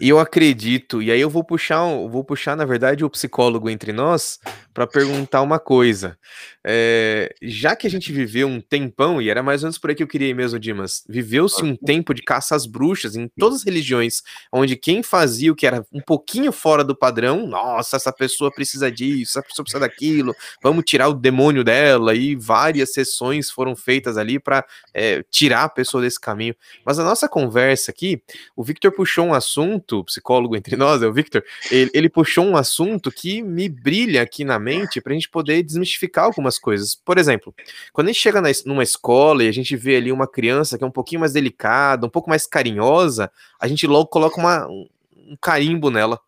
E 0.00 0.08
eu 0.08 0.18
acredito, 0.18 1.02
e 1.02 1.12
aí 1.12 1.20
eu 1.20 1.28
vou 1.28 1.44
puxar, 1.44 1.84
vou 2.08 2.24
puxar, 2.24 2.56
na 2.56 2.64
verdade, 2.64 3.04
o 3.04 3.10
psicólogo 3.10 3.68
entre 3.68 3.92
nós 3.92 4.40
para 4.72 4.86
perguntar 4.86 5.42
uma 5.42 5.58
coisa. 5.58 6.16
É, 6.64 7.34
já 7.42 7.76
que 7.76 7.86
a 7.86 7.90
gente 7.90 8.10
viveu 8.12 8.48
um 8.48 8.60
tempão, 8.60 9.20
e 9.20 9.28
era 9.28 9.42
mais 9.42 9.62
ou 9.62 9.66
menos 9.66 9.78
por 9.78 9.90
aí 9.90 9.96
que 9.96 10.02
eu 10.02 10.08
queria 10.08 10.28
ir 10.28 10.34
mesmo, 10.34 10.58
Dimas, 10.58 11.04
viveu-se 11.08 11.62
um 11.62 11.76
tempo 11.76 12.14
de 12.14 12.22
caça 12.22 12.54
às 12.54 12.64
bruxas 12.64 13.14
em 13.14 13.28
todas 13.38 13.58
as 13.58 13.64
religiões, 13.64 14.22
onde 14.50 14.74
quem 14.76 15.02
fazia 15.02 15.52
o 15.52 15.54
que 15.54 15.66
era 15.66 15.84
um 15.92 16.00
pouquinho 16.00 16.50
fora 16.50 16.82
do 16.82 16.96
padrão, 16.96 17.46
nossa, 17.46 17.96
essa 17.96 18.12
pessoa 18.12 18.50
precisa 18.50 18.90
disso, 18.90 19.38
essa 19.38 19.46
pessoa 19.46 19.64
precisa 19.64 19.80
daquilo, 19.80 20.34
vamos 20.62 20.84
tirar 20.86 21.08
o 21.08 21.14
demônio 21.14 21.62
dela, 21.62 22.14
e 22.14 22.34
várias 22.34 22.92
sessões 22.92 23.50
foram 23.50 23.76
feitas 23.76 24.16
ali 24.16 24.38
para 24.38 24.64
é, 24.94 25.22
tirar 25.30 25.64
a 25.64 25.68
pessoa 25.68 26.02
desse 26.02 26.20
caminho. 26.20 26.54
Mas 26.86 26.98
a 26.98 27.04
nossa 27.04 27.28
conversa 27.28 27.90
aqui, 27.90 28.22
o 28.56 28.62
Victor 28.62 28.92
puxou 28.92 29.26
um 29.26 29.34
assunto, 29.34 29.89
psicólogo 30.04 30.56
entre 30.56 30.76
nós, 30.76 31.02
é 31.02 31.06
o 31.06 31.12
Victor, 31.12 31.42
ele, 31.70 31.90
ele 31.92 32.08
puxou 32.08 32.44
um 32.44 32.56
assunto 32.56 33.10
que 33.10 33.42
me 33.42 33.68
brilha 33.68 34.22
aqui 34.22 34.44
na 34.44 34.58
mente 34.58 35.00
para 35.00 35.12
a 35.12 35.14
gente 35.14 35.28
poder 35.28 35.62
desmistificar 35.62 36.24
algumas 36.24 36.58
coisas. 36.58 36.94
Por 36.94 37.18
exemplo, 37.18 37.54
quando 37.92 38.08
a 38.08 38.12
gente 38.12 38.22
chega 38.22 38.40
na, 38.40 38.48
numa 38.64 38.82
escola 38.82 39.44
e 39.44 39.48
a 39.48 39.52
gente 39.52 39.76
vê 39.76 39.96
ali 39.96 40.12
uma 40.12 40.26
criança 40.26 40.78
que 40.78 40.84
é 40.84 40.86
um 40.86 40.90
pouquinho 40.90 41.20
mais 41.20 41.32
delicada, 41.32 42.06
um 42.06 42.10
pouco 42.10 42.30
mais 42.30 42.46
carinhosa, 42.46 43.30
a 43.58 43.66
gente 43.66 43.86
logo 43.86 44.06
coloca 44.06 44.38
uma, 44.38 44.66
um 44.68 45.36
carimbo 45.40 45.90
nela. 45.90 46.18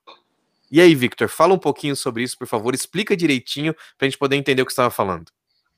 E 0.70 0.80
aí, 0.80 0.94
Victor, 0.94 1.28
fala 1.28 1.52
um 1.52 1.58
pouquinho 1.58 1.94
sobre 1.94 2.22
isso, 2.22 2.38
por 2.38 2.46
favor, 2.46 2.74
explica 2.74 3.16
direitinho 3.16 3.74
para 3.98 4.06
a 4.06 4.08
gente 4.08 4.18
poder 4.18 4.36
entender 4.36 4.62
o 4.62 4.66
que 4.66 4.72
você 4.72 4.80
estava 4.80 4.90
falando. 4.90 5.26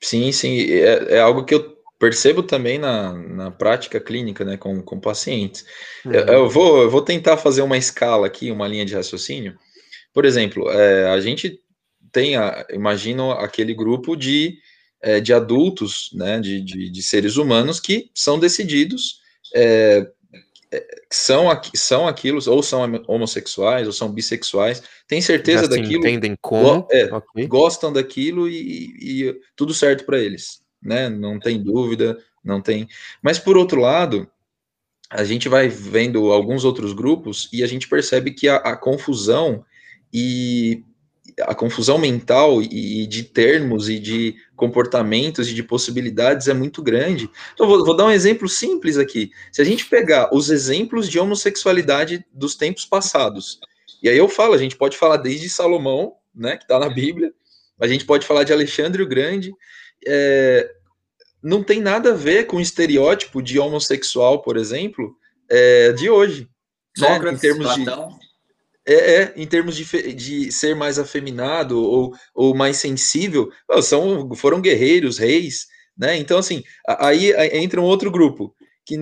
Sim, 0.00 0.30
sim, 0.30 0.60
é, 0.70 1.16
é, 1.16 1.20
algo 1.20 1.44
que 1.44 1.54
eu 1.54 1.76
percebo 2.04 2.42
também 2.42 2.78
na, 2.78 3.14
na 3.14 3.50
prática 3.50 3.98
clínica, 3.98 4.44
né, 4.44 4.58
com, 4.58 4.82
com 4.82 5.00
pacientes. 5.00 5.64
Uhum. 6.04 6.12
Eu, 6.12 6.26
eu, 6.26 6.50
vou, 6.50 6.82
eu 6.82 6.90
vou 6.90 7.00
tentar 7.00 7.38
fazer 7.38 7.62
uma 7.62 7.78
escala 7.78 8.26
aqui, 8.26 8.50
uma 8.50 8.68
linha 8.68 8.84
de 8.84 8.94
raciocínio. 8.94 9.56
Por 10.12 10.26
exemplo, 10.26 10.70
é, 10.70 11.08
a 11.08 11.18
gente 11.18 11.58
tenha, 12.12 12.66
imagino, 12.70 13.30
aquele 13.30 13.72
grupo 13.72 14.14
de, 14.16 14.58
é, 15.00 15.18
de 15.18 15.32
adultos, 15.32 16.10
né, 16.12 16.38
de, 16.40 16.60
de, 16.60 16.90
de, 16.90 17.02
seres 17.02 17.38
humanos 17.38 17.80
que 17.80 18.10
são 18.14 18.38
decididos, 18.38 19.20
é, 19.54 20.06
é 20.70 20.86
são, 21.10 21.46
são 21.74 22.06
aquilo, 22.06 22.38
ou 22.46 22.62
são 22.62 22.82
homossexuais, 23.08 23.86
ou 23.86 23.94
são 23.94 24.12
bissexuais, 24.12 24.82
têm 25.08 25.22
certeza 25.22 25.66
daquilo, 25.66 26.06
entendem 26.06 26.36
como, 26.38 26.82
go, 26.82 26.88
é, 26.90 27.14
okay. 27.14 27.46
gostam 27.46 27.90
daquilo 27.90 28.46
e, 28.46 28.92
e 29.00 29.40
tudo 29.56 29.72
certo 29.72 30.04
para 30.04 30.18
eles, 30.18 30.63
né, 30.84 31.08
não 31.08 31.40
tem 31.40 31.62
dúvida, 31.62 32.18
não 32.44 32.60
tem. 32.60 32.88
Mas 33.22 33.38
por 33.38 33.56
outro 33.56 33.80
lado, 33.80 34.28
a 35.10 35.24
gente 35.24 35.48
vai 35.48 35.68
vendo 35.68 36.32
alguns 36.32 36.64
outros 36.64 36.92
grupos 36.92 37.48
e 37.52 37.62
a 37.62 37.66
gente 37.66 37.88
percebe 37.88 38.32
que 38.32 38.48
a, 38.48 38.56
a 38.56 38.76
confusão 38.76 39.64
e 40.12 40.84
a 41.40 41.54
confusão 41.54 41.98
mental 41.98 42.62
e, 42.62 43.06
de 43.06 43.24
termos 43.24 43.88
e 43.88 43.98
de 43.98 44.36
comportamentos 44.54 45.48
e 45.48 45.54
de 45.54 45.62
possibilidades 45.62 46.48
é 46.48 46.54
muito 46.54 46.82
grande. 46.82 47.28
Então, 47.52 47.66
vou, 47.66 47.84
vou, 47.84 47.96
dar 47.96 48.06
um 48.06 48.10
exemplo 48.10 48.48
simples 48.48 48.96
aqui. 48.98 49.30
Se 49.50 49.60
a 49.60 49.64
gente 49.64 49.86
pegar 49.86 50.32
os 50.32 50.50
exemplos 50.50 51.08
de 51.08 51.18
homossexualidade 51.18 52.24
dos 52.32 52.54
tempos 52.54 52.84
passados, 52.84 53.58
e 54.02 54.08
aí 54.08 54.18
eu 54.18 54.28
falo, 54.28 54.54
a 54.54 54.58
gente 54.58 54.76
pode 54.76 54.96
falar 54.96 55.16
desde 55.16 55.48
Salomão, 55.48 56.14
né, 56.34 56.56
que 56.56 56.64
está 56.64 56.78
na 56.78 56.88
Bíblia, 56.88 57.32
a 57.80 57.88
gente 57.88 58.04
pode 58.04 58.26
falar 58.26 58.44
de 58.44 58.52
Alexandre 58.52 59.02
o 59.02 59.08
Grande, 59.08 59.52
é, 60.06 60.70
não 61.42 61.62
tem 61.62 61.80
nada 61.80 62.10
a 62.10 62.16
ver 62.16 62.46
com 62.46 62.56
o 62.56 62.60
estereótipo 62.60 63.42
de 63.42 63.58
homossexual, 63.58 64.42
por 64.42 64.56
exemplo, 64.56 65.16
é, 65.50 65.92
de 65.92 66.08
hoje. 66.08 66.48
Sócrates, 66.96 67.24
né, 67.24 67.32
em 67.32 67.38
termos 67.38 67.66
Platão. 67.66 68.08
de 68.08 68.24
é, 68.86 68.94
é, 68.94 69.32
em 69.36 69.46
termos 69.46 69.76
de, 69.76 70.12
de 70.12 70.52
ser 70.52 70.76
mais 70.76 70.98
afeminado 70.98 71.80
ou, 71.80 72.14
ou 72.34 72.54
mais 72.54 72.76
sensível, 72.76 73.50
são, 73.82 74.34
foram 74.34 74.60
guerreiros, 74.60 75.16
reis, 75.16 75.66
né? 75.96 76.18
Então, 76.18 76.38
assim, 76.38 76.62
aí 76.86 77.32
entra 77.56 77.80
um 77.80 77.84
outro 77.84 78.10
grupo, 78.10 78.54
que 78.84 78.96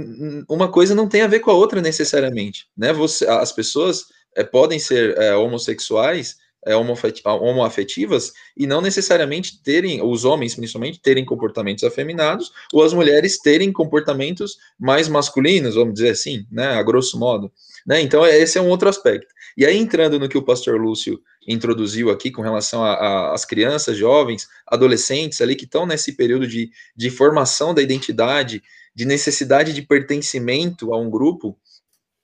uma 0.49 0.71
coisa 0.71 0.95
não 0.95 1.09
tem 1.09 1.23
a 1.23 1.27
ver 1.27 1.41
com 1.41 1.51
a 1.51 1.55
outra 1.55 1.83
necessariamente, 1.83 2.69
né? 2.77 2.93
Você, 2.93 3.27
as 3.27 3.51
pessoas 3.51 4.05
é, 4.37 4.45
podem 4.45 4.79
ser 4.79 5.19
é, 5.19 5.35
homossexuais, 5.35 6.37
é, 6.67 6.75
homoafetivas, 6.77 8.33
e 8.57 8.67
não 8.67 8.81
necessariamente 8.81 9.63
terem, 9.63 10.03
os 10.03 10.25
homens 10.25 10.55
principalmente, 10.55 11.01
terem 11.01 11.25
comportamentos 11.25 11.85
afeminados, 11.85 12.53
ou 12.73 12.83
as 12.83 12.93
mulheres 12.93 13.39
terem 13.39 13.73
comportamentos 13.73 14.57
mais 14.79 15.09
masculinos, 15.09 15.75
vamos 15.75 15.95
dizer 15.95 16.11
assim, 16.11 16.47
né? 16.51 16.69
A 16.69 16.83
grosso 16.83 17.19
modo. 17.19 17.51
Né? 17.87 18.01
Então, 18.01 18.25
esse 18.25 18.59
é 18.59 18.61
um 18.61 18.69
outro 18.69 18.89
aspecto. 18.89 19.33
E 19.57 19.67
aí, 19.67 19.77
entrando 19.77 20.19
no 20.19 20.29
que 20.29 20.39
o 20.39 20.43
pastor 20.43 20.81
Lúcio 20.81 21.21
introduziu 21.47 22.11
aqui 22.11 22.31
com 22.31 22.43
relação 22.43 22.85
às 22.85 23.45
crianças, 23.45 23.97
jovens, 23.97 24.49
adolescentes 24.67 25.41
ali 25.41 25.57
que 25.57 25.65
estão 25.65 25.85
nesse 25.85 26.13
período 26.13 26.47
de, 26.47 26.71
de 26.97 27.11
formação 27.11 27.75
da 27.75 27.83
identidade, 27.83 28.63
de 28.95 29.05
necessidade 29.05 29.73
de 29.73 29.83
pertencimento 29.83 30.95
a 30.95 30.99
um 30.99 31.11
grupo, 31.11 31.57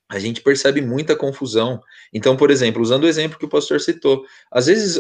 a 0.09 0.19
gente 0.19 0.41
percebe 0.41 0.81
muita 0.81 1.15
confusão. 1.15 1.83
Então, 2.13 2.35
por 2.35 2.51
exemplo, 2.51 2.81
usando 2.81 3.05
o 3.05 3.09
exemplo 3.09 3.39
que 3.39 3.45
o 3.45 3.49
pastor 3.49 3.79
citou, 3.79 4.25
às 4.51 4.67
vezes 4.67 4.99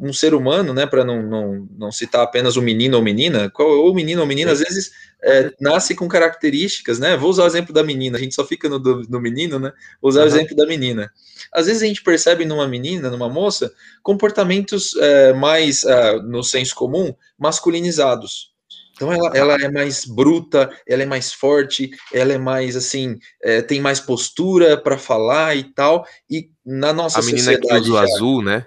um 0.00 0.10
ser 0.12 0.32
humano, 0.32 0.72
né, 0.72 0.86
para 0.86 1.04
não, 1.04 1.22
não, 1.22 1.68
não 1.76 1.92
citar 1.92 2.22
apenas 2.22 2.56
o 2.56 2.62
menino 2.62 2.96
ou 2.96 3.02
menina, 3.02 3.52
ou 3.58 3.94
menino 3.94 4.22
ou 4.22 4.26
menina, 4.26 4.50
às 4.52 4.60
vezes 4.60 4.90
é, 5.22 5.52
nasce 5.60 5.94
com 5.94 6.08
características, 6.08 6.98
né? 6.98 7.16
Vou 7.16 7.28
usar 7.28 7.44
o 7.44 7.46
exemplo 7.46 7.74
da 7.74 7.82
menina, 7.82 8.16
a 8.16 8.20
gente 8.20 8.34
só 8.34 8.44
fica 8.44 8.68
no, 8.70 8.78
no 8.78 9.20
menino, 9.20 9.58
né? 9.58 9.70
Vou 10.00 10.08
usar 10.08 10.20
uhum. 10.20 10.26
o 10.26 10.28
exemplo 10.28 10.56
da 10.56 10.64
menina. 10.64 11.12
Às 11.52 11.66
vezes 11.66 11.82
a 11.82 11.86
gente 11.86 12.02
percebe 12.02 12.46
numa 12.46 12.66
menina, 12.66 13.10
numa 13.10 13.28
moça, 13.28 13.70
comportamentos 14.02 14.96
é, 14.96 15.32
mais, 15.34 15.84
é, 15.84 16.22
no 16.22 16.42
senso 16.42 16.74
comum, 16.74 17.14
masculinizados. 17.38 18.52
Então 18.98 19.12
ela, 19.12 19.30
ela, 19.32 19.54
é 19.54 19.70
mais 19.70 20.04
bruta, 20.04 20.68
ela 20.84 21.04
é 21.04 21.06
mais 21.06 21.32
forte, 21.32 21.90
ela 22.12 22.32
é 22.32 22.38
mais 22.38 22.74
assim, 22.74 23.16
é, 23.40 23.62
tem 23.62 23.80
mais 23.80 24.00
postura 24.00 24.76
para 24.76 24.98
falar 24.98 25.56
e 25.56 25.62
tal. 25.62 26.04
E 26.28 26.50
na 26.66 26.92
nossa 26.92 27.20
a 27.20 27.22
menina 27.22 27.56
que 27.56 27.72
usa 27.72 27.92
o 27.92 27.96
azul, 27.96 28.42
né? 28.42 28.66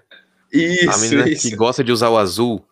Isso. 0.52 0.90
A 0.90 0.98
menina 1.00 1.30
isso. 1.30 1.50
que 1.50 1.56
gosta 1.56 1.84
de 1.84 1.92
usar 1.92 2.10
o 2.10 2.18
azul. 2.18 2.66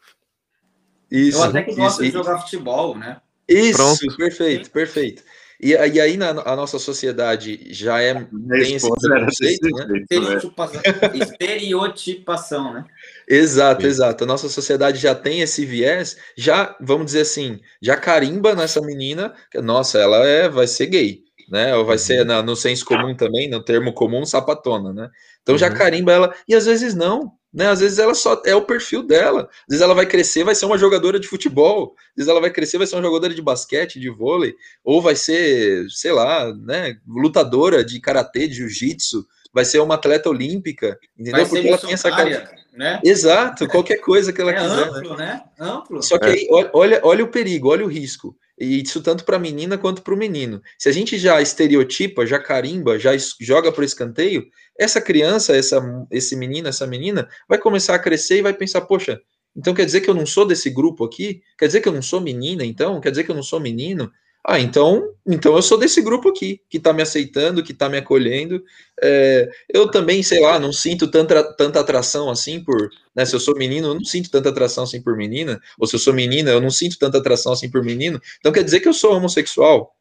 Isso. 1.11 1.37
Eu 1.37 1.43
até 1.43 1.63
que 1.63 1.75
gosto 1.75 2.01
de 2.01 2.11
jogar 2.11 2.39
futebol, 2.39 2.97
né? 2.97 3.17
Isso, 3.45 3.77
Pronto. 3.77 4.17
perfeito, 4.17 4.71
perfeito. 4.71 5.21
E, 5.61 5.71
e 5.71 5.99
aí 5.99 6.15
na 6.15 6.29
a 6.29 6.55
nossa 6.55 6.79
sociedade 6.79 7.67
já 7.69 8.01
é 8.01 8.13
tem 8.13 8.75
esse 8.75 8.89
preconceito, 8.89 9.67
né? 9.69 9.99
Estereotipação, 9.99 10.81
estereotipação, 11.13 12.73
né? 12.73 12.85
Exato, 13.29 13.83
Sim. 13.83 13.87
exato. 13.87 14.23
A 14.23 14.27
nossa 14.27 14.49
sociedade 14.49 14.97
já 14.97 15.13
tem 15.13 15.41
esse 15.41 15.63
viés, 15.63 16.17
já, 16.35 16.75
vamos 16.81 17.05
dizer 17.05 17.21
assim, 17.21 17.59
já 17.79 17.95
carimba 17.95 18.55
nessa 18.55 18.81
menina, 18.81 19.35
que, 19.51 19.61
nossa, 19.61 19.99
ela 19.99 20.25
é, 20.25 20.49
vai 20.49 20.65
ser 20.65 20.87
gay, 20.87 21.21
né? 21.47 21.75
Ou 21.75 21.85
vai 21.85 21.95
uhum. 21.95 22.01
ser 22.01 22.25
na, 22.25 22.41
no 22.41 22.55
senso 22.55 22.83
comum 22.83 23.15
também, 23.15 23.47
no 23.47 23.63
termo 23.63 23.93
comum, 23.93 24.25
sapatona, 24.25 24.91
né? 24.91 25.09
Então 25.43 25.53
uhum. 25.53 25.59
já 25.59 25.69
carimba 25.69 26.11
ela, 26.11 26.33
e 26.47 26.55
às 26.55 26.65
vezes 26.65 26.95
não, 26.95 27.31
né? 27.53 27.67
Às 27.67 27.81
vezes 27.81 27.99
ela 27.99 28.15
só 28.15 28.41
é 28.45 28.55
o 28.55 28.63
perfil 28.63 29.03
dela. 29.03 29.41
Às 29.41 29.67
vezes 29.69 29.81
ela 29.83 29.93
vai 29.93 30.07
crescer, 30.07 30.43
vai 30.43 30.55
ser 30.55 30.65
uma 30.65 30.77
jogadora 30.77 31.19
de 31.19 31.27
futebol. 31.27 31.95
Às 32.09 32.15
vezes 32.17 32.29
ela 32.29 32.41
vai 32.41 32.49
crescer, 32.49 32.79
vai 32.79 32.87
ser 32.87 32.95
uma 32.95 33.03
jogadora 33.03 33.33
de 33.33 33.41
basquete, 33.43 33.99
de 33.99 34.09
vôlei, 34.09 34.55
ou 34.83 35.03
vai 35.03 35.15
ser, 35.15 35.87
sei 35.91 36.11
lá, 36.11 36.51
né, 36.51 36.97
lutadora 37.07 37.85
de 37.85 37.99
karatê, 37.99 38.47
de 38.47 38.55
jiu-jitsu, 38.55 39.23
vai 39.53 39.65
ser 39.65 39.79
uma 39.79 39.95
atleta 39.95 40.29
olímpica, 40.29 40.97
entendeu? 41.17 41.47
Porque 41.47 41.67
ela 41.67 41.77
tem 41.77 41.93
essa 41.93 42.09
cara. 42.09 42.57
Né? 42.71 42.99
Exato, 43.03 43.67
qualquer 43.67 43.97
coisa 43.97 44.31
que 44.31 44.39
ela 44.39 44.51
é 44.51 44.55
quiser. 44.55 44.89
Amplo, 44.89 45.17
né? 45.17 45.43
Amplo. 45.59 46.03
Só 46.03 46.17
que 46.17 46.27
é. 46.27 46.31
aí, 46.31 46.47
olha, 46.73 47.01
olha 47.03 47.23
o 47.23 47.29
perigo, 47.29 47.69
olha 47.69 47.83
o 47.85 47.89
risco. 47.89 48.35
E 48.59 48.81
isso 48.81 49.01
tanto 49.01 49.23
para 49.23 49.37
a 49.37 49.39
menina 49.39 49.77
quanto 49.77 50.01
para 50.01 50.13
o 50.13 50.17
menino. 50.17 50.61
Se 50.77 50.89
a 50.89 50.91
gente 50.91 51.17
já 51.17 51.41
estereotipa, 51.41 52.25
já 52.25 52.37
carimba, 52.37 52.99
já 52.99 53.11
joga 53.39 53.71
para 53.71 53.81
o 53.81 53.85
escanteio, 53.85 54.45
essa 54.77 55.01
criança, 55.01 55.55
essa, 55.55 55.81
esse 56.11 56.35
menino, 56.35 56.67
essa 56.67 56.85
menina, 56.85 57.27
vai 57.47 57.57
começar 57.57 57.95
a 57.95 57.99
crescer 57.99 58.37
e 58.39 58.41
vai 58.41 58.53
pensar, 58.53 58.81
poxa, 58.81 59.19
então 59.55 59.73
quer 59.73 59.85
dizer 59.85 60.01
que 60.01 60.09
eu 60.09 60.13
não 60.13 60.25
sou 60.25 60.45
desse 60.45 60.69
grupo 60.69 61.05
aqui? 61.05 61.41
Quer 61.57 61.67
dizer 61.67 61.81
que 61.81 61.87
eu 61.87 61.93
não 61.93 62.01
sou 62.01 62.21
menina, 62.21 62.65
então? 62.65 62.99
Quer 62.99 63.11
dizer 63.11 63.23
que 63.23 63.31
eu 63.31 63.35
não 63.35 63.43
sou 63.43 63.59
menino? 63.59 64.11
Ah, 64.45 64.59
então, 64.59 65.13
então 65.27 65.55
eu 65.55 65.61
sou 65.61 65.77
desse 65.77 66.01
grupo 66.01 66.29
aqui, 66.29 66.61
que 66.69 66.77
está 66.77 66.93
me 66.93 67.01
aceitando, 67.01 67.61
que 67.61 67.73
está 67.73 67.89
me 67.89 67.97
acolhendo. 67.97 68.63
É, 69.01 69.49
eu 69.67 69.91
também, 69.91 70.23
sei 70.23 70.39
lá, 70.39 70.57
não 70.57 70.71
sinto 70.71 71.09
tanta, 71.09 71.43
tanta 71.55 71.79
atração 71.79 72.29
assim 72.29 72.63
por. 72.63 72.89
Né, 73.15 73.25
se 73.25 73.35
eu 73.35 73.39
sou 73.39 73.55
menino, 73.55 73.89
eu 73.89 73.93
não 73.95 74.03
sinto 74.03 74.31
tanta 74.31 74.49
atração 74.49 74.85
assim 74.85 75.01
por 75.01 75.15
menina. 75.17 75.59
Ou 75.77 75.85
se 75.85 75.95
eu 75.95 75.99
sou 75.99 76.13
menina, 76.13 76.51
eu 76.51 76.61
não 76.61 76.71
sinto 76.71 76.97
tanta 76.97 77.17
atração 77.17 77.51
assim 77.53 77.69
por 77.69 77.83
menino. 77.83 78.19
Então 78.39 78.51
quer 78.51 78.63
dizer 78.63 78.79
que 78.79 78.87
eu 78.87 78.93
sou 78.93 79.13
homossexual? 79.13 79.93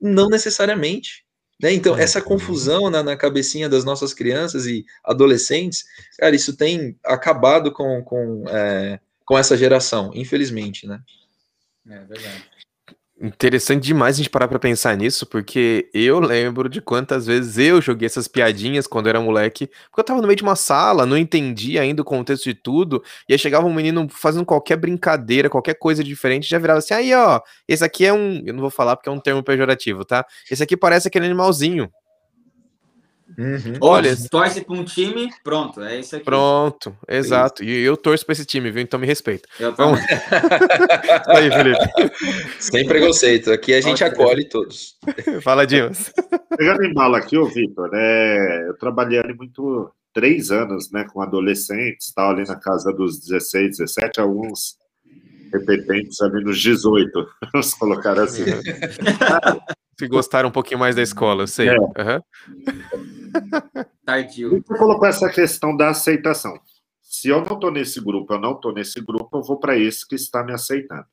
Não 0.00 0.28
necessariamente. 0.28 1.24
Né? 1.62 1.72
Então, 1.72 1.96
essa 1.96 2.20
confusão 2.20 2.90
na, 2.90 3.02
na, 3.02 3.16
cabecinha 3.16 3.68
das 3.68 3.84
nossas 3.84 4.12
crianças 4.12 4.66
e 4.66 4.84
adolescentes, 5.04 5.84
cara, 6.18 6.34
isso 6.34 6.56
tem 6.56 6.98
acabado 7.04 7.72
com, 7.72 8.02
com, 8.02 8.44
é, 8.48 8.98
com 9.24 9.38
essa 9.38 9.56
geração, 9.56 10.10
infelizmente, 10.14 10.86
né? 10.86 11.00
É 11.88 11.98
verdade. 12.00 12.44
Interessante 13.24 13.82
demais 13.84 14.16
a 14.16 14.18
gente 14.18 14.28
parar 14.28 14.48
pra 14.48 14.58
pensar 14.58 14.94
nisso, 14.98 15.24
porque 15.24 15.88
eu 15.94 16.20
lembro 16.20 16.68
de 16.68 16.82
quantas 16.82 17.24
vezes 17.24 17.56
eu 17.56 17.80
joguei 17.80 18.04
essas 18.04 18.28
piadinhas 18.28 18.86
quando 18.86 19.06
eu 19.06 19.10
era 19.10 19.20
moleque, 19.20 19.66
porque 19.88 20.00
eu 20.00 20.04
tava 20.04 20.20
no 20.20 20.26
meio 20.26 20.36
de 20.36 20.42
uma 20.42 20.54
sala, 20.54 21.06
não 21.06 21.16
entendia 21.16 21.80
ainda 21.80 22.02
o 22.02 22.04
contexto 22.04 22.44
de 22.44 22.54
tudo, 22.54 23.02
e 23.26 23.32
aí 23.32 23.38
chegava 23.38 23.66
um 23.66 23.72
menino 23.72 24.06
fazendo 24.10 24.44
qualquer 24.44 24.76
brincadeira, 24.76 25.48
qualquer 25.48 25.72
coisa 25.78 26.04
diferente, 26.04 26.46
já 26.46 26.58
virava 26.58 26.80
assim, 26.80 26.92
aí 26.92 27.14
ó, 27.14 27.40
esse 27.66 27.82
aqui 27.82 28.04
é 28.04 28.12
um, 28.12 28.42
eu 28.44 28.52
não 28.52 28.60
vou 28.60 28.70
falar 28.70 28.94
porque 28.94 29.08
é 29.08 29.12
um 29.12 29.20
termo 29.20 29.42
pejorativo, 29.42 30.04
tá? 30.04 30.26
Esse 30.50 30.62
aqui 30.62 30.76
parece 30.76 31.08
aquele 31.08 31.24
animalzinho. 31.24 31.90
Uhum. 33.36 33.78
Olha, 33.80 34.14
torce 34.30 34.60
para 34.60 34.74
um 34.74 34.84
time, 34.84 35.28
pronto, 35.42 35.82
é 35.82 35.98
isso 35.98 36.16
aqui. 36.16 36.24
Pronto, 36.24 36.96
exato. 37.08 37.62
Isso. 37.64 37.72
E 37.72 37.82
eu 37.82 37.96
torço 37.96 38.24
para 38.24 38.32
esse 38.32 38.44
time, 38.44 38.70
viu? 38.70 38.82
Então 38.82 38.98
me 38.98 39.06
respeita. 39.06 39.48
Vamos... 39.76 40.00
aí, 41.26 41.50
Felipe. 41.50 42.20
Sem 42.60 42.86
preconceito, 42.86 43.50
aqui 43.50 43.74
a 43.74 43.80
gente 43.80 44.04
acolhe 44.04 44.48
todos. 44.48 44.96
Fala, 45.42 45.66
Dimas. 45.66 46.12
Pegando 46.56 46.84
em 46.84 46.94
bala 46.94 47.18
aqui, 47.18 47.36
ô 47.36 47.46
Vitor, 47.46 47.90
é, 47.92 48.68
eu 48.68 48.78
trabalhei 48.78 49.18
ali 49.18 49.34
muito 49.34 49.90
três 50.12 50.50
anos, 50.50 50.90
né, 50.92 51.04
com 51.12 51.20
adolescentes, 51.20 52.12
tal, 52.14 52.30
ali 52.30 52.46
na 52.46 52.56
casa 52.56 52.92
dos 52.92 53.18
16, 53.18 53.78
17, 53.78 54.20
alguns 54.20 54.76
repetentes 55.52 56.20
ali 56.20 56.42
nos 56.42 56.60
18, 56.60 57.10
vamos 57.52 57.74
colocar 57.74 58.18
assim. 58.18 58.44
Se 59.98 60.08
gostaram 60.08 60.48
um 60.48 60.52
pouquinho 60.52 60.80
mais 60.80 60.96
da 60.96 61.02
escola, 61.02 61.42
eu 61.42 61.46
sei. 61.46 61.68
É. 61.68 61.78
Uhum. 61.78 63.13
Tardio. 64.04 64.62
Você 64.66 64.78
colocou 64.78 65.06
essa 65.06 65.28
questão 65.28 65.76
da 65.76 65.90
aceitação. 65.90 66.58
Se 67.02 67.28
eu 67.28 67.42
não 67.42 67.54
estou 67.54 67.70
nesse 67.70 68.00
grupo, 68.00 68.34
eu 68.34 68.40
não 68.40 68.52
estou 68.52 68.72
nesse 68.72 69.00
grupo, 69.00 69.38
eu 69.38 69.42
vou 69.42 69.58
para 69.58 69.78
esse 69.78 70.06
que 70.06 70.14
está 70.14 70.42
me 70.42 70.52
aceitando. 70.52 71.06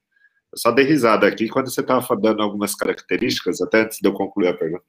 Eu 0.52 0.58
só 0.58 0.72
dei 0.72 0.84
risada 0.84 1.28
aqui 1.28 1.48
quando 1.48 1.70
você 1.70 1.82
estava 1.82 2.16
dando 2.18 2.42
algumas 2.42 2.76
características, 2.76 3.62
até 3.62 3.82
antes 3.82 4.00
de 4.02 4.08
eu 4.08 4.14
concluir 4.14 4.48
a 4.50 4.54
pergunta. 4.54 4.84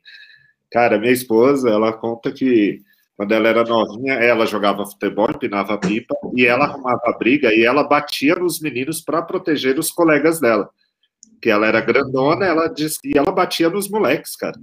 Cara, 0.71 0.99
minha 0.99 1.13
esposa, 1.13 1.69
ela 1.69 1.93
conta 1.93 2.33
que 2.33 2.81
quando 3.17 3.33
ela 3.33 3.49
era 3.49 3.63
novinha, 3.63 4.15
ela 4.15 4.47
jogava 4.47 4.87
futebol, 4.87 5.31
empinava 5.31 5.79
pipa, 5.79 6.15
e 6.35 6.47
ela 6.47 6.65
arrumava 6.65 7.15
briga, 7.19 7.53
e 7.55 7.63
ela 7.63 7.85
batia 7.85 8.35
nos 8.35 8.59
meninos 8.59 9.01
para 9.01 9.23
proteger 9.23 9.79
os 9.79 9.91
colegas 9.93 10.41
dela. 10.41 10.71
Que 11.41 11.51
ela 11.51 11.67
era 11.67 11.81
grandona, 11.81 12.47
ela 12.47 12.69
disse, 12.69 12.99
e 13.05 13.17
ela 13.17 13.31
batia 13.31 13.69
nos 13.69 13.89
moleques, 13.89 14.35
cara. 14.35 14.59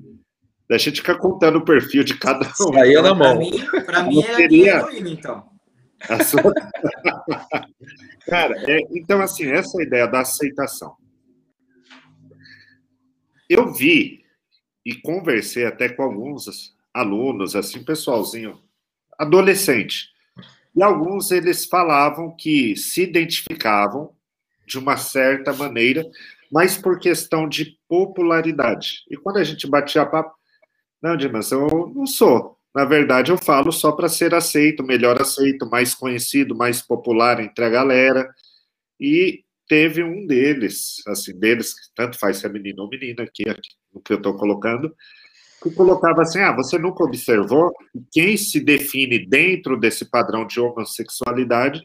Deixa 0.70 0.90
eu 0.90 0.94
te 0.94 1.02
ficar 1.02 1.16
contando 1.16 1.58
o 1.58 1.66
perfil 1.66 2.04
de 2.04 2.18
cada 2.18 2.48
um. 2.48 2.74
Saía 2.74 3.02
na 3.02 3.16
mão. 3.16 3.40
Para 3.86 4.04
mim, 4.04 4.18
mim 4.18 4.24
é 4.24 4.36
seria... 4.36 4.76
heroína, 4.76 5.10
então. 5.10 5.50
Sua... 6.26 6.54
Cara, 8.30 8.56
é, 8.70 8.82
então, 8.92 9.20
assim, 9.20 9.48
essa 9.48 9.82
ideia 9.82 10.08
da 10.08 10.20
aceitação. 10.20 10.96
Eu 13.50 13.74
vi 13.74 14.24
e 14.86 14.94
conversei 14.94 15.66
até 15.66 15.90
com 15.90 16.04
alguns 16.04 16.76
alunos, 16.94 17.56
assim, 17.56 17.84
pessoalzinho, 17.84 18.62
adolescente. 19.18 20.10
E 20.76 20.84
alguns 20.84 21.32
eles 21.32 21.66
falavam 21.66 22.36
que 22.36 22.76
se 22.76 23.02
identificavam 23.02 24.16
de 24.68 24.78
uma 24.78 24.98
certa 24.98 25.52
maneira, 25.52 26.06
mas 26.52 26.78
por 26.78 27.00
questão 27.00 27.50
de 27.50 27.78
popularidade. 27.88 29.04
E 29.10 29.18
quando 29.18 29.38
a 29.38 29.44
gente 29.44 29.68
batia 29.68 30.06
papo, 30.06 30.39
não, 31.02 31.16
Dimas, 31.16 31.52
eu 31.52 31.92
não 31.96 32.06
sou. 32.06 32.58
Na 32.76 32.86
verdade, 32.86 33.32
eu 33.32 33.38
falo 33.38 33.72
só 33.72 33.92
para 33.92 34.10
ser 34.10 34.34
aceito, 34.34 34.84
melhor 34.84 35.20
aceito, 35.22 35.68
mais 35.70 35.96
conhecido, 35.96 36.56
mais 36.56 36.82
popular 36.82 37.40
entre 37.40 37.66
a 37.66 37.70
galera. 37.70 38.30
E 39.00 39.44
teve 39.68 40.04
um 40.04 40.26
deles, 40.28 40.96
assim, 41.08 41.38
deles, 41.38 41.74
tanto 41.96 42.18
faz 42.18 42.38
se 42.38 42.46
é 42.46 42.50
menino 42.50 42.84
ou 42.84 42.90
menina 42.90 43.24
aqui, 43.24 43.50
aqui 43.50 43.70
no 43.94 44.02
que 44.02 44.14
eu 44.14 44.18
estou 44.18 44.36
colocando, 44.36 44.94
que 45.64 45.72
colocava 45.72 46.22
assim: 46.22 46.40
ah, 46.40 46.56
você 46.56 46.78
nunca 46.78 47.04
observou 47.04 47.72
que 47.92 48.04
quem 48.12 48.38
se 48.38 48.60
define 48.60 49.26
dentro 49.26 49.80
desse 49.80 50.06
padrão 50.06 50.46
de 50.46 50.60
homossexualidade 50.60 51.82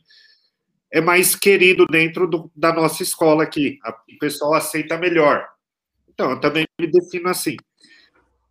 é 0.93 1.01
mais 1.01 1.35
querido 1.35 1.87
dentro 1.87 2.29
do, 2.29 2.51
da 2.55 2.73
nossa 2.73 3.03
escola 3.03 3.43
aqui. 3.43 3.79
o 3.85 4.19
pessoal 4.19 4.55
aceita 4.55 4.97
melhor. 4.97 5.45
Então, 6.09 6.31
eu 6.31 6.41
também 6.41 6.67
me 6.81 6.87
defino 6.87 7.29
assim. 7.29 7.57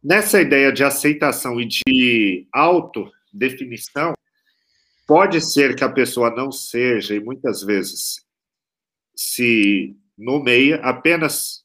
Nessa 0.04 0.41
ideia 0.41 0.70
de 0.70 0.84
aceitação 0.84 1.62
e 1.62 1.66
de 1.66 2.45
autodefinição, 2.51 4.14
pode 5.08 5.39
ser 5.39 5.76
que 5.76 5.84
a 5.84 5.89
pessoa 5.89 6.30
não 6.30 6.51
seja, 6.51 7.16
e 7.16 7.22
muitas 7.22 7.64
vezes 7.64 8.22
se 9.16 9.95
nomeia 10.18 10.76
apenas 10.78 11.64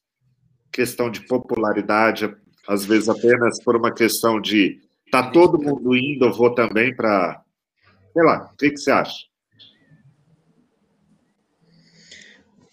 questão 0.70 1.10
de 1.10 1.26
popularidade, 1.26 2.32
às 2.68 2.84
vezes 2.84 3.08
apenas 3.08 3.60
por 3.64 3.74
uma 3.74 3.92
questão 3.92 4.40
de 4.40 4.80
tá 5.10 5.30
todo 5.30 5.60
mundo 5.60 5.96
indo, 5.96 6.26
eu 6.26 6.32
vou 6.32 6.54
também 6.54 6.94
para. 6.94 7.42
Sei 8.12 8.22
lá, 8.22 8.50
o 8.52 8.56
que, 8.56 8.70
que 8.70 8.76
você 8.76 8.90
acha? 8.92 9.26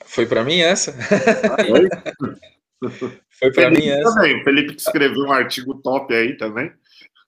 Foi 0.05 0.28
para 0.28 0.43
mim 0.43 0.59
essa? 0.59 0.93
Foi? 0.93 1.89
Foi 2.89 3.51
para 3.51 3.69
mim 3.69 3.88
essa. 3.88 4.13
Também. 4.13 4.41
O 4.41 4.43
Felipe 4.43 4.75
que 4.75 4.81
escreveu 4.81 5.23
um 5.23 5.31
artigo 5.31 5.75
top 5.75 6.13
aí 6.13 6.38
também. 6.38 6.71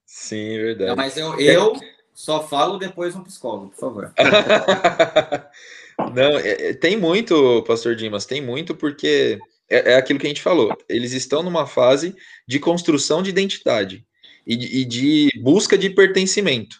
Sim, 0.06 0.56
é 0.56 0.58
verdade. 0.58 0.90
Não, 0.90 0.96
mas 0.96 1.18
eu, 1.18 1.40
eu 1.40 1.74
só 2.14 2.46
falo 2.48 2.78
depois 2.78 3.16
um 3.16 3.24
psicólogo, 3.24 3.70
por 3.70 3.80
favor. 3.80 4.14
Não, 6.14 6.38
é, 6.40 6.70
é, 6.70 6.74
tem 6.74 6.96
muito, 6.96 7.64
Pastor 7.64 7.96
Dimas, 7.96 8.26
tem 8.26 8.42
muito 8.42 8.76
porque 8.76 9.40
é, 9.70 9.94
é, 9.94 9.96
aquilo 9.96 10.20
que 10.20 10.26
a 10.26 10.30
gente 10.30 10.42
falou. 10.42 10.76
Eles 10.88 11.12
estão 11.14 11.44
numa 11.44 11.66
fase 11.66 12.16
de 12.48 12.60
construção 12.60 13.22
de 13.22 13.30
identidade 13.30 14.06
e 14.46 14.56
de, 14.56 14.78
e 14.78 14.86
de 14.86 15.42
busca 15.42 15.78
de 15.78 15.90
pertencimento. 15.90 16.78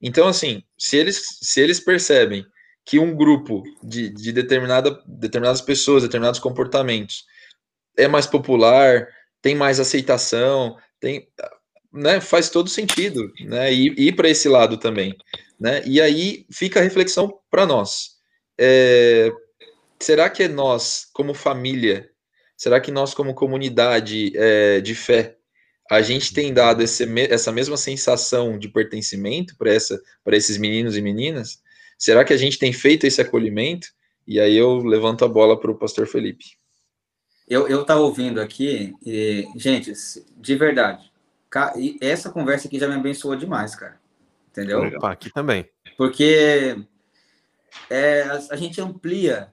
Então, 0.00 0.26
assim, 0.26 0.62
se 0.78 0.96
eles, 0.96 1.22
se 1.40 1.60
eles 1.60 1.78
percebem 1.78 2.44
que 2.84 2.98
um 2.98 3.14
grupo 3.14 3.62
de, 3.82 4.08
de 4.10 4.32
determinada, 4.32 5.00
determinadas 5.06 5.60
pessoas, 5.60 6.02
determinados 6.02 6.40
comportamentos 6.40 7.24
é 7.96 8.08
mais 8.08 8.26
popular, 8.26 9.08
tem 9.40 9.54
mais 9.54 9.80
aceitação, 9.80 10.76
tem, 11.00 11.28
né, 11.92 12.20
faz 12.20 12.48
todo 12.48 12.68
sentido, 12.68 13.30
né, 13.40 13.72
ir, 13.72 14.12
para 14.14 14.28
esse 14.28 14.48
lado 14.48 14.78
também, 14.78 15.16
né, 15.58 15.82
e 15.84 16.00
aí 16.00 16.46
fica 16.50 16.80
a 16.80 16.82
reflexão 16.82 17.38
para 17.50 17.66
nós. 17.66 18.12
É, 18.58 19.30
será 20.00 20.30
que 20.30 20.44
é 20.44 20.48
nós, 20.48 21.06
como 21.12 21.34
família, 21.34 22.08
será 22.56 22.80
que 22.80 22.90
nós, 22.90 23.14
como 23.14 23.34
comunidade 23.34 24.32
é, 24.36 24.80
de 24.80 24.94
fé, 24.94 25.36
a 25.90 26.00
gente 26.00 26.32
tem 26.32 26.54
dado 26.54 26.82
esse, 26.82 27.04
essa 27.28 27.52
mesma 27.52 27.76
sensação 27.76 28.58
de 28.58 28.68
pertencimento 28.68 29.54
para 29.58 30.36
esses 30.36 30.56
meninos 30.56 30.96
e 30.96 31.02
meninas? 31.02 31.60
Será 31.98 32.24
que 32.24 32.32
a 32.32 32.36
gente 32.36 32.58
tem 32.58 32.72
feito 32.72 33.06
esse 33.06 33.20
acolhimento? 33.20 33.88
E 34.26 34.40
aí 34.40 34.56
eu 34.56 34.78
levanto 34.78 35.24
a 35.24 35.28
bola 35.28 35.58
para 35.60 35.70
o 35.70 35.78
pastor 35.78 36.06
Felipe. 36.06 36.61
Eu 37.48 37.82
estava 37.82 38.00
ouvindo 38.00 38.40
aqui, 38.40 38.94
e, 39.04 39.46
gente, 39.56 39.92
de 40.36 40.56
verdade, 40.56 41.12
essa 42.00 42.30
conversa 42.30 42.66
aqui 42.66 42.78
já 42.78 42.88
me 42.88 42.94
abençoou 42.94 43.36
demais, 43.36 43.74
cara. 43.74 44.00
Entendeu? 44.50 44.82
Opa, 44.82 45.12
aqui 45.12 45.30
também. 45.32 45.68
Porque 45.96 46.76
é, 47.90 48.22
a, 48.22 48.40
a, 48.50 48.56
gente 48.56 48.80
amplia 48.80 49.52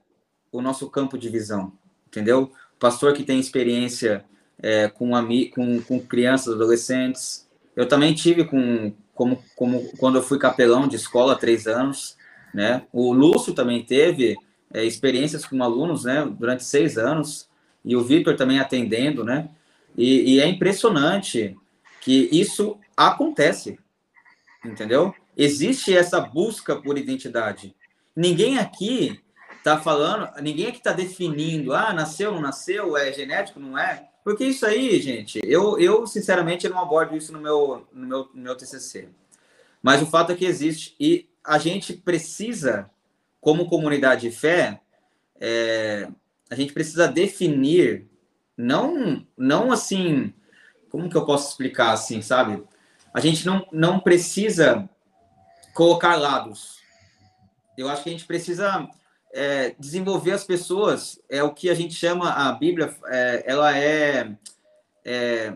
o 0.52 0.62
nosso 0.62 0.88
campo 0.90 1.18
de 1.18 1.28
visão, 1.28 1.72
entendeu? 2.06 2.52
O 2.74 2.78
pastor 2.78 3.12
que 3.12 3.24
tem 3.24 3.38
experiência 3.38 4.24
é, 4.62 4.88
com, 4.88 5.10
com, 5.54 5.82
com 5.82 6.00
crianças, 6.00 6.54
adolescentes. 6.54 7.48
Eu 7.74 7.88
também 7.88 8.14
tive 8.14 8.44
com, 8.44 8.92
como, 9.14 9.42
como 9.56 9.90
quando 9.98 10.16
eu 10.16 10.22
fui 10.22 10.38
capelão 10.38 10.86
de 10.86 10.96
escola 10.96 11.32
há 11.32 11.38
três 11.38 11.66
anos, 11.66 12.16
né? 12.54 12.86
O 12.92 13.12
Lúcio 13.12 13.54
também 13.54 13.82
teve 13.82 14.36
é, 14.72 14.84
experiências 14.84 15.44
com 15.44 15.62
alunos, 15.62 16.04
né? 16.04 16.26
Durante 16.38 16.64
seis 16.64 16.96
anos 16.96 17.49
e 17.84 17.96
o 17.96 18.02
Vitor 18.02 18.36
também 18.36 18.58
atendendo, 18.58 19.24
né? 19.24 19.48
E, 19.96 20.34
e, 20.34 20.40
é 20.40 20.46
impressionante 20.46 21.56
que 22.00 22.28
isso 22.32 22.78
acontece, 22.96 23.78
entendeu? 24.64 25.14
Existe 25.36 25.96
essa 25.96 26.20
busca 26.20 26.76
por 26.76 26.96
identidade. 26.96 27.74
Ninguém 28.14 28.58
aqui 28.58 29.20
está 29.58 29.78
falando, 29.78 30.30
ninguém 30.40 30.68
aqui 30.68 30.78
está 30.78 30.92
definindo, 30.92 31.74
ah, 31.74 31.92
nasceu, 31.92 32.32
não 32.32 32.40
nasceu, 32.40 32.96
é 32.96 33.12
genético, 33.12 33.60
não 33.60 33.78
é? 33.78 34.08
Porque 34.24 34.44
isso 34.44 34.66
aí, 34.66 35.00
gente, 35.00 35.40
eu, 35.44 35.78
eu 35.78 36.06
sinceramente 36.06 36.68
não 36.68 36.78
abordo 36.78 37.16
isso 37.16 37.32
no 37.32 37.40
meu, 37.40 37.86
no 37.92 38.06
meu, 38.06 38.28
no 38.34 38.42
meu 38.42 38.56
TCC. 38.56 39.08
Mas 39.82 40.02
o 40.02 40.06
fato 40.06 40.32
é 40.32 40.34
que 40.34 40.44
existe 40.44 40.94
e 41.00 41.28
a 41.44 41.58
gente 41.58 41.94
precisa, 41.94 42.90
como 43.40 43.68
comunidade 43.68 44.28
de 44.28 44.30
fé, 44.30 44.80
é, 45.40 46.08
a 46.50 46.54
gente 46.54 46.72
precisa 46.72 47.06
definir, 47.06 48.08
não, 48.56 49.24
não 49.36 49.72
assim, 49.72 50.34
como 50.90 51.08
que 51.08 51.16
eu 51.16 51.24
posso 51.24 51.50
explicar 51.50 51.92
assim, 51.92 52.20
sabe? 52.20 52.62
A 53.14 53.20
gente 53.20 53.46
não, 53.46 53.66
não 53.72 54.00
precisa 54.00 54.88
colocar 55.74 56.16
lados. 56.16 56.80
Eu 57.78 57.88
acho 57.88 58.02
que 58.02 58.08
a 58.10 58.12
gente 58.12 58.26
precisa 58.26 58.88
é, 59.32 59.74
desenvolver 59.78 60.32
as 60.32 60.44
pessoas. 60.44 61.20
É 61.28 61.42
o 61.42 61.54
que 61.54 61.70
a 61.70 61.74
gente 61.74 61.94
chama 61.94 62.30
a 62.30 62.52
Bíblia. 62.52 62.94
É, 63.06 63.44
ela 63.46 63.78
é, 63.78 64.36
é, 65.04 65.54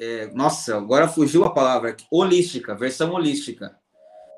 é, 0.00 0.26
nossa, 0.32 0.76
agora 0.76 1.08
fugiu 1.08 1.44
a 1.44 1.52
palavra. 1.52 1.96
Holística, 2.10 2.74
versão 2.74 3.12
holística 3.12 3.76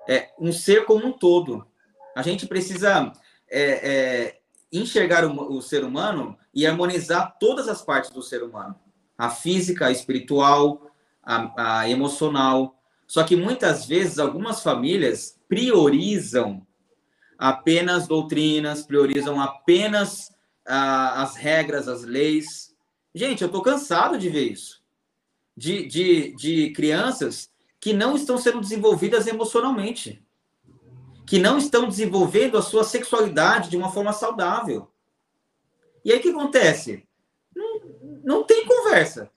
é, 0.09 0.31
um 0.39 0.53
ser 0.53 0.85
como 0.85 1.07
um 1.07 1.13
todo. 1.13 1.67
A 2.15 2.23
gente 2.23 2.47
precisa 2.47 3.13
é, 3.51 3.63
é, 3.63 4.41
enxergar 4.79 5.25
o, 5.25 5.57
o, 5.57 5.63
ser 5.63 5.85
humano 5.85 6.37
e 6.53 6.67
harmonizar 6.67 7.37
todas 7.39 7.69
as 7.69 7.83
partes 7.83 8.11
do 8.11 8.23
ser 8.23 8.43
humano: 8.43 8.75
a 9.17 9.31
física, 9.31 9.87
a 9.87 9.93
espiritual, 9.93 10.91
a, 11.23 11.81
a 11.81 11.91
emocional. 11.91 12.79
Só 13.07 13.23
que 13.23 13.37
muitas 13.37 13.87
vezes 13.87 14.19
algumas 14.19 14.63
famílias 14.63 15.39
priorizam 15.49 16.67
apenas 17.39 18.07
doutrinas, 18.07 18.83
priorizam 18.83 19.41
apenas 19.41 20.33
as 20.67 21.37
regras, 21.37 21.89
as 21.89 22.03
leis. 22.03 22.75
Gente, 23.15 23.43
eu 23.43 23.47
estou 23.47 23.63
cansado 23.63 24.19
de 24.19 24.29
ver 24.31 24.51
isso. 24.51 24.83
De, 25.57 25.87
de, 25.87 26.35
de 26.35 26.71
crianças 26.71 27.51
que 27.79 27.93
não 27.93 28.17
estão 28.17 28.39
sendo 28.39 28.61
desenvolvidas 28.61 29.27
emocionalmente, 29.27 30.24
que 31.27 31.39
não 31.39 31.59
estão 31.59 31.89
desenvolvendo 31.89 32.59
a 32.59 32.63
sua 32.63 32.85
sexualidade 32.85 33.71
de 33.71 33.77
uma 33.77 33.91
forma 33.91 34.13
saudável. 34.13 34.91
E 36.05 36.13
aí 36.13 36.19
o 36.19 36.23
que 36.23 36.31
acontece? 36.31 37.07
Não, 37.55 37.81
não 38.23 38.45
tem 38.45 38.67
conversa. 38.67 39.31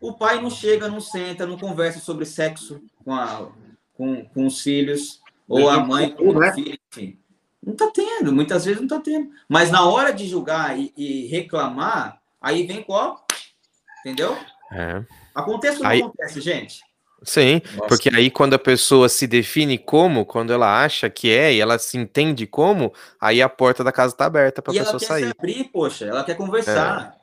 O 0.00 0.12
pai 0.12 0.40
não 0.40 0.50
chega, 0.50 0.88
não 0.88 1.00
senta, 1.00 1.46
não 1.46 1.58
conversa 1.58 2.00
sobre 2.00 2.24
sexo 2.24 2.80
com, 3.04 3.14
a, 3.14 3.50
com, 3.94 4.24
com 4.26 4.46
os 4.46 4.60
filhos, 4.60 5.20
ou 5.48 5.68
a 5.68 5.80
mãe 5.80 6.10
com 6.10 6.28
o 6.28 6.52
filho, 6.52 6.78
enfim. 6.92 7.18
Não 7.62 7.72
está 7.72 7.90
tendo, 7.90 8.32
muitas 8.32 8.64
vezes 8.64 8.80
não 8.80 8.86
está 8.86 9.00
tendo. 9.00 9.30
Mas 9.48 9.70
na 9.70 9.84
hora 9.84 10.12
de 10.12 10.26
julgar 10.26 10.78
e, 10.78 10.92
e 10.96 11.26
reclamar, 11.26 12.20
aí 12.40 12.66
vem 12.66 12.82
qual? 12.82 13.26
Entendeu? 14.00 14.36
É. 14.72 15.04
Acontece 15.34 15.78
ou 15.78 15.84
não 15.84 15.90
aí... 15.90 16.00
acontece, 16.00 16.40
gente? 16.40 16.80
Sim, 17.22 17.60
Nossa, 17.74 17.88
porque 17.88 18.08
aí 18.14 18.30
quando 18.30 18.54
a 18.54 18.58
pessoa 18.58 19.08
se 19.08 19.26
define 19.26 19.76
como, 19.76 20.24
quando 20.24 20.52
ela 20.52 20.82
acha 20.84 21.10
que 21.10 21.30
é 21.30 21.52
e 21.52 21.60
ela 21.60 21.78
se 21.78 21.98
entende 21.98 22.46
como, 22.46 22.92
aí 23.20 23.42
a 23.42 23.48
porta 23.48 23.82
da 23.82 23.90
casa 23.90 24.14
tá 24.14 24.26
aberta 24.26 24.62
para 24.62 24.72
a 24.72 24.76
pessoa 24.76 25.00
sair. 25.00 25.24
Ela 25.24 25.34
quer 25.34 25.40
abrir, 25.40 25.64
poxa, 25.64 26.04
ela 26.04 26.22
quer 26.22 26.36
conversar. 26.36 27.12
É. 27.14 27.17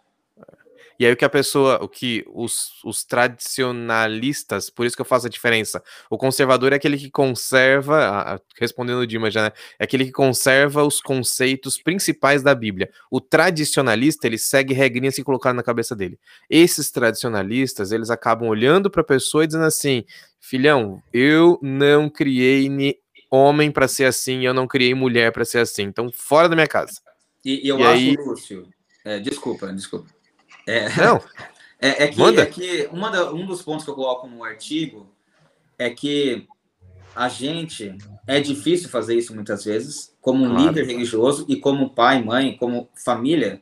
E 0.99 1.05
aí 1.05 1.11
o 1.11 1.17
que 1.17 1.25
a 1.25 1.29
pessoa, 1.29 1.83
o 1.83 1.89
que 1.89 2.23
os, 2.27 2.81
os 2.83 3.03
tradicionalistas, 3.03 4.69
por 4.69 4.85
isso 4.85 4.95
que 4.95 5.01
eu 5.01 5.05
faço 5.05 5.27
a 5.27 5.29
diferença. 5.29 5.83
O 6.09 6.17
conservador 6.17 6.71
é 6.73 6.77
aquele 6.77 6.97
que 6.97 7.11
conserva, 7.11 8.41
respondendo 8.59 8.99
o 8.99 9.07
Dima 9.07 9.29
já, 9.29 9.43
né? 9.43 9.51
É 9.77 9.83
aquele 9.83 10.05
que 10.05 10.11
conserva 10.11 10.83
os 10.83 11.01
conceitos 11.01 11.77
principais 11.77 12.41
da 12.41 12.55
Bíblia. 12.55 12.89
O 13.11 13.19
tradicionalista, 13.19 14.27
ele 14.27 14.37
segue 14.37 14.73
regrinhas 14.73 15.15
que 15.15 15.23
colocaram 15.23 15.55
na 15.55 15.63
cabeça 15.63 15.95
dele. 15.95 16.17
Esses 16.49 16.89
tradicionalistas, 16.91 17.91
eles 17.91 18.09
acabam 18.09 18.47
olhando 18.47 18.89
para 18.89 19.01
a 19.01 19.05
pessoa 19.05 19.43
e 19.43 19.47
dizendo 19.47 19.65
assim: 19.65 20.05
filhão, 20.39 21.01
eu 21.11 21.59
não 21.61 22.09
criei 22.09 22.69
homem 23.29 23.71
para 23.71 23.87
ser 23.87 24.05
assim, 24.05 24.45
eu 24.45 24.53
não 24.53 24.67
criei 24.67 24.93
mulher 24.93 25.31
para 25.31 25.43
ser 25.43 25.59
assim. 25.59 25.83
Então, 25.83 26.09
fora 26.13 26.47
da 26.47 26.55
minha 26.55 26.67
casa. 26.67 27.01
E, 27.43 27.65
e 27.65 27.67
eu 27.67 27.79
e 27.79 27.83
acho, 27.83 27.91
aí... 27.91 28.15
Lúcio, 28.15 28.67
é, 29.03 29.19
desculpa, 29.19 29.71
desculpa. 29.73 30.14
É, 30.67 30.89
Não. 30.97 31.21
É, 31.79 32.05
é 32.05 32.07
que, 32.07 32.19
Manda. 32.19 32.41
é 32.41 32.45
que 32.45 32.89
uma 32.91 33.09
da, 33.11 33.31
um 33.31 33.45
dos 33.45 33.61
pontos 33.61 33.83
que 33.83 33.91
eu 33.91 33.95
coloco 33.95 34.27
no 34.27 34.43
artigo 34.43 35.07
é 35.77 35.89
que 35.89 36.47
a 37.15 37.29
gente 37.29 37.97
é 38.27 38.39
difícil 38.39 38.89
fazer 38.89 39.15
isso 39.15 39.35
muitas 39.35 39.63
vezes, 39.63 40.15
como 40.19 40.43
um 40.43 40.49
claro. 40.49 40.67
líder 40.67 40.85
religioso 40.85 41.45
e 41.47 41.57
como 41.57 41.91
pai, 41.91 42.23
mãe, 42.23 42.57
como 42.57 42.89
família, 42.95 43.61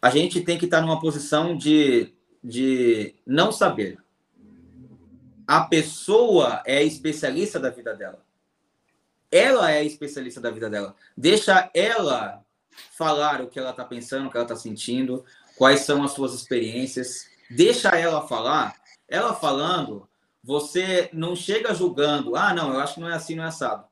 a 0.00 0.10
gente 0.10 0.40
tem 0.40 0.58
que 0.58 0.64
estar 0.64 0.80
numa 0.80 1.00
posição 1.00 1.56
de, 1.56 2.12
de 2.42 3.14
não 3.26 3.52
saber. 3.52 3.98
A 5.46 5.60
pessoa 5.62 6.62
é 6.66 6.82
especialista 6.82 7.60
da 7.60 7.70
vida 7.70 7.94
dela. 7.94 8.24
Ela 9.30 9.72
é 9.72 9.84
especialista 9.84 10.40
da 10.40 10.50
vida 10.50 10.70
dela. 10.70 10.94
Deixa 11.16 11.70
ela 11.74 12.42
falar 12.96 13.42
o 13.42 13.48
que 13.48 13.58
ela 13.58 13.70
está 13.70 13.84
pensando, 13.84 14.26
o 14.26 14.30
que 14.30 14.36
ela 14.36 14.44
está 14.44 14.56
sentindo, 14.56 15.24
quais 15.56 15.80
são 15.80 16.02
as 16.02 16.12
suas 16.12 16.34
experiências. 16.34 17.26
Deixa 17.50 17.88
ela 17.90 18.26
falar. 18.26 18.76
Ela 19.08 19.34
falando, 19.34 20.08
você 20.42 21.08
não 21.12 21.34
chega 21.34 21.74
julgando. 21.74 22.36
Ah, 22.36 22.54
não, 22.54 22.72
eu 22.72 22.80
acho 22.80 22.94
que 22.94 23.00
não 23.00 23.08
é 23.08 23.14
assim, 23.14 23.34
não 23.34 23.44
é 23.44 23.48
assado. 23.48 23.84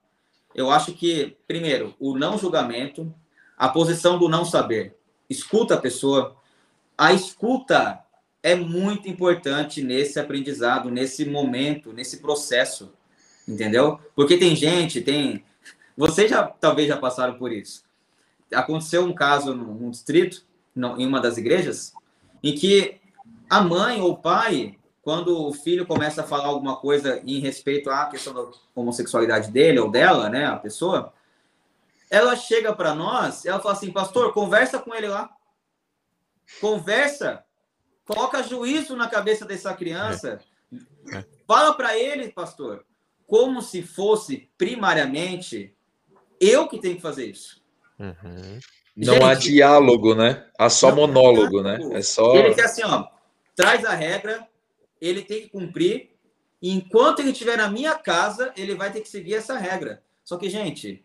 Eu 0.54 0.70
acho 0.70 0.92
que, 0.92 1.36
primeiro, 1.48 1.94
o 1.98 2.16
não 2.16 2.38
julgamento, 2.38 3.12
a 3.56 3.68
posição 3.68 4.18
do 4.18 4.28
não 4.28 4.44
saber. 4.44 4.96
Escuta 5.28 5.74
a 5.74 5.80
pessoa. 5.80 6.36
A 6.96 7.12
escuta 7.12 8.04
é 8.42 8.54
muito 8.54 9.08
importante 9.08 9.82
nesse 9.82 10.20
aprendizado, 10.20 10.90
nesse 10.90 11.24
momento, 11.24 11.92
nesse 11.92 12.18
processo, 12.18 12.92
entendeu? 13.48 13.98
Porque 14.14 14.36
tem 14.36 14.54
gente, 14.54 15.00
tem. 15.00 15.44
Vocês 15.96 16.30
já 16.30 16.44
talvez 16.46 16.88
já 16.88 16.96
passaram 16.96 17.34
por 17.34 17.50
isso. 17.50 17.82
Aconteceu 18.52 19.04
um 19.04 19.14
caso 19.14 19.54
num 19.54 19.90
distrito, 19.90 20.44
em 20.76 21.06
uma 21.06 21.20
das 21.20 21.36
igrejas, 21.36 21.94
em 22.42 22.54
que 22.54 23.00
a 23.48 23.60
mãe 23.60 24.00
ou 24.00 24.12
o 24.12 24.16
pai, 24.16 24.78
quando 25.02 25.46
o 25.46 25.52
filho 25.52 25.86
começa 25.86 26.22
a 26.22 26.26
falar 26.26 26.46
alguma 26.46 26.76
coisa 26.76 27.22
em 27.24 27.38
respeito 27.38 27.90
à 27.90 28.06
questão 28.06 28.34
da 28.34 28.50
homossexualidade 28.74 29.50
dele 29.50 29.78
ou 29.78 29.90
dela, 29.90 30.28
né, 30.28 30.46
a 30.46 30.56
pessoa, 30.56 31.12
ela 32.10 32.36
chega 32.36 32.74
para 32.74 32.94
nós, 32.94 33.44
ela 33.44 33.60
fala 33.60 33.74
assim, 33.74 33.90
pastor, 33.90 34.32
conversa 34.32 34.78
com 34.78 34.94
ele 34.94 35.08
lá. 35.08 35.30
Conversa. 36.60 37.44
Coloca 38.04 38.42
juízo 38.42 38.94
na 38.96 39.08
cabeça 39.08 39.44
dessa 39.44 39.74
criança. 39.74 40.40
É. 41.10 41.18
É. 41.18 41.24
Fala 41.46 41.74
para 41.74 41.98
ele, 41.98 42.30
pastor, 42.30 42.84
como 43.26 43.62
se 43.62 43.82
fosse 43.82 44.50
primariamente 44.56 45.74
eu 46.40 46.68
que 46.68 46.78
tenho 46.78 46.96
que 46.96 47.02
fazer 47.02 47.26
isso. 47.26 47.62
Uhum. 47.98 48.58
Não 48.96 49.14
Gente, 49.14 49.24
há 49.24 49.34
diálogo, 49.34 50.14
né? 50.14 50.44
Há 50.56 50.70
só 50.70 50.94
monólogo, 50.94 51.62
né? 51.62 51.78
É 51.92 52.02
só. 52.02 52.36
Ele 52.36 52.54
quer 52.54 52.66
assim, 52.66 52.82
ó, 52.84 53.06
traz 53.56 53.84
a 53.84 53.94
regra, 53.94 54.46
ele 55.00 55.22
tem 55.22 55.42
que 55.42 55.48
cumprir. 55.48 56.10
E 56.62 56.70
enquanto 56.70 57.18
ele 57.18 57.30
estiver 57.30 57.58
na 57.58 57.68
minha 57.68 57.94
casa, 57.94 58.52
ele 58.56 58.74
vai 58.74 58.92
ter 58.92 59.00
que 59.00 59.08
seguir 59.08 59.34
essa 59.34 59.58
regra. 59.58 60.02
Só 60.24 60.36
que, 60.36 60.48
gente, 60.48 61.04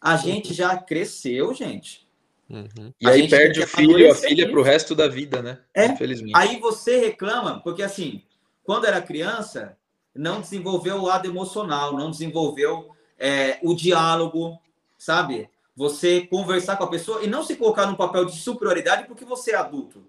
a 0.00 0.16
gente 0.16 0.52
já 0.52 0.76
cresceu, 0.76 1.54
gente. 1.54 2.06
Uhum. 2.50 2.92
E 3.00 3.06
a 3.06 3.10
aí 3.10 3.28
perde 3.28 3.60
o 3.60 3.66
filho 3.66 3.98
e 3.98 4.08
a 4.08 4.14
filha 4.14 4.48
para 4.48 4.58
o 4.58 4.62
resto 4.62 4.94
da 4.94 5.06
vida, 5.06 5.40
né? 5.42 5.60
É. 5.74 5.86
Infelizmente. 5.86 6.36
Aí 6.36 6.58
você 6.58 6.98
reclama, 6.98 7.60
porque 7.62 7.82
assim, 7.82 8.22
quando 8.64 8.86
era 8.86 9.00
criança, 9.00 9.76
não 10.14 10.40
desenvolveu 10.40 10.96
o 10.96 11.04
lado 11.04 11.28
emocional, 11.28 11.92
não 11.92 12.10
desenvolveu 12.10 12.90
é, 13.18 13.58
o 13.62 13.74
diálogo, 13.74 14.58
sabe? 14.96 15.48
Você 15.78 16.26
conversar 16.26 16.76
com 16.76 16.82
a 16.82 16.90
pessoa 16.90 17.22
e 17.22 17.28
não 17.28 17.44
se 17.44 17.54
colocar 17.54 17.86
num 17.86 17.94
papel 17.94 18.24
de 18.24 18.32
superioridade 18.32 19.06
porque 19.06 19.24
você 19.24 19.52
é 19.52 19.56
adulto. 19.56 20.04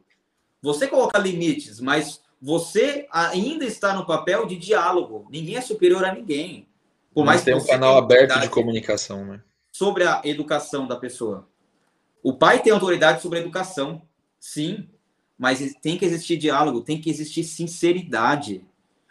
Você 0.64 0.88
coloca 0.88 1.20
limites, 1.20 1.80
mas 1.80 2.22
você 2.42 3.08
ainda 3.12 3.64
está 3.64 3.94
no 3.94 4.04
papel 4.04 4.48
de 4.48 4.58
diálogo. 4.58 5.28
Ninguém 5.30 5.58
é 5.58 5.62
superior 5.62 6.04
a 6.04 6.14
ninguém. 6.14 6.68
Por 7.14 7.24
mais 7.24 7.44
tem 7.44 7.54
um 7.54 7.64
canal 7.64 7.98
aberto 7.98 8.40
de 8.40 8.50
comunicação, 8.50 9.24
né? 9.24 9.42
sobre 9.80 10.04
a 10.04 10.22
educação 10.26 10.86
da 10.86 10.96
pessoa. 10.96 11.48
O 12.22 12.34
pai 12.34 12.62
tem 12.62 12.74
autoridade 12.74 13.22
sobre 13.22 13.38
a 13.38 13.42
educação, 13.42 14.02
sim, 14.38 14.90
mas 15.38 15.74
tem 15.82 15.98
que 15.98 16.04
existir 16.04 16.36
diálogo, 16.36 16.82
tem 16.82 17.00
que 17.00 17.10
existir 17.10 17.46
sinceridade. 17.46 18.66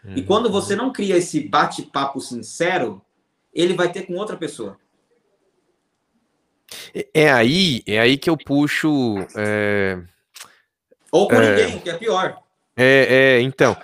Uhum. 0.05 0.17
E 0.17 0.23
quando 0.23 0.51
você 0.51 0.77
não 0.77 0.93
cria 0.93 1.17
esse 1.17 1.41
bate-papo 1.41 2.21
sincero, 2.21 3.01
ele 3.51 3.73
vai 3.73 3.91
ter 3.91 4.03
com 4.03 4.15
outra 4.15 4.37
pessoa. 4.37 4.79
É, 6.99 7.23
é 7.23 7.33
aí, 7.33 7.83
é 7.87 8.01
aí 8.01 8.19
que 8.19 8.29
eu 8.29 8.37
puxo. 8.37 9.17
É... 9.37 10.01
Ou 11.13 11.29
com 11.29 11.37
é... 11.37 11.57
ninguém, 11.57 11.81
que 11.81 11.91
é 11.91 11.95
pior. 11.95 12.39
É, 12.77 13.39
é 13.39 13.41
então, 13.41 13.77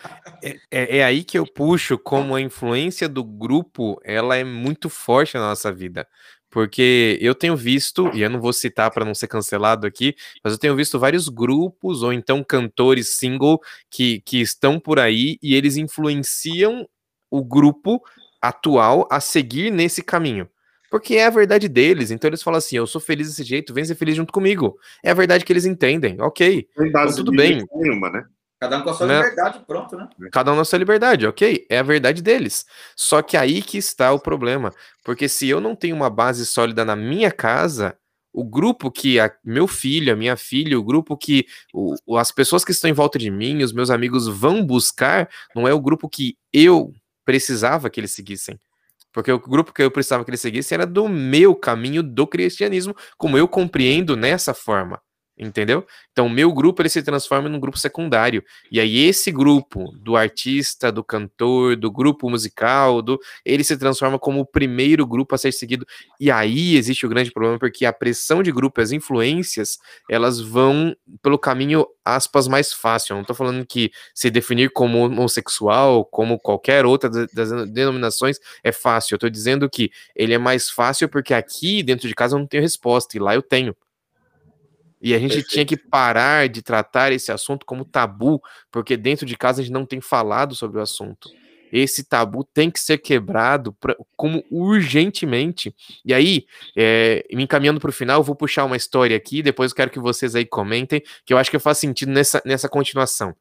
é, 0.43 0.57
é, 0.71 0.99
é, 0.99 1.05
aí 1.05 1.25
que 1.25 1.39
eu 1.39 1.47
puxo 1.47 1.99
como 1.99 2.35
a 2.35 2.41
influência 2.41 3.09
do 3.09 3.25
grupo, 3.25 4.01
ela 4.05 4.37
é 4.37 4.45
muito 4.45 4.89
forte 4.89 5.35
na 5.35 5.49
nossa 5.49 5.73
vida. 5.73 6.07
Porque 6.51 7.19
eu 7.21 7.35
tenho 7.35 7.57
visto, 7.57 8.09
e 8.15 8.23
eu 8.23 8.31
não 8.31 8.41
vou 8.41 8.53
citar 8.53 8.89
para 8.93 9.05
não 9.05 9.15
ser 9.15 9.27
cancelado 9.27 9.89
aqui, 9.89 10.15
mas 10.43 10.53
eu 10.53 10.59
tenho 10.59 10.77
visto 10.77 11.01
vários 11.01 11.29
grupos 11.29 12.03
ou 12.03 12.13
então 12.13 12.45
cantores 12.45 13.17
single 13.17 13.61
que, 13.91 14.21
que 14.21 14.41
estão 14.41 14.79
por 14.79 15.01
aí 15.01 15.37
e 15.43 15.57
eles 15.57 15.77
influenciam 15.77 16.89
o 17.29 17.43
grupo 17.43 18.01
atual 18.41 19.09
a 19.11 19.19
seguir 19.19 19.73
nesse 19.73 20.01
caminho. 20.01 20.49
Porque 20.95 21.17
é 21.17 21.27
a 21.27 21.31
verdade 21.31 21.69
deles. 21.69 22.13
Então 22.13 22.29
eles 22.29 22.41
falam 22.41 22.59
assim: 22.59 22.77
eu 22.77 22.87
sou 22.87 23.01
feliz 23.01 23.27
desse 23.27 23.43
jeito, 23.43 23.75
vem 23.75 23.85
ser 23.85 23.97
feliz 23.97 24.15
junto 24.15 24.33
comigo. 24.33 24.79
É 25.03 25.11
a 25.11 25.15
verdade 25.15 25.45
que 25.45 25.53
eles 25.53 25.65
entendem. 25.65 26.21
Ok. 26.21 26.69
Então, 26.79 27.13
tudo 27.17 27.33
bem. 27.33 27.67
Nenhuma, 27.75 28.09
né? 28.11 28.25
Cada 28.61 28.79
um 28.79 28.83
com 28.85 28.91
a 28.91 28.95
sua 28.95 29.07
né? 29.09 29.17
liberdade, 29.17 29.65
pronto, 29.67 29.97
né? 29.97 30.09
Cada 30.31 30.53
um 30.53 30.55
com 30.55 30.61
a 30.61 30.65
sua 30.65 30.79
liberdade, 30.79 31.27
ok. 31.27 31.67
É 31.69 31.79
a 31.79 31.83
verdade 31.83 32.23
deles. 32.23 32.65
Só 32.95 33.23
que 33.23 33.37
aí 33.37 33.61
que 33.61 33.77
está 33.77 34.13
o 34.13 34.21
problema. 34.21 34.73
Porque 35.03 35.29
se 35.29 35.49
eu 35.49 35.61
não 35.61 35.75
tenho 35.75 35.97
uma 35.97 36.09
base 36.09 36.47
sólida 36.47 36.85
na 36.85 36.95
minha 36.95 37.33
casa, 37.33 37.99
o 38.33 38.45
grupo 38.45 38.89
que 38.89 39.19
a, 39.19 39.35
meu 39.45 39.67
filho, 39.67 40.13
a 40.13 40.17
minha 40.17 40.37
filha, 40.37 40.79
o 40.79 40.85
grupo 40.85 41.17
que 41.17 41.45
o, 41.73 42.17
as 42.17 42.31
pessoas 42.31 42.65
que 42.65 42.71
estão 42.71 42.89
em 42.89 42.95
volta 42.95 43.19
de 43.19 43.33
mim, 43.33 43.65
os 43.65 43.73
meus 43.73 43.91
amigos 43.91 44.29
vão 44.29 44.65
buscar, 44.65 45.29
não 45.57 45.67
é 45.67 45.75
o 45.75 45.81
grupo 45.81 46.09
que 46.09 46.37
eu 46.53 46.95
precisava 47.25 47.91
que 47.91 47.99
eles 47.99 48.13
seguissem. 48.13 48.57
Porque 49.15 49.31
o 49.31 49.39
grupo 49.39 49.73
que 49.73 49.81
eu 49.81 49.93
precisava 49.93 50.25
que 50.25 50.31
eles 50.31 50.41
seguissem 50.41 50.75
era 50.75 50.85
do 50.85 51.09
meu 51.09 51.55
caminho 51.55 52.03
do 52.03 52.27
cristianismo, 52.27 52.97
como 53.17 53.39
eu 53.39 53.47
compreendo 53.47 54.17
nessa 54.17 54.53
forma. 54.53 55.01
Entendeu? 55.37 55.85
Então, 56.13 56.27
o 56.27 56.31
meu 56.31 56.53
grupo 56.53 56.81
ele 56.81 56.89
se 56.89 57.03
transforma 57.03 57.49
num 57.49 57.59
grupo 57.59 57.77
secundário. 57.77 58.45
E 58.71 58.79
aí, 58.79 58.99
esse 58.99 59.33
grupo 59.33 59.91
do 60.01 60.17
artista, 60.17 60.93
do 60.93 61.03
cantor, 61.03 61.75
do 61.75 61.91
grupo 61.91 62.31
musical, 62.31 63.03
do, 63.03 63.19
ele 63.45 63.65
se 63.65 63.77
transforma 63.77 64.17
como 64.17 64.41
o 64.41 64.47
primeiro 64.47 65.05
grupo 65.05 65.35
a 65.35 65.39
ser 65.39 65.51
seguido. 65.51 65.85
E 66.21 66.31
aí 66.31 66.77
existe 66.77 67.05
o 67.05 67.09
grande 67.09 67.33
problema, 67.33 67.59
porque 67.59 67.85
a 67.85 67.93
pressão 67.93 68.45
de 68.45 68.53
grupo, 68.53 68.81
as 68.81 68.93
influências, 68.93 69.79
elas 70.09 70.41
vão 70.41 70.95
pelo 71.21 71.37
caminho, 71.37 71.85
aspas, 72.05 72.47
mais 72.47 72.73
fácil. 72.73 73.15
Eu 73.15 73.17
não 73.17 73.25
tô 73.25 73.35
falando 73.35 73.67
que 73.67 73.91
se 74.15 74.31
definir 74.31 74.71
como 74.71 75.05
homossexual, 75.05 76.05
como 76.05 76.39
qualquer 76.39 76.87
outra 76.87 77.11
das 77.11 77.51
denominações, 77.73 78.39
é 78.63 78.71
fácil. 78.71 79.15
Eu 79.17 79.19
tô 79.19 79.29
dizendo 79.29 79.69
que 79.69 79.91
ele 80.15 80.33
é 80.33 80.39
mais 80.39 80.71
fácil 80.71 81.09
porque 81.09 81.35
aqui, 81.35 81.83
dentro 81.83 82.07
de 82.07 82.15
casa, 82.15 82.37
eu 82.37 82.39
não 82.39 82.47
tenho 82.47 82.63
resposta, 82.63 83.17
e 83.17 83.21
lá 83.21 83.35
eu 83.35 83.43
tenho. 83.43 83.75
E 85.05 85.15
a 85.15 85.19
gente 85.19 85.35
Perfeito. 85.35 85.51
tinha 85.51 85.67
que 85.67 85.77
parar 85.77 86.49
de 86.49 86.63
tratar 86.63 87.13
esse 87.13 87.31
assunto 87.31 87.67
como 87.67 87.85
tabu, 87.85 88.43
porque 88.73 88.97
dentro 88.97 89.27
de 89.27 89.37
casa 89.37 89.61
a 89.61 89.65
gente 89.65 89.73
não 89.73 89.85
tem 89.85 90.01
falado 90.01 90.55
sobre 90.55 90.79
o 90.79 90.81
assunto. 90.81 91.29
Esse 91.71 92.05
tabu 92.05 92.43
tem 92.43 92.71
que 92.71 92.81
ser 92.81 92.97
quebrado 92.97 93.75
pra, 93.75 93.95
como 94.17 94.43
urgentemente. 94.51 95.75
E 96.07 96.15
aí, 96.15 96.47
é, 96.75 97.23
me 97.35 97.43
encaminhando 97.43 97.81
para 97.81 97.91
o 97.91 97.93
final, 97.93 98.21
eu 98.21 98.25
vou 98.25 98.35
puxar 98.35 98.65
uma 98.65 98.79
história 98.79 99.15
aqui, 99.15 99.43
depois 99.43 99.73
eu 99.73 99.77
quero 99.77 99.91
que 99.91 99.99
vocês 99.99 100.35
aí 100.35 100.47
comentem, 100.47 101.03
que 101.27 101.35
eu 101.35 101.37
acho 101.37 101.51
que 101.51 101.59
faz 101.59 101.77
sentido 101.77 102.11
nessa, 102.11 102.41
nessa 102.43 102.67
continuação. 102.67 103.37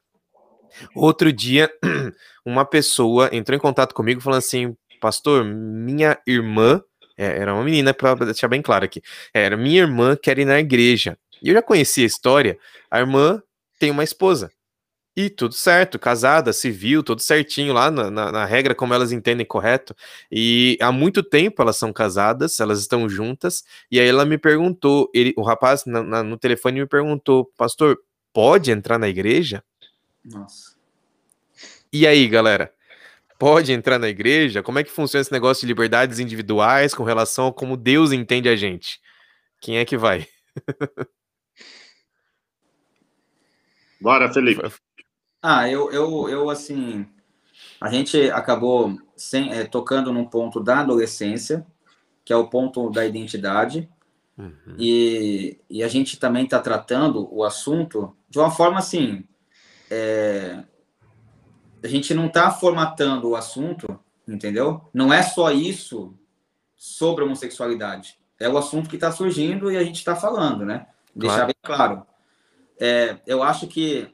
Outro 0.94 1.32
dia, 1.32 1.72
uma 2.44 2.66
pessoa 2.66 3.30
entrou 3.32 3.56
em 3.56 3.60
contato 3.60 3.94
comigo 3.94 4.20
falando 4.20 4.40
assim: 4.40 4.76
Pastor, 5.00 5.46
minha 5.46 6.18
irmã, 6.26 6.82
é, 7.16 7.38
era 7.38 7.54
uma 7.54 7.64
menina, 7.64 7.94
para 7.94 8.16
deixar 8.16 8.48
bem 8.48 8.60
claro 8.60 8.84
aqui, 8.84 9.00
era 9.32 9.56
minha 9.56 9.80
irmã 9.80 10.14
quer 10.14 10.38
ir 10.38 10.44
na 10.44 10.60
igreja. 10.60 11.16
E 11.42 11.48
eu 11.48 11.54
já 11.54 11.62
conhecia 11.62 12.04
a 12.04 12.06
história. 12.06 12.58
A 12.90 13.00
irmã 13.00 13.42
tem 13.78 13.90
uma 13.90 14.04
esposa. 14.04 14.50
E 15.16 15.30
tudo 15.30 15.54
certo, 15.54 15.96
casada, 15.96 16.52
civil, 16.52 17.00
tudo 17.00 17.20
certinho 17.20 17.72
lá 17.72 17.88
na, 17.88 18.10
na, 18.10 18.32
na, 18.32 18.44
regra 18.44 18.74
como 18.74 18.92
elas 18.92 19.12
entendem 19.12 19.46
correto. 19.46 19.94
E 20.30 20.76
há 20.80 20.90
muito 20.90 21.22
tempo 21.22 21.62
elas 21.62 21.76
são 21.76 21.92
casadas, 21.92 22.58
elas 22.58 22.80
estão 22.80 23.08
juntas. 23.08 23.62
E 23.88 24.00
aí 24.00 24.08
ela 24.08 24.24
me 24.24 24.36
perguntou, 24.36 25.08
ele, 25.14 25.32
o 25.36 25.42
rapaz 25.42 25.84
na, 25.86 26.02
na, 26.02 26.22
no 26.24 26.36
telefone 26.36 26.80
me 26.80 26.86
perguntou, 26.86 27.44
pastor, 27.56 27.96
pode 28.32 28.72
entrar 28.72 28.98
na 28.98 29.08
igreja? 29.08 29.62
Nossa. 30.24 30.74
E 31.92 32.08
aí, 32.08 32.26
galera? 32.26 32.72
Pode 33.38 33.72
entrar 33.72 34.00
na 34.00 34.08
igreja? 34.08 34.64
Como 34.64 34.80
é 34.80 34.84
que 34.84 34.90
funciona 34.90 35.20
esse 35.20 35.30
negócio 35.30 35.60
de 35.60 35.68
liberdades 35.68 36.18
individuais 36.18 36.92
com 36.92 37.04
relação 37.04 37.46
a 37.46 37.52
como 37.52 37.76
Deus 37.76 38.10
entende 38.10 38.48
a 38.48 38.56
gente? 38.56 39.00
Quem 39.60 39.78
é 39.78 39.84
que 39.84 39.96
vai? 39.96 40.26
Bora, 44.04 44.30
Felipe. 44.30 44.60
Ah, 45.42 45.66
eu, 45.66 45.90
eu, 45.90 46.28
eu 46.28 46.50
assim, 46.50 47.06
a 47.80 47.90
gente 47.90 48.30
acabou 48.30 48.98
sem, 49.16 49.50
é, 49.50 49.64
tocando 49.64 50.12
num 50.12 50.26
ponto 50.26 50.60
da 50.60 50.80
adolescência, 50.80 51.66
que 52.22 52.30
é 52.30 52.36
o 52.36 52.48
ponto 52.48 52.90
da 52.90 53.06
identidade, 53.06 53.88
uhum. 54.36 54.76
e, 54.78 55.58
e 55.70 55.82
a 55.82 55.88
gente 55.88 56.20
também 56.20 56.44
está 56.44 56.58
tratando 56.58 57.26
o 57.34 57.42
assunto 57.42 58.14
de 58.28 58.38
uma 58.38 58.50
forma 58.50 58.78
assim, 58.78 59.24
é, 59.90 60.62
a 61.82 61.88
gente 61.88 62.12
não 62.12 62.26
está 62.26 62.50
formatando 62.50 63.30
o 63.30 63.36
assunto, 63.36 63.98
entendeu? 64.28 64.82
Não 64.92 65.10
é 65.10 65.22
só 65.22 65.50
isso 65.50 66.12
sobre 66.76 67.24
homossexualidade. 67.24 68.18
É 68.38 68.50
o 68.50 68.58
assunto 68.58 68.90
que 68.90 68.96
está 68.96 69.10
surgindo 69.10 69.72
e 69.72 69.78
a 69.78 69.82
gente 69.82 69.96
está 69.96 70.14
falando, 70.14 70.66
né? 70.66 70.88
Deixar 71.16 71.36
claro. 71.36 71.46
bem 71.46 71.54
claro. 71.62 72.13
É, 72.78 73.18
eu 73.26 73.42
acho 73.42 73.66
que 73.66 74.08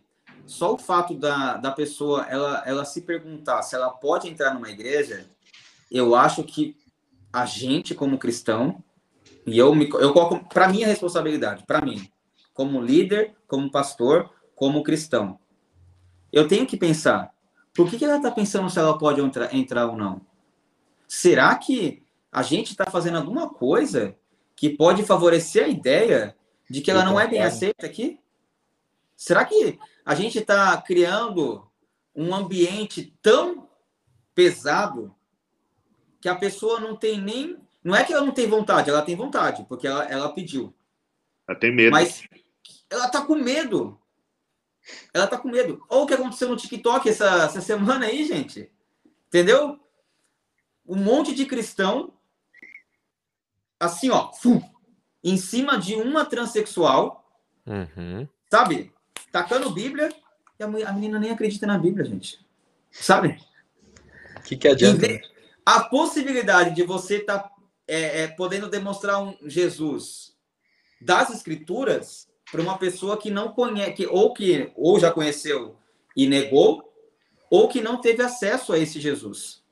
só 0.46 0.74
o 0.74 0.78
fato 0.78 1.14
da, 1.14 1.56
da 1.56 1.70
pessoa 1.70 2.26
ela, 2.28 2.62
ela 2.66 2.84
se 2.84 3.02
perguntar 3.02 3.62
se 3.62 3.74
ela 3.74 3.90
pode 3.90 4.28
entrar 4.28 4.52
numa 4.52 4.68
igreja, 4.68 5.26
eu 5.90 6.14
acho 6.14 6.42
que 6.44 6.76
a 7.32 7.46
gente, 7.46 7.94
como 7.94 8.18
cristão, 8.18 8.82
e 9.46 9.58
eu 9.58 9.74
me 9.74 9.88
eu 9.88 10.12
coloco 10.12 10.44
para 10.48 10.68
mim 10.68 10.82
a 10.82 10.86
responsabilidade, 10.86 11.64
para 11.64 11.80
mim, 11.80 12.10
como 12.52 12.80
líder, 12.80 13.34
como 13.46 13.70
pastor, 13.70 14.30
como 14.54 14.82
cristão. 14.82 15.38
Eu 16.32 16.46
tenho 16.46 16.66
que 16.66 16.76
pensar, 16.76 17.32
por 17.74 17.88
que, 17.88 17.98
que 17.98 18.04
ela 18.04 18.16
está 18.16 18.30
pensando 18.30 18.68
se 18.68 18.78
ela 18.78 18.98
pode 18.98 19.20
entrar, 19.20 19.54
entrar 19.54 19.86
ou 19.86 19.96
não? 19.96 20.20
Será 21.08 21.54
que 21.56 22.02
a 22.30 22.42
gente 22.42 22.70
está 22.70 22.86
fazendo 22.86 23.18
alguma 23.18 23.48
coisa 23.48 24.14
que 24.54 24.70
pode 24.70 25.02
favorecer 25.02 25.64
a 25.64 25.68
ideia 25.68 26.36
de 26.68 26.80
que 26.80 26.90
ela 26.90 27.04
não 27.04 27.18
é 27.18 27.26
bem 27.26 27.42
aceita 27.42 27.86
aqui? 27.86 28.20
Será 29.20 29.44
que 29.44 29.78
a 30.02 30.14
gente 30.14 30.38
está 30.38 30.80
criando 30.80 31.70
um 32.16 32.34
ambiente 32.34 33.14
tão 33.20 33.68
pesado 34.34 35.14
que 36.22 36.26
a 36.26 36.34
pessoa 36.34 36.80
não 36.80 36.96
tem 36.96 37.20
nem. 37.20 37.58
Não 37.84 37.94
é 37.94 38.02
que 38.02 38.14
ela 38.14 38.24
não 38.24 38.32
tem 38.32 38.48
vontade, 38.48 38.88
ela 38.88 39.02
tem 39.02 39.14
vontade, 39.14 39.66
porque 39.68 39.86
ela, 39.86 40.04
ela 40.04 40.32
pediu. 40.32 40.74
Ela 41.46 41.58
tem 41.58 41.70
medo. 41.70 41.90
Mas 41.90 42.22
ela 42.88 43.04
está 43.04 43.20
com 43.20 43.34
medo. 43.34 44.00
Ela 45.12 45.26
está 45.26 45.36
com 45.36 45.50
medo. 45.50 45.84
Olha 45.90 46.00
o 46.00 46.06
que 46.06 46.14
aconteceu 46.14 46.48
no 46.48 46.56
TikTok 46.56 47.06
essa, 47.06 47.44
essa 47.44 47.60
semana 47.60 48.06
aí, 48.06 48.24
gente. 48.24 48.72
Entendeu? 49.28 49.78
Um 50.86 50.96
monte 50.96 51.34
de 51.34 51.44
cristão, 51.44 52.14
assim, 53.78 54.08
ó, 54.08 54.32
fum, 54.32 54.62
em 55.22 55.36
cima 55.36 55.78
de 55.78 55.94
uma 55.96 56.24
transexual, 56.24 57.30
uhum. 57.66 58.26
sabe? 58.50 58.90
Tacando 59.30 59.70
Bíblia, 59.70 60.12
e 60.58 60.62
a 60.62 60.92
menina 60.92 61.18
nem 61.18 61.30
acredita 61.30 61.66
na 61.66 61.78
Bíblia, 61.78 62.04
gente. 62.04 62.44
Sabe? 62.90 63.40
O 64.36 64.42
que, 64.42 64.56
que 64.56 64.68
adianta? 64.68 65.06
A 65.64 65.84
possibilidade 65.84 66.74
de 66.74 66.82
você 66.82 67.16
estar 67.16 67.38
tá, 67.38 67.50
é, 67.86 68.22
é, 68.22 68.28
podendo 68.28 68.68
demonstrar 68.68 69.22
um 69.22 69.36
Jesus 69.44 70.34
das 71.00 71.30
Escrituras 71.30 72.28
para 72.50 72.60
uma 72.60 72.76
pessoa 72.76 73.16
que 73.16 73.30
não 73.30 73.52
conhece, 73.52 74.06
ou 74.06 74.34
que 74.34 74.72
ou 74.74 74.98
já 74.98 75.10
conheceu 75.10 75.76
e 76.16 76.26
negou, 76.26 76.92
ou 77.48 77.68
que 77.68 77.80
não 77.80 78.00
teve 78.00 78.22
acesso 78.22 78.72
a 78.72 78.78
esse 78.78 79.00
Jesus. 79.00 79.62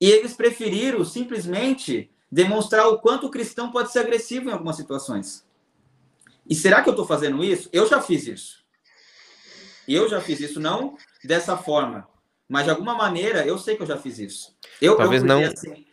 E 0.00 0.08
eles 0.10 0.34
preferiram 0.34 1.04
simplesmente 1.04 2.10
demonstrar 2.30 2.88
o 2.88 2.98
quanto 2.98 3.26
o 3.26 3.30
cristão 3.30 3.70
pode 3.70 3.90
ser 3.90 4.00
agressivo 4.00 4.48
em 4.48 4.52
algumas 4.52 4.76
situações. 4.76 5.44
E 6.50 6.54
será 6.54 6.82
que 6.82 6.88
eu 6.88 6.92
estou 6.92 7.06
fazendo 7.06 7.44
isso? 7.44 7.70
Eu 7.72 7.88
já 7.88 8.02
fiz 8.02 8.26
isso. 8.26 8.64
Eu 9.86 10.08
já 10.08 10.20
fiz 10.20 10.40
isso, 10.40 10.58
não 10.58 10.96
dessa 11.24 11.56
forma, 11.56 12.08
mas 12.48 12.64
de 12.64 12.70
alguma 12.70 12.94
maneira 12.94 13.46
eu 13.46 13.58
sei 13.58 13.76
que 13.76 13.82
eu 13.82 13.86
já 13.86 13.96
fiz 13.96 14.18
isso. 14.18 14.56
Eu, 14.80 14.96
talvez 14.96 15.22
eu 15.22 15.28
não, 15.28 15.42
assim, 15.42 15.86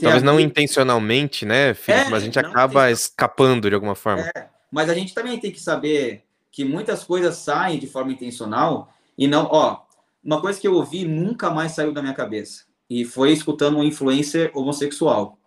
talvez 0.00 0.22
não 0.22 0.38
intencionalmente, 0.38 1.46
né, 1.46 1.74
Felipe? 1.74 2.06
É, 2.06 2.10
mas 2.10 2.22
a 2.22 2.26
gente 2.26 2.38
acaba 2.38 2.90
escapando 2.90 3.68
de 3.68 3.74
alguma 3.74 3.94
forma. 3.94 4.30
É, 4.36 4.48
mas 4.70 4.90
a 4.90 4.94
gente 4.94 5.14
também 5.14 5.38
tem 5.38 5.50
que 5.50 5.60
saber 5.60 6.24
que 6.50 6.64
muitas 6.64 7.04
coisas 7.04 7.36
saem 7.36 7.78
de 7.78 7.86
forma 7.86 8.12
intencional 8.12 8.92
e 9.16 9.26
não, 9.26 9.46
ó, 9.50 9.82
uma 10.22 10.40
coisa 10.40 10.60
que 10.60 10.66
eu 10.66 10.74
ouvi 10.74 11.04
nunca 11.04 11.50
mais 11.50 11.72
saiu 11.72 11.92
da 11.92 12.02
minha 12.02 12.14
cabeça 12.14 12.64
e 12.88 13.04
foi 13.04 13.32
escutando 13.32 13.78
um 13.78 13.84
influencer 13.84 14.50
homossexual, 14.54 15.38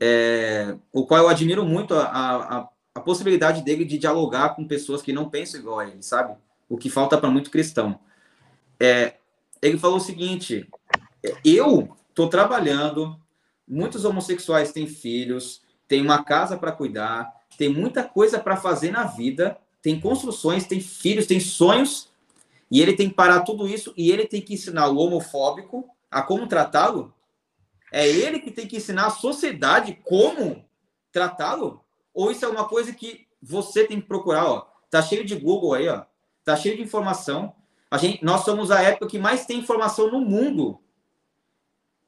é, 0.00 0.76
o 0.92 1.06
qual 1.06 1.22
eu 1.22 1.28
admiro 1.28 1.64
muito 1.64 1.94
a, 1.94 2.04
a, 2.04 2.58
a, 2.58 2.68
possibilidade 3.00 3.62
dele 3.62 3.84
de 3.84 3.98
dialogar 3.98 4.50
com 4.56 4.66
pessoas 4.66 5.02
que 5.02 5.12
não 5.12 5.28
pensam 5.28 5.60
igual 5.60 5.80
a 5.80 5.88
ele, 5.88 6.02
sabe? 6.02 6.36
O 6.68 6.76
que 6.76 6.90
falta 6.90 7.18
para 7.18 7.30
muito 7.30 7.50
cristão. 7.50 7.98
É, 8.78 9.14
ele 9.62 9.78
falou 9.78 9.96
o 9.96 10.00
seguinte: 10.00 10.68
eu 11.44 11.96
estou 12.08 12.28
trabalhando, 12.28 13.18
muitos 13.66 14.04
homossexuais 14.04 14.72
têm 14.72 14.86
filhos, 14.86 15.62
têm 15.86 16.02
uma 16.02 16.22
casa 16.22 16.56
para 16.56 16.72
cuidar, 16.72 17.32
tem 17.56 17.68
muita 17.68 18.04
coisa 18.04 18.38
para 18.38 18.56
fazer 18.56 18.90
na 18.90 19.04
vida, 19.04 19.58
tem 19.82 20.00
construções, 20.00 20.66
tem 20.66 20.80
filhos, 20.80 21.26
tem 21.26 21.40
sonhos, 21.40 22.10
e 22.70 22.80
ele 22.80 22.94
tem 22.94 23.08
que 23.08 23.14
parar 23.14 23.40
tudo 23.40 23.68
isso 23.68 23.92
e 23.96 24.10
ele 24.10 24.26
tem 24.26 24.42
que 24.42 24.54
ensinar 24.54 24.88
o 24.88 24.96
homofóbico 24.96 25.88
a 26.10 26.22
como 26.22 26.46
tratá-lo. 26.46 27.14
É 27.92 28.06
ele 28.06 28.40
que 28.40 28.50
tem 28.50 28.66
que 28.66 28.76
ensinar 28.76 29.06
a 29.06 29.10
sociedade 29.10 29.98
como 30.02 30.64
tratá-lo? 31.12 31.84
Ou 32.16 32.30
isso 32.30 32.46
é 32.46 32.48
uma 32.48 32.66
coisa 32.66 32.94
que 32.94 33.26
você 33.42 33.86
tem 33.86 34.00
que 34.00 34.06
procurar, 34.06 34.46
ó. 34.46 34.66
Tá 34.90 35.02
cheio 35.02 35.22
de 35.22 35.36
Google 35.36 35.74
aí, 35.74 35.86
ó. 35.86 36.06
Tá 36.42 36.56
cheio 36.56 36.74
de 36.74 36.82
informação. 36.82 37.54
A 37.90 37.98
gente, 37.98 38.24
nós 38.24 38.42
somos 38.42 38.70
a 38.70 38.80
época 38.80 39.06
que 39.06 39.18
mais 39.18 39.44
tem 39.44 39.58
informação 39.58 40.10
no 40.10 40.22
mundo. 40.22 40.80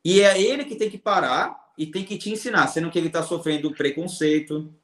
E 0.02 0.22
é 0.22 0.40
ele 0.40 0.64
que 0.64 0.76
tem 0.76 0.88
que 0.88 0.96
parar 0.96 1.72
e 1.76 1.84
tem 1.86 2.04
que 2.04 2.16
te 2.16 2.30
ensinar, 2.30 2.68
sendo 2.68 2.90
que 2.90 2.98
ele 2.98 3.08
está 3.08 3.22
sofrendo 3.22 3.70
preconceito, 3.74 4.74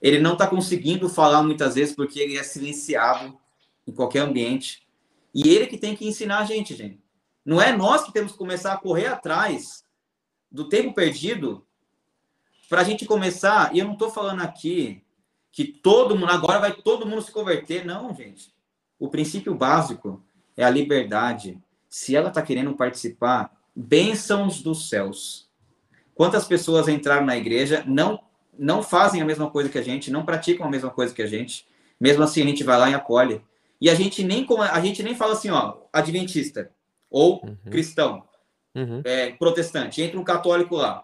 ele 0.00 0.18
não 0.18 0.32
está 0.32 0.46
conseguindo 0.46 1.10
falar 1.10 1.42
muitas 1.42 1.74
vezes 1.74 1.94
porque 1.94 2.18
ele 2.18 2.38
é 2.38 2.42
silenciado 2.42 3.38
em 3.86 3.92
qualquer 3.92 4.20
ambiente. 4.20 4.88
E 5.34 5.46
ele 5.46 5.66
que 5.66 5.76
tem 5.76 5.94
que 5.94 6.08
ensinar 6.08 6.38
a 6.38 6.44
gente, 6.46 6.74
gente. 6.74 6.98
Não 7.44 7.60
é 7.60 7.76
nós 7.76 8.02
que 8.02 8.14
temos 8.14 8.32
que 8.32 8.38
começar 8.38 8.72
a 8.72 8.78
correr 8.78 9.08
atrás 9.08 9.84
do 10.50 10.70
tempo 10.70 10.94
perdido 10.94 11.66
para 12.70 12.82
a 12.82 12.84
gente 12.84 13.04
começar. 13.04 13.74
E 13.74 13.80
eu 13.80 13.84
não 13.84 13.94
estou 13.94 14.08
falando 14.08 14.40
aqui 14.40 15.02
que 15.50 15.64
todo 15.64 16.16
mundo, 16.16 16.30
agora 16.30 16.60
vai 16.60 16.72
todo 16.72 17.04
mundo 17.04 17.20
se 17.20 17.32
converter. 17.32 17.84
Não, 17.84 18.14
gente. 18.14 18.54
O 18.98 19.08
princípio 19.08 19.52
básico 19.54 20.22
é 20.56 20.64
a 20.64 20.70
liberdade. 20.70 21.60
Se 21.88 22.14
ela 22.14 22.28
está 22.28 22.40
querendo 22.40 22.72
participar, 22.74 23.50
bênçãos 23.74 24.62
dos 24.62 24.88
céus. 24.88 25.50
Quantas 26.14 26.46
pessoas 26.46 26.86
entraram 26.86 27.26
na 27.26 27.36
igreja, 27.36 27.82
não 27.86 28.20
não 28.56 28.82
fazem 28.82 29.22
a 29.22 29.24
mesma 29.24 29.50
coisa 29.50 29.70
que 29.70 29.78
a 29.78 29.82
gente, 29.82 30.10
não 30.10 30.24
praticam 30.24 30.66
a 30.66 30.70
mesma 30.70 30.90
coisa 30.90 31.14
que 31.14 31.22
a 31.22 31.26
gente. 31.26 31.66
Mesmo 31.98 32.22
assim, 32.22 32.42
a 32.42 32.46
gente 32.46 32.62
vai 32.62 32.78
lá 32.78 32.90
e 32.90 32.94
acolhe. 32.94 33.40
E 33.80 33.88
a 33.88 33.94
gente 33.94 34.22
nem 34.22 34.46
a 34.70 34.80
gente 34.80 35.02
nem 35.02 35.14
fala 35.14 35.32
assim, 35.32 35.48
ó, 35.48 35.78
adventista 35.90 36.70
ou 37.10 37.42
uhum. 37.42 37.56
cristão, 37.70 38.22
uhum. 38.74 39.00
É, 39.02 39.32
protestante, 39.32 40.02
entra 40.02 40.20
um 40.20 40.24
católico 40.24 40.76
lá. 40.76 41.02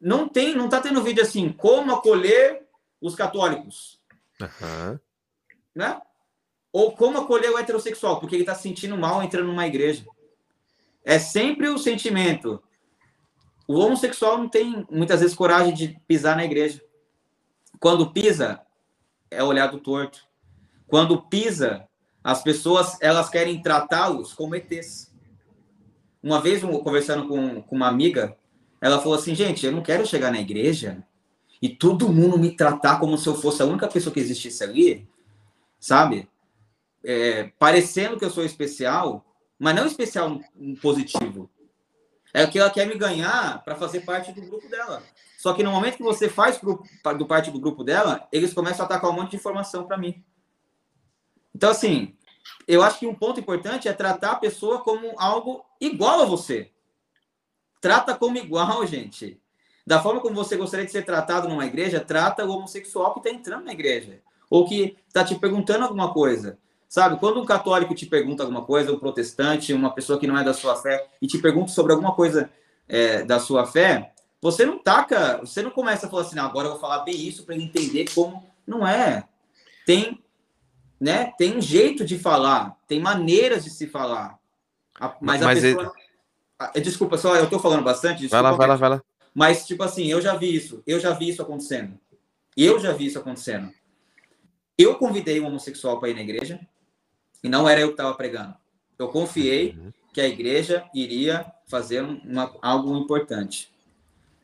Não 0.00 0.28
tem, 0.28 0.54
não 0.54 0.68
tá 0.68 0.80
tendo 0.80 1.02
vídeo 1.02 1.22
assim, 1.22 1.50
como 1.52 1.92
acolher 1.92 2.66
os 3.00 3.14
católicos, 3.14 4.00
uhum. 4.40 4.98
né? 5.74 6.00
Ou 6.72 6.92
como 6.92 7.18
acolher 7.18 7.50
o 7.50 7.58
heterossexual, 7.58 8.20
porque 8.20 8.36
ele 8.36 8.44
tá 8.44 8.54
se 8.54 8.62
sentindo 8.62 8.96
mal 8.96 9.22
entrando 9.22 9.46
numa 9.46 9.66
igreja. 9.66 10.04
É 11.04 11.18
sempre 11.18 11.68
o 11.68 11.78
sentimento 11.78 12.62
o 13.68 13.74
homossexual 13.80 14.38
não 14.38 14.48
tem 14.48 14.86
muitas 14.90 15.20
vezes 15.20 15.36
coragem 15.36 15.74
de 15.74 16.00
pisar 16.08 16.34
na 16.34 16.44
igreja. 16.44 16.82
Quando 17.78 18.10
pisa, 18.10 18.62
é 19.30 19.44
olhado 19.44 19.78
torto. 19.78 20.26
Quando 20.86 21.20
pisa, 21.20 21.86
as 22.24 22.42
pessoas 22.42 22.96
elas 23.02 23.28
querem 23.28 23.60
tratá-los 23.60 24.32
como 24.32 24.54
ETs. 24.54 25.14
Uma 26.22 26.40
vez, 26.40 26.62
conversando 26.62 27.28
com, 27.28 27.60
com 27.60 27.76
uma 27.76 27.88
amiga, 27.88 28.34
ela 28.80 28.98
falou 28.98 29.14
assim: 29.18 29.34
gente, 29.34 29.64
eu 29.64 29.72
não 29.72 29.82
quero 29.82 30.06
chegar 30.06 30.30
na 30.30 30.40
igreja 30.40 31.04
e 31.60 31.68
todo 31.68 32.12
mundo 32.12 32.38
me 32.38 32.54
tratar 32.54 32.98
como 32.98 33.18
se 33.18 33.28
eu 33.28 33.34
fosse 33.34 33.62
a 33.62 33.66
única 33.66 33.88
pessoa 33.88 34.12
que 34.12 34.20
existisse 34.20 34.62
ali, 34.62 35.08
sabe? 35.78 36.28
É, 37.04 37.50
parecendo 37.58 38.18
que 38.18 38.24
eu 38.24 38.30
sou 38.30 38.44
especial, 38.44 39.24
mas 39.58 39.74
não 39.74 39.86
especial 39.86 40.40
positivo, 40.80 41.50
é 42.32 42.46
que 42.46 42.58
ela 42.58 42.70
quer 42.70 42.86
me 42.86 42.96
ganhar 42.96 43.62
para 43.64 43.74
fazer 43.74 44.00
parte 44.00 44.32
do 44.32 44.42
grupo 44.42 44.68
dela. 44.68 45.02
Só 45.38 45.52
que 45.52 45.62
no 45.62 45.70
momento 45.70 45.96
que 45.96 46.02
você 46.02 46.28
faz 46.28 46.58
do 46.58 47.26
parte 47.26 47.50
do 47.50 47.60
grupo 47.60 47.84
dela, 47.84 48.26
eles 48.32 48.52
começam 48.52 48.84
a 48.84 48.86
atacar 48.86 49.10
um 49.10 49.14
monte 49.14 49.30
de 49.30 49.36
informação 49.36 49.86
para 49.86 49.96
mim. 49.96 50.22
Então, 51.54 51.70
assim, 51.70 52.16
eu 52.66 52.82
acho 52.82 52.98
que 52.98 53.06
um 53.06 53.14
ponto 53.14 53.40
importante 53.40 53.88
é 53.88 53.92
tratar 53.92 54.32
a 54.32 54.36
pessoa 54.36 54.80
como 54.80 55.14
algo 55.16 55.64
igual 55.80 56.22
a 56.22 56.24
você. 56.24 56.70
Trata 57.80 58.14
como 58.14 58.36
igual, 58.36 58.86
gente. 58.86 59.40
Da 59.86 60.00
forma 60.00 60.20
como 60.20 60.34
você 60.34 60.56
gostaria 60.56 60.84
de 60.84 60.92
ser 60.92 61.04
tratado 61.04 61.48
numa 61.48 61.66
igreja, 61.66 62.00
trata 62.00 62.44
o 62.44 62.50
homossexual 62.50 63.14
que 63.14 63.20
está 63.20 63.30
entrando 63.30 63.64
na 63.64 63.72
igreja. 63.72 64.20
Ou 64.50 64.66
que 64.66 64.96
está 65.06 65.24
te 65.24 65.34
perguntando 65.34 65.84
alguma 65.84 66.12
coisa. 66.12 66.58
Sabe, 66.88 67.18
quando 67.18 67.40
um 67.40 67.44
católico 67.44 67.94
te 67.94 68.06
pergunta 68.06 68.42
alguma 68.42 68.64
coisa, 68.64 68.92
um 68.92 68.98
protestante, 68.98 69.74
uma 69.74 69.94
pessoa 69.94 70.18
que 70.18 70.26
não 70.26 70.38
é 70.38 70.42
da 70.42 70.54
sua 70.54 70.74
fé, 70.76 71.06
e 71.20 71.26
te 71.26 71.38
pergunta 71.38 71.70
sobre 71.70 71.92
alguma 71.92 72.14
coisa 72.14 72.50
é, 72.88 73.22
da 73.24 73.38
sua 73.38 73.66
fé, 73.66 74.12
você 74.40 74.64
não 74.64 74.78
taca, 74.78 75.38
você 75.38 75.60
não 75.60 75.70
começa 75.70 76.06
a 76.06 76.10
falar 76.10 76.22
assim, 76.22 76.38
agora 76.38 76.66
eu 76.68 76.72
vou 76.72 76.80
falar 76.80 77.00
bem 77.00 77.14
isso 77.14 77.44
para 77.44 77.54
ele 77.54 77.64
entender 77.64 78.06
como. 78.14 78.42
Não 78.66 78.86
é. 78.86 79.24
Tem 79.84 80.22
né? 81.00 81.32
Tem 81.38 81.56
um 81.56 81.60
jeito 81.60 82.04
de 82.04 82.18
falar, 82.18 82.76
tem 82.86 83.00
maneiras 83.00 83.64
de 83.64 83.70
se 83.70 83.86
falar. 83.86 84.38
Mas 85.20 85.42
a 85.42 85.46
mas 85.46 85.60
pessoa. 85.60 85.92
Ele... 85.96 86.07
Desculpa, 86.82 87.16
só 87.16 87.36
eu 87.36 87.48
tô 87.48 87.58
falando 87.58 87.84
bastante. 87.84 88.20
Desculpa, 88.20 88.42
vai 88.42 88.50
lá, 88.50 88.56
vai 88.56 88.68
lá, 88.68 88.76
vai 88.76 88.90
lá. 88.90 89.02
Mas, 89.34 89.66
tipo 89.66 89.82
assim, 89.82 90.06
eu 90.06 90.20
já 90.20 90.34
vi 90.34 90.54
isso, 90.54 90.82
eu 90.86 90.98
já 90.98 91.12
vi 91.12 91.28
isso 91.28 91.42
acontecendo. 91.42 91.98
Eu 92.56 92.78
já 92.80 92.92
vi 92.92 93.06
isso 93.06 93.18
acontecendo. 93.18 93.72
Eu 94.76 94.96
convidei 94.96 95.40
um 95.40 95.46
homossexual 95.46 96.00
para 96.00 96.08
ir 96.08 96.14
na 96.14 96.22
igreja 96.22 96.60
e 97.42 97.48
não 97.48 97.68
era 97.68 97.80
eu 97.80 97.88
que 97.88 97.94
estava 97.94 98.14
pregando. 98.14 98.56
Eu 98.98 99.08
confiei 99.08 99.76
uhum. 99.78 99.92
que 100.12 100.20
a 100.20 100.26
igreja 100.26 100.88
iria 100.92 101.46
fazer 101.68 102.02
uma, 102.02 102.52
algo 102.60 102.96
importante. 102.96 103.72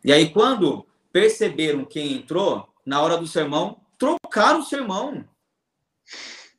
E 0.05 0.12
aí, 0.12 0.31
quando 0.31 0.87
perceberam 1.12 1.85
quem 1.85 2.12
entrou, 2.12 2.69
na 2.85 3.01
hora 3.01 3.17
do 3.17 3.27
sermão, 3.27 3.81
trocaram 3.99 4.61
o 4.61 4.65
sermão 4.65 5.25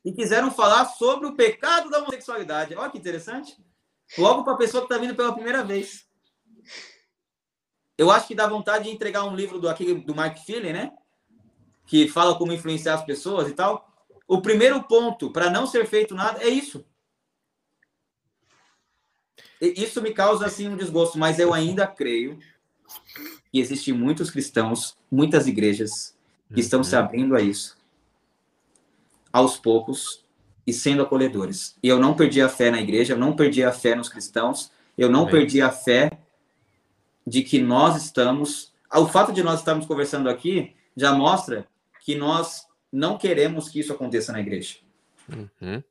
e 0.04 0.12
quiseram 0.12 0.50
falar 0.50 0.84
sobre 0.86 1.26
o 1.26 1.34
pecado 1.34 1.88
da 1.88 1.98
homossexualidade. 1.98 2.74
Olha 2.74 2.90
que 2.90 2.98
interessante. 2.98 3.56
Logo 4.18 4.44
para 4.44 4.54
a 4.54 4.56
pessoa 4.56 4.86
que 4.86 4.92
está 4.92 4.98
vindo 5.02 5.14
pela 5.14 5.34
primeira 5.34 5.64
vez. 5.64 6.06
Eu 7.98 8.10
acho 8.10 8.28
que 8.28 8.34
dá 8.34 8.46
vontade 8.46 8.84
de 8.84 8.90
entregar 8.90 9.24
um 9.24 9.34
livro 9.34 9.58
do, 9.58 9.68
aqui, 9.68 9.94
do 9.94 10.14
Mark 10.14 10.38
Feeling, 10.38 10.72
né? 10.72 10.92
Que 11.86 12.08
fala 12.08 12.36
como 12.36 12.52
influenciar 12.52 12.94
as 12.94 13.04
pessoas 13.04 13.48
e 13.48 13.52
tal. 13.52 13.88
O 14.28 14.40
primeiro 14.40 14.82
ponto 14.84 15.30
para 15.30 15.50
não 15.50 15.66
ser 15.66 15.86
feito 15.86 16.14
nada 16.14 16.42
é 16.42 16.48
isso. 16.48 16.84
Isso 19.60 20.02
me 20.02 20.12
causa 20.12 20.46
assim 20.46 20.68
um 20.68 20.76
desgosto, 20.76 21.18
mas 21.18 21.38
eu 21.38 21.54
ainda 21.54 21.86
creio 21.86 22.38
que 23.50 23.58
existem 23.58 23.94
muitos 23.94 24.30
cristãos, 24.30 24.96
muitas 25.10 25.46
igrejas 25.46 26.16
que 26.52 26.60
estão 26.60 26.84
se 26.84 26.94
uhum. 26.94 27.02
abrindo 27.02 27.34
a 27.34 27.40
isso 27.40 27.76
aos 29.32 29.58
poucos 29.58 30.24
e 30.66 30.72
sendo 30.72 31.02
acolhedores. 31.02 31.76
E 31.82 31.88
eu 31.88 31.98
não 31.98 32.14
perdi 32.14 32.40
a 32.40 32.48
fé 32.48 32.70
na 32.70 32.80
igreja, 32.80 33.14
eu 33.14 33.18
não 33.18 33.34
perdi 33.34 33.62
a 33.62 33.72
fé 33.72 33.94
nos 33.94 34.08
cristãos, 34.08 34.70
eu 34.98 35.08
não 35.08 35.20
Amém. 35.20 35.32
perdi 35.32 35.60
a 35.62 35.70
fé 35.70 36.10
de 37.26 37.42
que 37.42 37.60
nós 37.60 38.02
estamos. 38.02 38.72
O 38.92 39.06
fato 39.06 39.32
de 39.32 39.42
nós 39.42 39.60
estarmos 39.60 39.86
conversando 39.86 40.28
aqui 40.28 40.74
já 40.96 41.12
mostra 41.12 41.66
que 42.04 42.14
nós 42.14 42.66
não 42.92 43.18
queremos 43.18 43.68
que 43.68 43.80
isso 43.80 43.92
aconteça 43.92 44.32
na 44.32 44.40
igreja. 44.40 44.76
Uhum. 45.28 45.82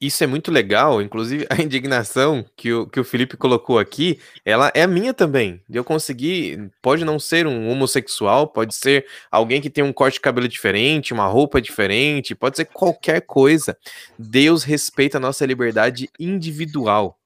Isso 0.00 0.22
é 0.22 0.26
muito 0.26 0.50
legal, 0.50 1.00
inclusive 1.00 1.46
a 1.50 1.60
indignação 1.60 2.44
que 2.56 2.72
o, 2.72 2.86
que 2.86 3.00
o 3.00 3.04
Felipe 3.04 3.36
colocou 3.36 3.78
aqui, 3.78 4.18
ela 4.44 4.70
é 4.74 4.86
minha 4.86 5.14
também. 5.14 5.60
Eu 5.70 5.84
consegui, 5.84 6.70
pode 6.82 7.04
não 7.04 7.18
ser 7.18 7.46
um 7.46 7.68
homossexual, 7.68 8.48
pode 8.48 8.74
ser 8.74 9.06
alguém 9.30 9.60
que 9.60 9.70
tem 9.70 9.84
um 9.84 9.92
corte 9.92 10.14
de 10.14 10.20
cabelo 10.20 10.48
diferente, 10.48 11.12
uma 11.12 11.26
roupa 11.26 11.60
diferente, 11.60 12.34
pode 12.34 12.56
ser 12.56 12.66
qualquer 12.66 13.22
coisa. 13.22 13.76
Deus 14.18 14.64
respeita 14.64 15.18
a 15.18 15.20
nossa 15.20 15.44
liberdade 15.46 16.08
individual. 16.18 17.18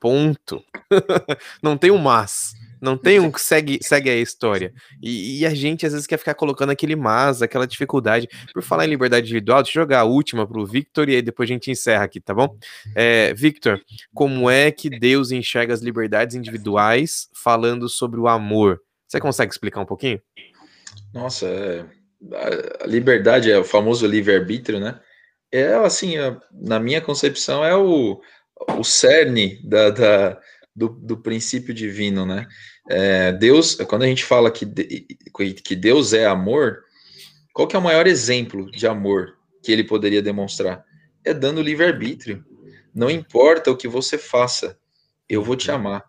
Ponto. 0.00 0.64
não 1.62 1.76
tem 1.76 1.90
um 1.90 1.98
mas. 1.98 2.54
Não 2.80 2.96
tem 2.96 3.18
um 3.20 3.30
que 3.30 3.40
segue, 3.40 3.78
segue 3.82 4.10
a 4.10 4.16
história. 4.16 4.72
E, 5.02 5.40
e, 5.40 5.46
a 5.46 5.54
gente 5.54 5.86
às 5.86 5.92
vezes 5.92 6.06
quer 6.06 6.18
ficar 6.18 6.34
colocando 6.34 6.70
aquele 6.70 6.96
mas, 6.96 7.42
aquela 7.42 7.66
dificuldade. 7.66 8.28
Por 8.52 8.62
falar 8.62 8.86
em 8.86 8.90
liberdade 8.90 9.26
individual, 9.26 9.62
deixa 9.62 9.78
eu 9.78 9.82
jogar 9.82 10.00
a 10.00 10.04
última 10.04 10.46
pro 10.46 10.66
Victor 10.66 11.08
e 11.08 11.16
aí 11.16 11.22
depois 11.22 11.48
a 11.48 11.52
gente 11.52 11.70
encerra 11.70 12.04
aqui, 12.04 12.20
tá 12.20 12.34
bom? 12.34 12.56
É, 12.94 13.32
Victor, 13.34 13.80
como 14.14 14.48
é 14.50 14.70
que 14.70 14.90
Deus 14.90 15.30
enxerga 15.30 15.74
as 15.74 15.80
liberdades 15.80 16.36
individuais 16.36 17.28
falando 17.34 17.88
sobre 17.88 18.20
o 18.20 18.28
amor? 18.28 18.80
Você 19.06 19.20
consegue 19.20 19.52
explicar 19.52 19.80
um 19.80 19.86
pouquinho? 19.86 20.20
Nossa, 21.12 21.46
é, 21.46 21.84
a 22.82 22.86
liberdade 22.86 23.50
é 23.50 23.58
o 23.58 23.64
famoso 23.64 24.06
livre-arbítrio, 24.06 24.78
né? 24.78 25.00
É 25.50 25.74
assim, 25.74 26.14
na 26.52 26.78
minha 26.78 27.00
concepção, 27.00 27.64
é 27.64 27.74
o, 27.74 28.20
o 28.76 28.84
cerne 28.84 29.58
da, 29.64 29.90
da 29.90 30.40
do, 30.78 30.88
do 30.88 31.16
princípio 31.16 31.74
divino, 31.74 32.24
né? 32.24 32.46
É, 32.88 33.32
Deus, 33.32 33.74
quando 33.74 34.04
a 34.04 34.06
gente 34.06 34.24
fala 34.24 34.50
que, 34.50 34.64
que 34.64 35.76
Deus 35.76 36.12
é 36.12 36.24
amor, 36.24 36.84
qual 37.52 37.66
que 37.66 37.74
é 37.74 37.78
o 37.78 37.82
maior 37.82 38.06
exemplo 38.06 38.70
de 38.70 38.86
amor 38.86 39.36
que 39.62 39.72
ele 39.72 39.82
poderia 39.82 40.22
demonstrar? 40.22 40.84
É 41.24 41.34
dando 41.34 41.60
livre-arbítrio. 41.60 42.44
Não 42.94 43.10
importa 43.10 43.70
o 43.70 43.76
que 43.76 43.88
você 43.88 44.16
faça, 44.16 44.78
eu 45.28 45.42
vou 45.42 45.56
te 45.56 45.70
amar. 45.70 46.04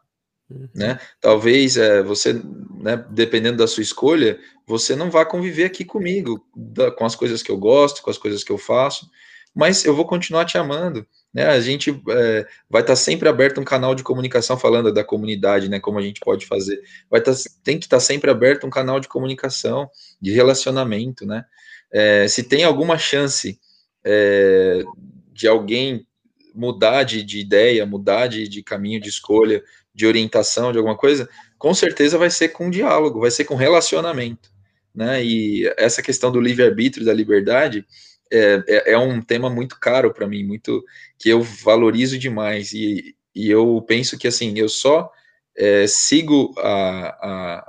Né? 0.74 1.00
Talvez 1.20 1.78
é, 1.78 2.02
você, 2.02 2.34
né, 2.34 3.04
dependendo 3.10 3.58
da 3.58 3.68
sua 3.68 3.84
escolha, 3.84 4.40
você 4.66 4.96
não 4.96 5.12
vá 5.12 5.26
conviver 5.26 5.66
aqui 5.66 5.84
comigo, 5.84 6.44
da, 6.56 6.92
com 6.92 7.06
as 7.06 7.16
coisas 7.16 7.42
que 7.44 7.52
eu 7.52 7.58
gosto, 7.58 8.02
com 8.02 8.10
as 8.10 8.18
coisas 8.18 8.44
que 8.44 8.52
eu 8.52 8.58
faço, 8.58 9.10
mas 9.54 9.84
eu 9.86 9.96
vou 9.96 10.06
continuar 10.06 10.46
te 10.46 10.58
amando. 10.58 11.06
Né, 11.32 11.46
a 11.46 11.60
gente 11.60 11.92
é, 11.92 12.48
vai 12.68 12.82
estar 12.82 12.94
tá 12.94 12.96
sempre 12.96 13.30
aberto 13.30 13.62
um 13.62 13.64
canal 13.64 13.94
de 13.94 14.02
comunicação 14.02 14.58
falando 14.58 14.92
da 14.92 15.04
comunidade, 15.04 15.70
né? 15.70 15.80
Como 15.80 16.00
a 16.00 16.02
gente 16.02 16.20
pode 16.20 16.48
fazer. 16.48 16.82
Vai 17.10 17.22
tá, 17.22 17.32
tem 17.64 17.78
que 17.78 17.86
estar 17.86 17.98
tá 17.98 18.02
sempre 18.02 18.32
aberto 18.32 18.66
um 18.66 18.70
canal 18.70 19.00
de 19.00 19.08
comunicação, 19.08 19.88
de 20.20 20.32
relacionamento, 20.32 21.28
né? 21.28 21.46
É, 21.92 22.28
se 22.28 22.44
tem 22.44 22.64
alguma 22.64 22.98
chance 22.98 23.60
é, 24.04 24.84
de 25.32 25.48
alguém 25.48 26.06
mudar 26.54 27.04
de, 27.04 27.24
de 27.24 27.40
ideia, 27.40 27.86
mudar 27.86 28.28
de, 28.28 28.48
de, 28.48 28.64
caminho 28.64 29.00
de 29.00 29.10
escolha, 29.10 29.64
de 29.94 30.06
orientação, 30.06 30.72
de 30.72 30.78
alguma 30.78 30.98
coisa, 30.98 31.30
com 31.58 31.74
certeza 31.74 32.18
vai 32.18 32.30
ser 32.30 32.50
com 32.50 32.70
diálogo, 32.70 33.20
vai 33.20 33.32
ser 33.32 33.46
com 33.46 33.56
relacionamento, 33.56 34.50
né? 34.94 35.24
E 35.24 35.72
essa 35.78 36.02
questão 36.02 36.32
do 36.32 36.42
livre-arbítrio, 36.42 37.06
da 37.06 37.14
liberdade, 37.14 37.86
é, 38.32 38.64
é, 38.68 38.92
é 38.94 38.98
um 38.98 39.22
tema 39.22 39.50
muito 39.50 39.80
caro 39.80 40.14
para 40.14 40.28
mim, 40.28 40.44
muito 40.44 40.84
que 41.18 41.30
eu 41.30 41.42
valorizo 41.42 42.18
demais. 42.18 42.72
E, 42.74 43.16
e 43.34 43.50
eu 43.50 43.84
penso 43.88 44.18
que 44.18 44.28
assim, 44.28 44.54
eu 44.58 44.70
só 44.70 45.12
é, 45.58 45.86
sigo 45.88 46.54
a, 46.60 47.08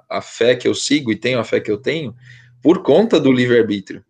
a, 0.09 0.19
a 0.19 0.23
fé 0.23 0.55
que 0.55 0.69
eu 0.69 0.75
sigo 0.75 1.11
e 1.11 1.17
tenho 1.17 1.39
a 1.39 1.45
fé 1.45 1.61
que 1.61 1.71
eu 1.71 1.79
tenho 1.79 2.15
por 2.63 2.83
conta 2.83 3.19
do 3.19 3.33
livre-arbítrio. 3.33 4.05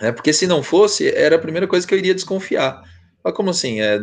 É, 0.00 0.12
porque 0.12 0.32
se 0.32 0.46
não 0.46 0.62
fosse, 0.62 1.08
era 1.14 1.36
a 1.36 1.40
primeira 1.40 1.66
coisa 1.66 1.86
que 1.86 1.92
eu 1.94 1.98
iria 1.98 2.14
desconfiar. 2.14 2.82
Mas 3.22 3.34
como 3.34 3.50
assim? 3.50 3.80
É, 3.80 3.98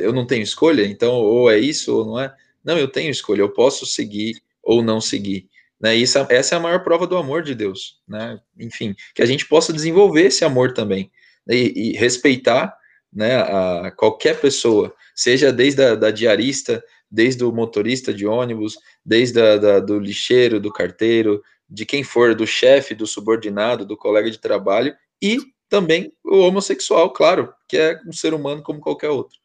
eu 0.00 0.12
não 0.12 0.26
tenho 0.26 0.42
escolha? 0.42 0.86
Então, 0.86 1.12
ou 1.14 1.50
é 1.50 1.58
isso 1.58 1.94
ou 1.94 2.06
não 2.06 2.20
é? 2.20 2.34
Não, 2.64 2.78
eu 2.78 2.88
tenho 2.88 3.10
escolha, 3.10 3.40
eu 3.40 3.50
posso 3.50 3.84
seguir 3.84 4.40
ou 4.62 4.82
não 4.82 5.00
seguir. 5.00 5.48
Né? 5.80 5.96
Isso, 5.96 6.18
essa 6.30 6.54
é 6.54 6.58
a 6.58 6.60
maior 6.60 6.84
prova 6.84 7.06
do 7.06 7.16
amor 7.16 7.42
de 7.42 7.54
Deus. 7.54 8.00
Né? 8.08 8.38
Enfim, 8.58 8.94
que 9.14 9.22
a 9.22 9.26
gente 9.26 9.46
possa 9.46 9.72
desenvolver 9.72 10.26
esse 10.26 10.44
amor 10.44 10.72
também 10.72 11.10
e, 11.48 11.90
e 11.90 11.92
respeitar 11.92 12.76
né, 13.12 13.36
a 13.36 13.90
qualquer 13.90 14.40
pessoa, 14.40 14.94
seja 15.14 15.52
desde 15.52 15.82
a 15.82 15.94
da 15.94 16.10
diarista, 16.10 16.82
desde 17.10 17.44
o 17.44 17.52
motorista 17.52 18.12
de 18.12 18.26
ônibus, 18.26 18.78
desde 19.04 19.40
a, 19.40 19.56
da, 19.58 19.80
do 19.80 19.98
lixeiro, 19.98 20.58
do 20.58 20.72
carteiro, 20.72 21.42
de 21.68 21.84
quem 21.84 22.02
for, 22.02 22.34
do 22.34 22.46
chefe, 22.46 22.94
do 22.94 23.06
subordinado, 23.06 23.84
do 23.84 23.96
colega 23.96 24.30
de 24.30 24.38
trabalho, 24.38 24.94
e 25.20 25.38
também 25.68 26.12
o 26.24 26.38
homossexual, 26.38 27.12
claro, 27.12 27.52
que 27.68 27.76
é 27.76 28.00
um 28.06 28.12
ser 28.12 28.34
humano 28.34 28.62
como 28.62 28.80
qualquer 28.80 29.10
outro. 29.10 29.38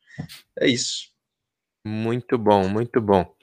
É 0.59 0.67
isso. 0.67 1.09
Muito 1.85 2.37
bom, 2.37 2.67
muito 2.67 2.99
bom. 2.99 3.33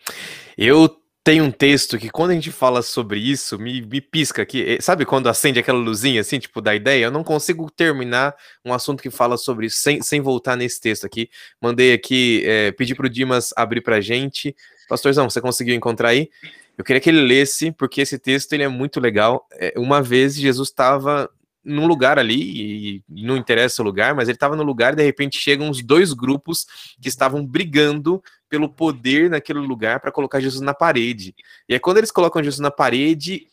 Eu 0.56 0.94
tem 1.24 1.40
um 1.40 1.50
texto 1.50 1.96
que 1.96 2.10
quando 2.10 2.32
a 2.32 2.34
gente 2.34 2.52
fala 2.52 2.82
sobre 2.82 3.18
isso, 3.18 3.58
me, 3.58 3.80
me 3.80 3.98
pisca 3.98 4.42
aqui. 4.42 4.62
Eh, 4.62 4.78
sabe 4.82 5.06
quando 5.06 5.26
acende 5.26 5.58
aquela 5.58 5.78
luzinha 5.78 6.20
assim, 6.20 6.38
tipo, 6.38 6.60
da 6.60 6.74
ideia? 6.74 7.06
Eu 7.06 7.10
não 7.10 7.24
consigo 7.24 7.70
terminar 7.70 8.36
um 8.62 8.74
assunto 8.74 9.02
que 9.02 9.08
fala 9.08 9.38
sobre 9.38 9.66
isso 9.66 9.78
sem, 9.78 10.02
sem 10.02 10.20
voltar 10.20 10.54
nesse 10.54 10.78
texto 10.78 11.06
aqui. 11.06 11.30
Mandei 11.58 11.94
aqui, 11.94 12.42
é, 12.44 12.72
pedi 12.72 12.94
pro 12.94 13.08
Dimas 13.08 13.54
abrir 13.56 13.80
pra 13.80 14.02
gente. 14.02 14.54
Pastorzão, 14.86 15.30
você 15.30 15.40
conseguiu 15.40 15.74
encontrar 15.74 16.10
aí? 16.10 16.28
Eu 16.76 16.84
queria 16.84 17.00
que 17.00 17.08
ele 17.08 17.22
lesse, 17.22 17.72
porque 17.72 18.02
esse 18.02 18.18
texto 18.18 18.52
ele 18.52 18.62
é 18.62 18.68
muito 18.68 19.00
legal. 19.00 19.48
É, 19.52 19.72
uma 19.78 20.02
vez 20.02 20.36
Jesus 20.36 20.68
estava 20.68 21.30
num 21.64 21.86
lugar 21.86 22.18
ali, 22.18 23.02
e 23.08 23.24
não 23.24 23.36
interessa 23.36 23.82
o 23.82 23.84
lugar, 23.84 24.14
mas 24.14 24.28
ele 24.28 24.36
estava 24.36 24.54
no 24.54 24.62
lugar 24.62 24.92
e 24.92 24.96
de 24.96 25.02
repente 25.02 25.38
chegam 25.38 25.70
os 25.70 25.82
dois 25.82 26.12
grupos 26.12 26.66
que 27.00 27.08
estavam 27.08 27.44
brigando 27.44 28.22
pelo 28.48 28.68
poder 28.68 29.30
naquele 29.30 29.60
lugar 29.60 30.00
para 30.00 30.12
colocar 30.12 30.40
Jesus 30.40 30.60
na 30.60 30.74
parede. 30.74 31.34
E 31.68 31.74
aí 31.74 31.80
quando 31.80 31.98
eles 31.98 32.10
colocam 32.10 32.42
Jesus 32.42 32.60
na 32.60 32.70
parede, 32.70 33.46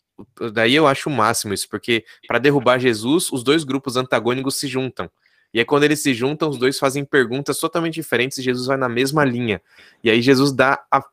daí 0.52 0.74
eu 0.74 0.86
acho 0.86 1.08
o 1.08 1.12
máximo 1.12 1.54
isso, 1.54 1.68
porque 1.68 2.04
para 2.28 2.38
derrubar 2.38 2.78
Jesus, 2.78 3.32
os 3.32 3.42
dois 3.42 3.64
grupos 3.64 3.96
antagônicos 3.96 4.56
se 4.56 4.66
juntam. 4.68 5.10
E 5.54 5.58
aí, 5.58 5.64
quando 5.66 5.84
eles 5.84 6.02
se 6.02 6.14
juntam, 6.14 6.48
os 6.48 6.56
dois 6.56 6.78
fazem 6.78 7.04
perguntas 7.04 7.58
totalmente 7.58 7.94
diferentes 7.94 8.38
e 8.38 8.42
Jesus 8.42 8.66
vai 8.66 8.76
na 8.78 8.88
mesma 8.88 9.22
linha. 9.22 9.60
E 10.02 10.10
aí, 10.10 10.22
Jesus 10.22 10.50
dá 10.50 10.82
a 10.90 11.04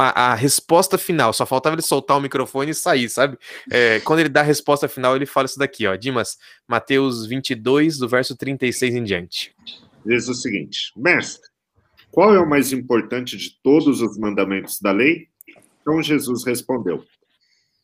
a, 0.00 0.32
a, 0.32 0.34
resposta 0.34 0.96
final, 0.96 1.32
só 1.32 1.44
faltava 1.44 1.74
ele 1.74 1.82
soltar 1.82 2.16
o 2.16 2.20
microfone 2.20 2.70
e 2.70 2.74
sair, 2.74 3.08
sabe? 3.08 3.38
É, 3.70 4.00
quando 4.00 4.20
ele 4.20 4.28
dá 4.28 4.40
a 4.40 4.44
resposta 4.44 4.88
final, 4.88 5.14
ele 5.14 5.26
fala 5.26 5.46
isso 5.46 5.58
daqui, 5.58 5.86
ó. 5.86 5.94
Dimas, 5.96 6.38
Mateus 6.66 7.26
22, 7.26 7.98
do 7.98 8.08
verso 8.08 8.36
36 8.36 8.94
em 8.94 9.04
diante. 9.04 9.54
Diz 10.04 10.28
o 10.28 10.34
seguinte: 10.34 10.92
Mestre, 10.96 11.48
qual 12.10 12.34
é 12.34 12.40
o 12.40 12.48
mais 12.48 12.72
importante 12.72 13.36
de 13.36 13.50
todos 13.62 14.00
os 14.00 14.18
mandamentos 14.18 14.80
da 14.80 14.90
lei? 14.90 15.28
Então 15.80 16.02
Jesus 16.02 16.44
respondeu: 16.44 17.04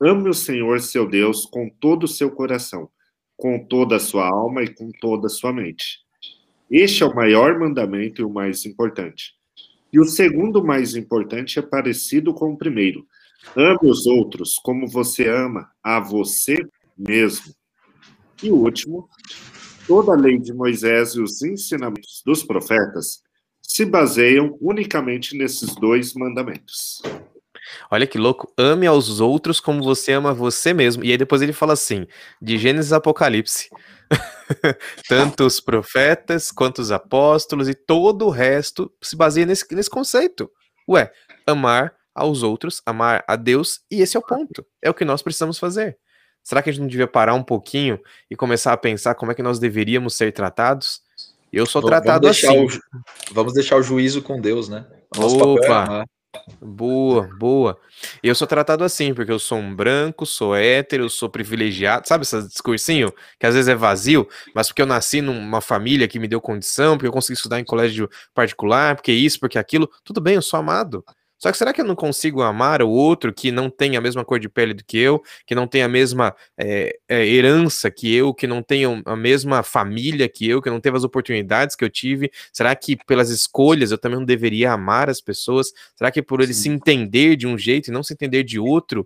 Ame 0.00 0.28
o 0.28 0.34
Senhor 0.34 0.80
seu 0.80 1.08
Deus 1.08 1.46
com 1.46 1.68
todo 1.68 2.04
o 2.04 2.08
seu 2.08 2.30
coração, 2.30 2.88
com 3.36 3.64
toda 3.64 3.96
a 3.96 4.00
sua 4.00 4.28
alma 4.28 4.62
e 4.62 4.74
com 4.74 4.90
toda 5.00 5.26
a 5.26 5.30
sua 5.30 5.52
mente. 5.52 6.00
Este 6.70 7.04
é 7.04 7.06
o 7.06 7.14
maior 7.14 7.58
mandamento 7.58 8.20
e 8.20 8.24
o 8.24 8.30
mais 8.30 8.66
importante. 8.66 9.36
E 9.97 9.99
o 9.99 10.05
segundo 10.05 10.62
mais 10.62 10.94
importante 10.94 11.59
é 11.59 11.62
parecido 11.62 12.34
com 12.34 12.53
o 12.53 12.59
primeiro. 12.59 13.07
Ame 13.57 13.90
os 13.90 14.05
outros 14.05 14.59
como 14.62 14.86
você 14.86 15.26
ama 15.26 15.70
a 15.82 15.99
você 15.99 16.59
mesmo. 16.94 17.55
E 18.42 18.51
o 18.51 18.57
último, 18.57 19.09
toda 19.86 20.12
a 20.12 20.14
lei 20.14 20.38
de 20.38 20.53
Moisés 20.53 21.14
e 21.14 21.22
os 21.22 21.40
ensinamentos 21.40 22.22
dos 22.26 22.42
profetas 22.42 23.22
se 23.62 23.86
baseiam 23.86 24.59
unicamente 24.61 25.34
nesses 25.34 25.74
dois 25.74 26.12
mandamentos. 26.12 27.01
Olha 27.91 28.07
que 28.07 28.18
louco, 28.18 28.53
ame 28.59 28.87
aos 28.87 29.20
outros 29.20 29.61
como 29.61 29.82
você 29.82 30.12
ama 30.12 30.34
você 30.34 30.72
mesmo. 30.74 31.05
E 31.05 31.11
aí 31.11 31.18
depois 31.18 31.43
ele 31.43 31.53
fala 31.53 31.72
assim, 31.72 32.07
de 32.41 32.59
Gênesis 32.59 32.93
Apocalipse. 32.93 33.68
Tanto 35.09 35.45
os 35.45 35.61
profetas 35.61 36.51
quanto 36.51 36.80
os 36.80 36.91
apóstolos 36.93 37.68
e 37.68 37.74
todo 37.74 38.26
o 38.26 38.30
resto 38.30 38.93
se 39.03 39.16
baseia 39.16 39.47
nesse, 39.47 39.66
nesse 39.74 39.91
conceito. 39.91 40.51
Ué, 40.89 41.11
amar 41.47 41.95
aos 42.14 42.43
outros, 42.43 42.80
amar 42.87 43.24
a 43.28 43.37
Deus, 43.37 43.80
e 43.91 44.01
esse 44.01 44.16
é 44.16 44.20
o 44.20 44.22
ponto. 44.22 44.64
É 44.82 44.89
o 44.89 44.95
que 44.95 45.05
nós 45.05 45.22
precisamos 45.22 45.59
fazer. 45.59 45.99
Será 46.43 46.62
que 46.62 46.70
a 46.70 46.72
gente 46.72 46.82
não 46.82 46.89
devia 46.89 47.09
parar 47.09 47.34
um 47.34 47.43
pouquinho 47.43 47.99
e 48.30 48.37
começar 48.37 48.72
a 48.72 48.76
pensar 48.76 49.16
como 49.16 49.32
é 49.32 49.34
que 49.34 49.43
nós 49.43 49.59
deveríamos 49.59 50.14
ser 50.14 50.32
tratados? 50.32 51.01
Eu 51.53 51.66
sou 51.66 51.82
vamos 51.82 51.99
tratado 51.99 52.28
assim. 52.28 52.64
O, 52.64 52.68
vamos 53.32 53.53
deixar 53.53 53.76
o 53.76 53.82
juízo 53.82 54.22
com 54.22 54.41
Deus, 54.41 54.68
né? 54.68 54.87
Nosso 55.16 55.37
Opa! 55.39 56.05
Boa, 56.61 57.28
boa. 57.39 57.78
Eu 58.22 58.34
sou 58.34 58.47
tratado 58.47 58.84
assim, 58.84 59.14
porque 59.14 59.30
eu 59.30 59.39
sou 59.39 59.59
um 59.59 59.74
branco, 59.74 60.26
sou 60.26 60.55
hétero, 60.55 61.09
sou 61.09 61.28
privilegiado. 61.28 62.07
Sabe 62.07 62.22
esse 62.22 62.43
discursinho 62.49 63.12
que 63.39 63.47
às 63.47 63.55
vezes 63.55 63.68
é 63.68 63.74
vazio, 63.74 64.28
mas 64.55 64.68
porque 64.68 64.82
eu 64.82 64.87
nasci 64.87 65.20
numa 65.20 65.61
família 65.61 66.09
que 66.09 66.18
me 66.18 66.28
deu 66.28 66.41
condição, 66.41 66.97
porque 66.97 67.09
eu 67.09 67.12
consegui 67.12 67.34
estudar 67.34 67.61
em 67.61 67.64
colégio 67.64 68.09
particular, 68.34 68.97
porque 68.97 69.12
isso, 69.12 69.41
porque 69.41 69.59
aquilo. 69.59 69.91
Tudo 70.05 70.20
bem, 70.20 70.34
eu 70.34 70.43
sou 70.43 70.59
amado. 70.59 71.05
Só 71.39 71.53
que 71.53 71.59
será 71.59 71.72
que 71.72 71.80
eu 71.80 71.84
não 71.84 71.95
consigo 71.95 72.41
amar 72.43 72.80
o 72.82 72.89
outro 72.89 73.32
que 73.32 73.53
não 73.53 73.68
tem 73.68 73.97
a 73.97 74.01
mesma 74.01 74.24
cor 74.24 74.41
de 74.41 74.49
pele 74.49 74.72
do 74.72 74.82
que 74.84 74.97
eu, 74.97 75.22
que 75.47 75.55
não 75.55 75.66
tem 75.66 75.82
a 75.82 75.89
mesma 75.89 76.34
é, 76.57 76.99
é, 77.09 77.26
herança 77.26 77.91
que 77.91 78.12
eu, 78.14 78.32
que 78.32 78.47
não 78.47 78.62
tem 78.62 78.84
a 79.05 79.16
mesma 79.16 79.62
família 79.62 80.28
que 80.28 80.49
eu, 80.49 80.62
que 80.62 80.70
não 80.70 80.80
teve 80.80 80.97
as 80.97 81.05
oportunidades 81.05 81.76
que 81.76 81.84
eu 81.84 81.91
tive? 81.91 82.30
Será 82.53 82.74
que 82.74 82.97
pelas 83.05 83.28
escolhas 83.28 83.91
eu 83.91 83.99
também 83.99 84.18
não 84.18 84.24
deveria 84.24 84.72
amar 84.72 85.11
as 85.11 85.20
pessoas? 85.20 85.72
Será 85.95 86.11
que 86.11 86.22
por 86.22 86.41
ele 86.41 86.55
se 86.55 86.68
entender 86.68 87.37
de 87.37 87.47
um 87.47 87.59
jeito 87.59 87.89
e 87.89 87.93
não 87.93 88.03
se 88.03 88.14
entender 88.14 88.43
de 88.43 88.59
outro, 88.59 89.05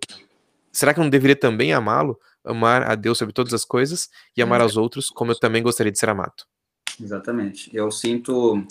será 0.71 0.93
que 0.93 0.99
eu 0.99 1.03
não 1.03 1.11
deveria 1.11 1.35
também 1.35 1.73
amá-lo? 1.73 2.17
Amar 2.43 2.89
a 2.89 2.95
Deus 2.95 3.17
sobre 3.17 3.33
todas 3.33 3.53
as 3.53 3.65
coisas 3.65 4.09
e 4.35 4.41
amar 4.41 4.61
aos 4.61 4.75
outros 4.75 5.09
como 5.09 5.31
eu 5.31 5.39
também 5.39 5.61
gostaria 5.61 5.91
de 5.91 5.99
ser 5.99 6.09
amado. 6.09 6.43
Exatamente. 6.99 7.69
Eu 7.73 7.91
sinto, 7.91 8.65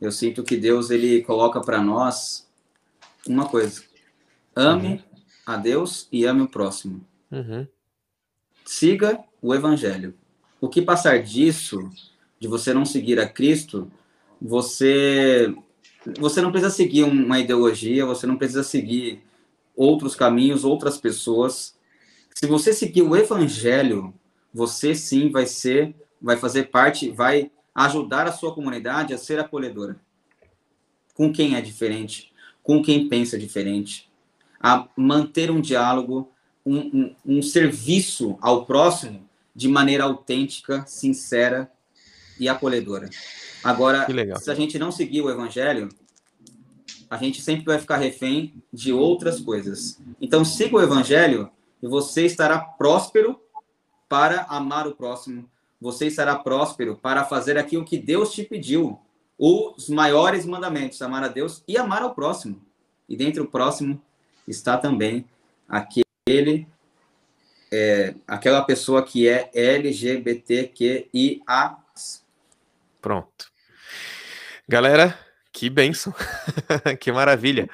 eu 0.00 0.12
sinto 0.12 0.44
que 0.44 0.56
Deus 0.56 0.90
ele 0.90 1.22
coloca 1.22 1.60
para 1.60 1.80
nós 1.80 2.47
uma 3.28 3.48
coisa: 3.48 3.82
ame 4.54 4.88
uhum. 4.88 5.00
a 5.46 5.56
Deus 5.56 6.08
e 6.10 6.24
ame 6.24 6.42
o 6.42 6.48
próximo. 6.48 7.04
Uhum. 7.30 7.66
Siga 8.64 9.22
o 9.40 9.54
Evangelho. 9.54 10.14
O 10.60 10.68
que 10.68 10.82
passar 10.82 11.22
disso, 11.22 11.90
de 12.38 12.48
você 12.48 12.74
não 12.74 12.84
seguir 12.84 13.18
a 13.20 13.28
Cristo, 13.28 13.90
você 14.40 15.54
você 16.18 16.40
não 16.40 16.50
precisa 16.50 16.72
seguir 16.72 17.02
uma 17.02 17.38
ideologia, 17.38 18.06
você 18.06 18.26
não 18.26 18.36
precisa 18.36 18.62
seguir 18.62 19.22
outros 19.76 20.14
caminhos, 20.14 20.64
outras 20.64 20.96
pessoas. 20.96 21.76
Se 22.34 22.46
você 22.46 22.72
seguir 22.72 23.02
o 23.02 23.16
Evangelho, 23.16 24.14
você 24.52 24.94
sim 24.94 25.30
vai 25.30 25.46
ser, 25.46 25.94
vai 26.20 26.36
fazer 26.36 26.64
parte, 26.64 27.10
vai 27.10 27.50
ajudar 27.74 28.26
a 28.26 28.32
sua 28.32 28.54
comunidade 28.54 29.12
a 29.12 29.18
ser 29.18 29.38
acolhedora. 29.38 30.00
Com 31.14 31.32
quem 31.32 31.56
é 31.56 31.60
diferente, 31.60 32.32
com 32.68 32.82
quem 32.82 33.08
pensa 33.08 33.38
diferente, 33.38 34.10
a 34.60 34.86
manter 34.94 35.50
um 35.50 35.58
diálogo, 35.58 36.30
um, 36.66 36.76
um, 36.76 37.16
um 37.24 37.42
serviço 37.42 38.36
ao 38.42 38.66
próximo 38.66 39.26
de 39.56 39.66
maneira 39.66 40.04
autêntica, 40.04 40.84
sincera 40.86 41.72
e 42.38 42.46
acolhedora. 42.46 43.08
Agora, 43.64 44.06
se 44.38 44.50
a 44.50 44.54
gente 44.54 44.78
não 44.78 44.92
seguir 44.92 45.22
o 45.22 45.30
evangelho, 45.30 45.88
a 47.08 47.16
gente 47.16 47.40
sempre 47.40 47.64
vai 47.64 47.78
ficar 47.78 47.96
refém 47.96 48.62
de 48.70 48.92
outras 48.92 49.40
coisas. 49.40 49.98
Então, 50.20 50.44
siga 50.44 50.76
o 50.76 50.82
evangelho 50.82 51.50
e 51.82 51.88
você 51.88 52.26
estará 52.26 52.58
próspero 52.58 53.40
para 54.10 54.42
amar 54.42 54.86
o 54.86 54.94
próximo. 54.94 55.48
Você 55.80 56.08
estará 56.08 56.36
próspero 56.36 56.96
para 56.96 57.24
fazer 57.24 57.56
aquilo 57.56 57.86
que 57.86 57.96
Deus 57.96 58.30
te 58.34 58.42
pediu 58.44 59.00
os 59.38 59.88
maiores 59.88 60.44
mandamentos, 60.44 61.00
amar 61.00 61.22
a 61.22 61.28
Deus 61.28 61.62
e 61.68 61.78
amar 61.78 62.02
ao 62.02 62.14
próximo. 62.14 62.60
E 63.08 63.16
dentro 63.16 63.44
do 63.44 63.50
próximo 63.50 64.02
está 64.46 64.76
também 64.76 65.24
aquele 65.68 66.66
é, 67.70 68.14
aquela 68.26 68.62
pessoa 68.62 69.04
que 69.04 69.28
é 69.28 69.50
LGBTQIA. 69.54 71.42
Pronto. 73.00 73.50
Galera, 74.66 75.18
que 75.58 75.68
benção, 75.68 76.14
que 77.00 77.10
maravilha. 77.10 77.68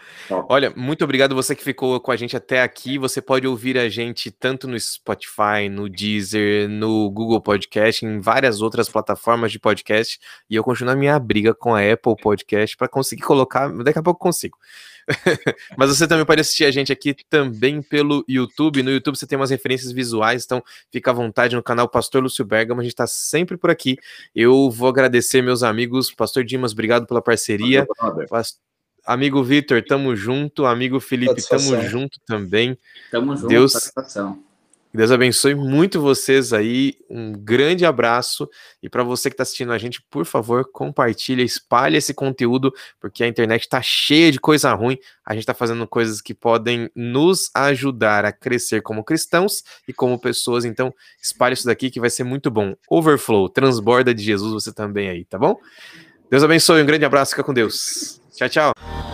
Olha, 0.48 0.72
muito 0.74 1.04
obrigado 1.04 1.34
você 1.34 1.54
que 1.54 1.62
ficou 1.62 2.00
com 2.00 2.10
a 2.10 2.16
gente 2.16 2.34
até 2.34 2.62
aqui. 2.62 2.96
Você 2.96 3.20
pode 3.20 3.46
ouvir 3.46 3.76
a 3.76 3.90
gente 3.90 4.30
tanto 4.30 4.66
no 4.66 4.80
Spotify, 4.80 5.68
no 5.70 5.86
Deezer, 5.86 6.66
no 6.66 7.10
Google 7.10 7.42
Podcast, 7.42 8.06
em 8.06 8.20
várias 8.20 8.62
outras 8.62 8.88
plataformas 8.88 9.52
de 9.52 9.58
podcast. 9.58 10.18
E 10.48 10.56
eu 10.56 10.64
continuo 10.64 10.94
a 10.94 10.96
minha 10.96 11.18
briga 11.18 11.54
com 11.54 11.74
a 11.74 11.80
Apple 11.80 12.16
Podcast 12.22 12.74
para 12.74 12.88
conseguir 12.88 13.20
colocar. 13.22 13.68
Daqui 13.68 13.98
a 13.98 14.02
pouco 14.02 14.18
consigo. 14.18 14.56
Mas 15.76 15.90
você 15.90 16.06
também 16.06 16.24
pode 16.24 16.40
assistir 16.40 16.64
a 16.64 16.70
gente 16.70 16.92
aqui 16.92 17.14
também 17.28 17.82
pelo 17.82 18.24
YouTube. 18.28 18.82
No 18.82 18.90
YouTube 18.90 19.16
você 19.16 19.26
tem 19.26 19.36
umas 19.36 19.50
referências 19.50 19.92
visuais, 19.92 20.44
então 20.44 20.62
fica 20.90 21.10
à 21.10 21.14
vontade 21.14 21.54
no 21.54 21.62
canal 21.62 21.88
Pastor 21.88 22.22
Lúcio 22.22 22.44
Bergamo. 22.44 22.80
A 22.80 22.84
gente 22.84 22.92
está 22.92 23.06
sempre 23.06 23.56
por 23.56 23.70
aqui. 23.70 23.98
Eu 24.34 24.70
vou 24.70 24.88
agradecer 24.88 25.42
meus 25.42 25.62
amigos. 25.62 26.12
Pastor 26.12 26.44
Dimas, 26.44 26.72
obrigado 26.72 27.06
pela 27.06 27.22
parceria. 27.22 27.86
Amigo 29.06 29.42
Vitor, 29.42 29.82
tamo 29.84 30.16
junto. 30.16 30.64
Amigo 30.64 30.98
Felipe, 30.98 31.42
tamo 31.46 31.80
junto 31.82 32.18
também. 32.26 32.78
Tamo 33.10 33.36
junto. 33.36 33.48
Deus, 33.48 33.72
satisfação. 33.72 34.42
Deus 34.94 35.10
abençoe 35.10 35.56
muito 35.56 36.00
vocês 36.00 36.52
aí. 36.52 36.94
Um 37.10 37.32
grande 37.32 37.84
abraço. 37.84 38.48
E 38.80 38.88
para 38.88 39.02
você 39.02 39.28
que 39.28 39.34
está 39.34 39.42
assistindo 39.42 39.72
a 39.72 39.78
gente, 39.78 40.00
por 40.08 40.24
favor, 40.24 40.70
compartilha, 40.70 41.42
espalhe 41.42 41.96
esse 41.96 42.14
conteúdo, 42.14 42.72
porque 43.00 43.24
a 43.24 43.26
internet 43.26 43.62
está 43.62 43.82
cheia 43.82 44.30
de 44.30 44.38
coisa 44.38 44.72
ruim. 44.72 44.96
A 45.26 45.32
gente 45.32 45.42
está 45.42 45.52
fazendo 45.52 45.84
coisas 45.88 46.20
que 46.20 46.32
podem 46.32 46.88
nos 46.94 47.50
ajudar 47.56 48.24
a 48.24 48.30
crescer 48.30 48.82
como 48.82 49.02
cristãos 49.02 49.64
e 49.88 49.92
como 49.92 50.16
pessoas. 50.16 50.64
Então, 50.64 50.94
espalhe 51.20 51.54
isso 51.54 51.66
daqui 51.66 51.90
que 51.90 51.98
vai 51.98 52.10
ser 52.10 52.22
muito 52.22 52.48
bom. 52.48 52.76
Overflow, 52.88 53.48
transborda 53.48 54.14
de 54.14 54.22
Jesus 54.22 54.52
você 54.52 54.72
também 54.72 55.08
aí, 55.10 55.24
tá 55.24 55.36
bom? 55.36 55.56
Deus 56.30 56.44
abençoe, 56.44 56.80
um 56.80 56.86
grande 56.86 57.04
abraço, 57.04 57.32
fica 57.32 57.42
com 57.42 57.52
Deus. 57.52 58.20
Tchau, 58.32 58.48
tchau. 58.48 59.13